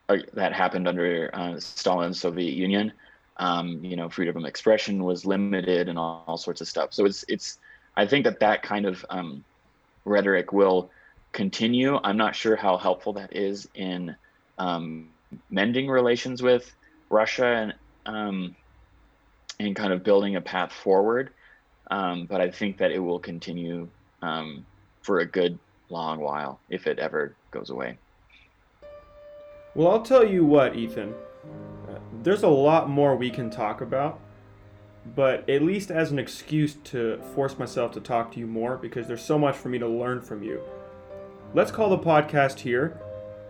uh, 0.09 0.19
that 0.35 0.53
happened 0.53 0.87
under 0.87 1.31
uh, 1.33 1.59
Stalin's 1.59 2.21
Soviet 2.21 2.55
Union. 2.55 2.93
Um, 3.39 3.85
you 3.85 3.97
know, 3.97 4.09
freedom 4.09 4.37
of 4.37 4.45
expression 4.45 5.03
was 5.03 5.27
limited 5.27 5.89
and 5.89 5.99
all, 5.99 6.23
all, 6.29 6.37
sorts 6.37 6.61
of 6.61 6.69
stuff. 6.69 6.93
So 6.93 7.07
it's 7.07 7.25
it's 7.27 7.59
I 7.97 8.07
think 8.07 8.25
that 8.25 8.41
that 8.41 8.63
kind 8.63 8.87
of 8.87 9.05
um, 9.11 9.45
rhetoric 10.05 10.53
will 10.53 10.91
continue. 11.33 11.99
I'm 12.03 12.17
not 12.17 12.35
sure 12.35 12.57
how 12.57 12.77
helpful 12.77 13.15
that 13.15 13.35
is 13.35 13.69
in 13.75 14.17
um, 14.59 15.09
mending 15.51 15.89
relations 15.89 16.43
with 16.43 16.73
Russia 17.11 17.47
and 17.47 17.75
um, 18.05 18.57
and 19.61 19.77
kind 19.77 19.93
of 19.93 20.03
building 20.03 20.37
a 20.37 20.41
path 20.41 20.73
forward. 20.73 21.31
Um, 21.91 22.27
but 22.27 22.41
I 22.41 22.51
think 22.51 22.79
that 22.79 22.91
it 22.91 22.99
will 22.99 23.19
continue 23.19 23.89
um, 24.23 24.65
for 25.03 25.21
a 25.21 25.27
good 25.27 25.59
long 25.91 26.21
while 26.21 26.59
if 26.71 26.87
it 26.87 26.99
ever 26.99 27.35
goes 27.51 27.71
away. 27.71 27.99
Well, 29.75 29.91
I'll 29.91 30.03
tell 30.03 30.27
you 30.27 30.45
what, 30.45 30.77
Ethan. 30.77 31.15
Uh, 31.89 31.99
there's 32.23 32.43
a 32.43 32.49
lot 32.49 32.89
more 32.89 33.17
we 33.17 33.31
can 33.31 33.51
talk 33.51 33.81
about, 33.81 34.21
but 35.15 35.49
at 35.49 35.63
least 35.63 35.91
as 35.91 36.13
an 36.13 36.19
excuse 36.19 36.75
to 36.85 37.21
force 37.35 37.59
myself 37.59 37.93
to 37.93 38.01
talk 38.01 38.33
to 38.33 38.39
you 38.39 38.47
more 38.47 38.77
because 38.77 39.07
there's 39.07 39.25
so 39.25 39.39
much 39.39 39.57
for 39.57 39.69
me 39.69 39.79
to 39.79 39.89
learn 39.89 40.21
from 40.21 40.43
you. 40.43 40.61
Let's 41.55 41.71
call 41.71 41.91
the 41.91 41.99
podcast 41.99 42.61
here, 42.61 43.01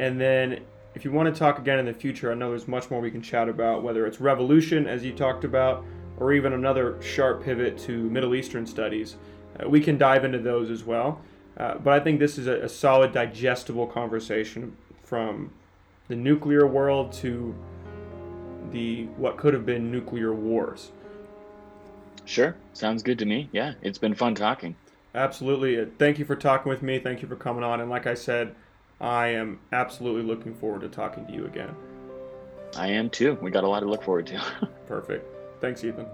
and 0.01 0.21
then 0.21 0.61
if 0.95 1.05
you 1.05 1.13
want 1.13 1.33
to 1.33 1.39
talk 1.39 1.59
again 1.59 1.79
in 1.79 1.87
the 1.87 1.95
future, 1.95 2.31
I 2.31 2.35
know 2.35 2.51
there's 2.51 2.69
much 2.69 2.91
more 2.91 3.01
we 3.01 3.11
can 3.11 3.23
chat 3.23 3.49
about, 3.49 3.83
whether 3.83 4.07
it's 4.07 4.21
revolution, 4.21 4.87
as 4.87 5.05
you 5.05 5.13
talked 5.13 5.45
about, 5.45 5.85
or 6.19 6.33
even 6.33 6.53
another 6.53 7.01
sharp 7.01 7.45
pivot 7.45 7.79
to 7.79 8.11
Middle 8.11 8.35
Eastern 8.35 8.67
studies. 8.67 9.17
Uh, 9.59 9.69
we 9.69 9.81
can 9.81 9.97
dive 9.97 10.25
into 10.25 10.39
those 10.39 10.71
as 10.71 10.85
well. 10.85 11.21
Uh, 11.57 11.77
but 11.79 11.93
I 11.93 12.01
think 12.01 12.19
this 12.19 12.39
is 12.39 12.47
a, 12.47 12.63
a, 12.63 12.69
solid, 12.69 13.13
digestible 13.13 13.87
conversation 13.87 14.77
from 15.05 15.53
the 16.09 16.17
nuclear 16.17 16.67
world 16.67 17.13
to 17.15 17.55
the 18.71 19.05
what 19.17 19.37
could 19.37 19.53
have 19.53 19.67
been 19.67 19.93
nuclear 19.93 20.33
wars. 20.33 20.93
Sure, 22.25 22.57
sounds 22.73 23.03
good 23.03 23.19
to 23.19 23.27
me. 23.27 23.51
Yeah, 23.53 23.75
it's 23.83 23.99
been 23.99 24.15
fun 24.15 24.35
talking. 24.35 24.77
Absolutely. 25.15 25.79
Uh, 25.79 25.87
thank 25.99 26.19
you 26.19 26.25
for 26.25 26.37
talking 26.37 26.71
with 26.71 26.83
me. 26.83 26.99
Thank 26.99 27.23
you 27.23 27.29
for 27.29 27.37
coming 27.37 27.65
on. 27.65 27.81
And 27.81 27.91
like 27.91 28.07
I 28.07 28.15
said, 28.15 28.55
I 29.01 29.29
am 29.29 29.61
absolutely 29.73 30.23
looking 30.23 30.55
forward 30.55 30.83
to 30.83 30.89
talking 30.89 31.27
to 31.27 31.33
you 31.33 31.45
again. 31.47 31.75
I 32.77 32.89
am 32.89 33.11
too. 33.11 33.37
We 33.43 33.51
got 33.51 33.65
a 33.65 33.69
lot 33.69 33.81
to 33.81 33.87
look 33.87 34.03
forward 34.03 34.27
to. 34.29 34.43
Perfect. 34.87 35.27
Thanks, 35.61 35.85
Ethan. 35.85 36.07